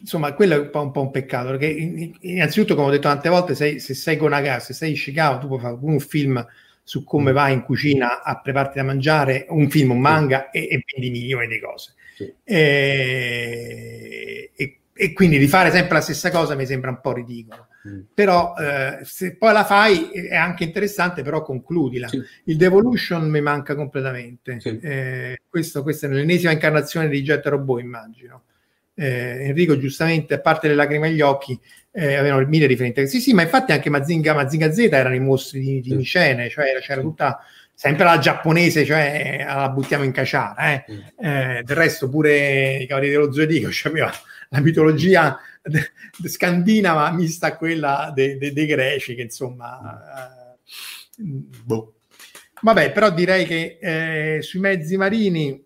insomma, 0.00 0.32
quello 0.34 0.54
è 0.54 0.58
un 0.58 0.70
po', 0.70 0.80
un, 0.80 0.90
po' 0.90 1.00
un 1.02 1.10
peccato 1.10 1.48
perché 1.50 1.66
in- 1.66 2.14
innanzitutto, 2.20 2.74
come 2.74 2.88
ho 2.88 2.90
detto 2.90 3.08
tante 3.08 3.28
volte, 3.28 3.54
sei- 3.54 3.78
se 3.80 3.94
sei 3.94 4.16
con 4.16 4.30
Naga, 4.30 4.58
se 4.60 4.72
sei 4.74 4.90
in 4.90 4.96
Chicago, 4.96 5.38
tu 5.40 5.46
puoi 5.48 5.60
fare 5.60 5.76
un 5.80 6.00
film 6.00 6.44
su 6.84 7.04
come 7.04 7.32
vai 7.32 7.52
in 7.52 7.62
cucina 7.62 8.22
a 8.22 8.40
prepararti 8.40 8.78
da 8.78 8.84
mangiare, 8.84 9.46
un 9.50 9.68
film, 9.70 9.92
un 9.92 10.00
manga 10.00 10.50
e, 10.50 10.66
e 10.70 10.84
vendi 10.92 11.10
milioni 11.10 11.46
di 11.46 11.60
cose. 11.60 11.94
Sì. 12.16 12.32
E, 12.42 14.50
e- 14.54 14.76
e 14.94 15.12
quindi 15.14 15.36
rifare 15.36 15.70
sempre 15.70 15.94
la 15.94 16.00
stessa 16.00 16.30
cosa 16.30 16.54
mi 16.54 16.66
sembra 16.66 16.90
un 16.90 17.00
po' 17.00 17.12
ridicolo. 17.12 17.66
Mm. 17.88 18.00
Però 18.14 18.54
eh, 18.56 19.00
se 19.02 19.36
poi 19.36 19.52
la 19.52 19.64
fai 19.64 20.10
è 20.10 20.36
anche 20.36 20.64
interessante, 20.64 21.22
però 21.22 21.42
concludila. 21.42 22.08
Sì. 22.08 22.22
Il 22.44 22.56
Devolution 22.56 23.28
mi 23.28 23.40
manca 23.40 23.74
completamente. 23.74 24.60
Sì. 24.60 24.78
Eh, 24.80 25.40
questo, 25.48 25.82
questa 25.82 26.06
è 26.06 26.10
l'ennesima 26.10 26.52
incarnazione 26.52 27.08
di 27.08 27.22
Jet 27.22 27.44
Robot, 27.46 27.80
immagino. 27.80 28.42
Eh, 28.94 29.46
Enrico, 29.46 29.78
giustamente, 29.78 30.34
a 30.34 30.40
parte 30.40 30.68
le 30.68 30.74
lacrime 30.74 31.08
agli 31.08 31.22
occhi, 31.22 31.58
eh, 31.90 32.14
avevano 32.14 32.46
mille 32.46 32.66
riferimenti. 32.66 33.08
Sì, 33.08 33.20
sì, 33.20 33.32
ma 33.34 33.42
infatti 33.42 33.72
anche 33.72 33.90
Mazinga, 33.90 34.34
Mazinga 34.34 34.72
Z 34.72 34.78
erano 34.78 35.14
i 35.14 35.20
mostri 35.20 35.60
di, 35.60 35.80
di 35.80 35.90
Sì. 35.90 35.96
Micene, 35.96 36.48
cioè 36.50 36.78
c'era 36.80 37.00
tutta 37.00 37.40
sempre 37.74 38.04
la 38.04 38.18
giapponese, 38.18 38.84
cioè 38.84 39.38
eh, 39.40 39.44
la 39.44 39.68
buttiamo 39.70 40.04
in 40.04 40.12
caciara. 40.12 40.72
Eh. 40.72 40.84
Mm. 40.92 40.98
Eh, 41.26 41.62
del 41.64 41.76
resto, 41.76 42.08
pure 42.08 42.76
i 42.76 42.86
Cavalieri 42.86 43.16
dello 43.16 43.32
Zodiaco, 43.32 43.72
cioè, 43.72 43.90
aveva 43.90 44.12
la 44.52 44.60
mitologia 44.60 45.38
de- 45.62 45.90
de- 46.18 46.28
scandinava 46.28 47.10
mista 47.12 47.46
a 47.48 47.56
quella 47.56 48.12
de- 48.14 48.36
de- 48.36 48.52
dei 48.52 48.66
greci, 48.66 49.14
che 49.14 49.22
insomma, 49.22 50.54
eh, 51.16 51.22
boh. 51.64 51.94
Vabbè, 52.60 52.92
però 52.92 53.10
direi 53.10 53.44
che 53.44 53.78
eh, 53.80 54.42
sui 54.42 54.60
mezzi 54.60 54.96
marini, 54.96 55.64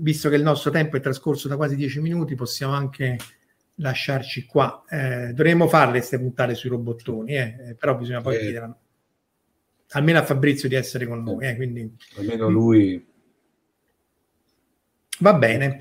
visto 0.00 0.28
che 0.28 0.34
il 0.36 0.42
nostro 0.42 0.70
tempo 0.70 0.96
è 0.96 1.00
trascorso 1.00 1.48
da 1.48 1.56
quasi 1.56 1.74
dieci 1.76 2.00
minuti, 2.00 2.34
possiamo 2.34 2.74
anche 2.74 3.16
lasciarci 3.76 4.44
qua. 4.44 4.84
Eh, 4.88 5.28
dovremmo 5.32 5.68
farle 5.68 5.98
queste 5.98 6.18
puntate 6.18 6.54
sui 6.54 6.68
robottoni, 6.68 7.32
eh, 7.34 7.56
eh, 7.68 7.74
però 7.76 7.96
bisogna 7.96 8.20
poi 8.20 8.34
Eh. 8.36 8.38
chiedere 8.40 8.74
almeno 9.92 10.18
a 10.18 10.24
Fabrizio 10.24 10.68
di 10.68 10.74
essere 10.74 11.06
con 11.06 11.22
noi. 11.22 11.46
eh, 11.46 11.56
quindi 11.56 11.96
Almeno 12.16 12.48
lui. 12.48 13.06
va 15.20 15.32
bene. 15.34 15.78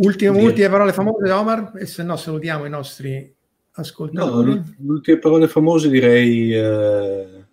Ultime, 0.00 0.40
ultime 0.42 0.68
parole 0.68 0.92
famose, 0.92 1.30
Omar, 1.30 1.72
e 1.76 1.86
se 1.86 2.02
no 2.04 2.16
salutiamo 2.16 2.64
i 2.64 2.70
nostri 2.70 3.34
No, 3.78 3.82
ascoltatori. 3.82 4.50
l- 4.52 4.62
le 4.78 4.90
ultime 4.92 5.18
parole 5.18 5.48
famose 5.48 5.88
direi 5.88 6.52
eh, 6.54 7.44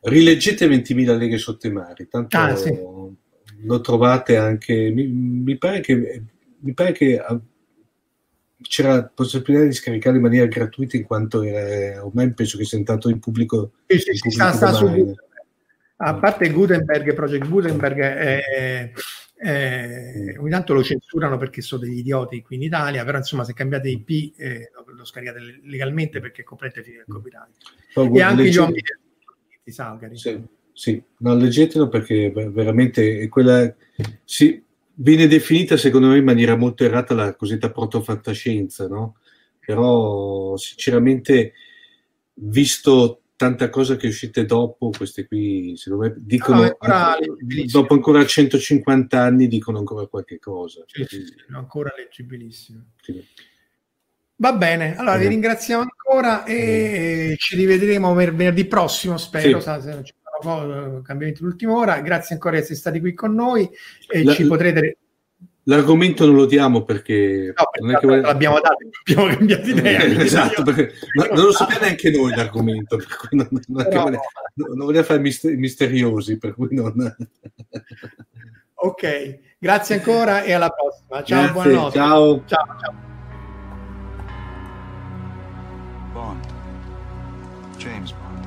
rileggete 0.00 0.66
20.000 0.66 1.16
leghe 1.16 1.38
sotto 1.38 1.66
i 1.66 1.72
mari, 1.72 2.08
tanto 2.08 2.36
Ah, 2.36 2.54
sì. 2.56 2.70
lo 3.64 3.80
trovate 3.80 4.36
anche, 4.36 4.90
mi, 4.90 5.06
mi 5.06 5.56
pare 5.58 5.80
che, 5.80 6.22
mi 6.60 6.72
pare 6.74 6.92
che 6.92 7.18
ah, 7.18 7.38
c'era 8.62 8.94
la 8.94 9.04
possibilità 9.04 9.64
di 9.64 9.72
scaricare 9.72 10.16
in 10.16 10.22
maniera 10.22 10.46
gratuita 10.46 10.96
in 10.96 11.04
quanto 11.04 11.42
era, 11.42 12.04
ormai 12.04 12.32
penso 12.32 12.56
che 12.56 12.64
sia 12.64 12.78
entrato 12.78 13.08
in 13.10 13.18
pubblico, 13.18 13.72
Sì, 13.86 13.98
sì, 13.98 14.10
in 14.10 14.16
sì, 14.16 14.30
sta, 14.30 14.50
pubblico 14.50 14.66
sta 14.66 14.72
su. 14.72 15.14
A 16.04 16.14
parte 16.14 16.50
Gutenberg, 16.50 17.14
Project 17.14 17.48
Gutenberg, 17.48 17.98
eh, 18.00 18.92
eh, 19.44 20.36
ogni 20.38 20.50
tanto 20.50 20.72
lo 20.72 20.84
censurano 20.84 21.36
perché 21.36 21.62
sono 21.62 21.82
degli 21.82 21.98
idioti 21.98 22.42
qui 22.42 22.56
in 22.56 22.62
Italia, 22.62 23.04
però 23.04 23.18
insomma 23.18 23.42
se 23.42 23.54
cambiate 23.54 23.88
IP 23.88 24.38
eh, 24.38 24.70
lo, 24.72 24.84
lo 24.94 25.04
scaricate 25.04 25.60
legalmente 25.64 26.20
perché 26.20 26.42
è 26.42 26.44
completamente 26.44 26.98
il 26.98 27.04
copyright. 27.08 27.50
Però 27.92 28.14
E 28.14 28.20
anche 28.22 28.42
gli 28.42 28.44
leggete- 28.44 28.60
uomini 28.60 28.80
di 29.64 29.72
Salgari. 29.72 30.16
Sì, 30.16 30.40
sì, 30.72 31.02
no, 31.18 31.34
leggetelo 31.34 31.88
perché 31.88 32.30
veramente 32.30 33.18
è 33.18 33.28
quella 33.28 33.74
sì, 34.24 34.62
viene 34.94 35.26
definita 35.26 35.76
secondo 35.76 36.06
me 36.08 36.18
in 36.18 36.24
maniera 36.24 36.54
molto 36.54 36.84
errata 36.84 37.14
la 37.14 37.34
cosiddetta 37.34 37.72
protofantascienza, 37.72 38.86
no? 38.86 39.16
Però 39.58 40.56
sinceramente, 40.56 41.52
visto 42.34 43.21
tanta 43.42 43.70
cosa 43.70 43.96
che 43.96 44.06
è 44.06 44.10
uscite 44.10 44.44
dopo, 44.44 44.90
queste 44.90 45.26
qui 45.26 45.74
secondo 45.76 46.04
me 46.06 46.14
dicono 46.18 46.76
anche- 46.78 47.26
leggibilissimo. 47.26 47.80
dopo 47.82 47.94
ancora 47.94 48.24
150 48.24 49.20
anni 49.20 49.48
dicono 49.48 49.78
ancora 49.78 50.06
qualche 50.06 50.38
cosa. 50.38 50.84
Sì, 50.86 51.04
sì, 51.08 51.24
sì, 51.26 51.34
ancora 51.52 51.92
leggibilissimo. 51.96 52.84
Va 54.36 54.52
bene, 54.54 54.96
allora 54.96 55.16
vi 55.16 55.24
Eh. 55.24 55.28
ringraziamo 55.28 55.82
ancora 55.82 56.44
e 56.44 57.34
ci 57.38 57.56
rivedremo 57.56 58.14
venerdì 58.14 58.64
prossimo, 58.66 59.16
spero, 59.16 59.60
sa- 59.60 59.80
se 59.80 59.92
non 59.92 60.04
ci 60.04 60.12
sono 60.40 61.00
cambiamenti 61.02 61.42
d'ultima 61.42 61.72
ora. 61.74 62.00
Grazie 62.00 62.34
ancora 62.34 62.56
di 62.56 62.62
essere 62.62 62.78
stati 62.78 63.00
qui 63.00 63.12
con 63.14 63.34
noi 63.34 63.68
e 64.08 64.24
La- 64.24 64.32
ci 64.34 64.46
potrete... 64.46 64.98
L'argomento 65.66 66.26
non 66.26 66.34
lo 66.34 66.44
diamo 66.46 66.82
perché 66.82 67.52
No, 67.56 67.68
non 67.80 67.90
è 67.90 67.94
che 67.94 68.00
perché 68.00 68.06
vuole- 68.06 68.20
l'abbiamo 68.22 68.60
dato, 68.60 68.76
abbiamo 69.06 69.36
cambiato 69.36 69.68
idea. 69.70 70.00
Eh, 70.00 70.20
esatto, 70.22 70.60
io- 70.60 70.64
perché 70.64 70.92
non 71.34 71.44
lo 71.44 71.52
sappiamo 71.52 71.82
neanche 71.84 72.10
noi 72.10 72.34
l'argomento, 72.34 72.96
per 72.96 73.16
cui 73.16 73.38
non, 73.38 73.48
non, 73.68 73.84
Però- 73.84 74.02
vole- 74.02 74.18
non 74.54 74.78
voleva 74.86 75.04
fare 75.04 75.20
mister- 75.20 75.54
misteriosi, 75.56 76.36
per 76.38 76.54
cui 76.54 76.68
non... 76.74 77.14
Ok, 78.74 79.38
grazie 79.60 79.94
ancora 79.96 80.42
e 80.42 80.52
alla 80.52 80.68
prossima. 80.70 81.22
Ciao, 81.22 81.38
Grazie, 81.42 81.52
buonanotte. 81.52 81.96
ciao. 81.98 82.42
ciao, 82.46 82.66
ciao. 82.80 82.94
Bond. 86.12 86.46
James 87.76 88.10
Bond. 88.12 88.46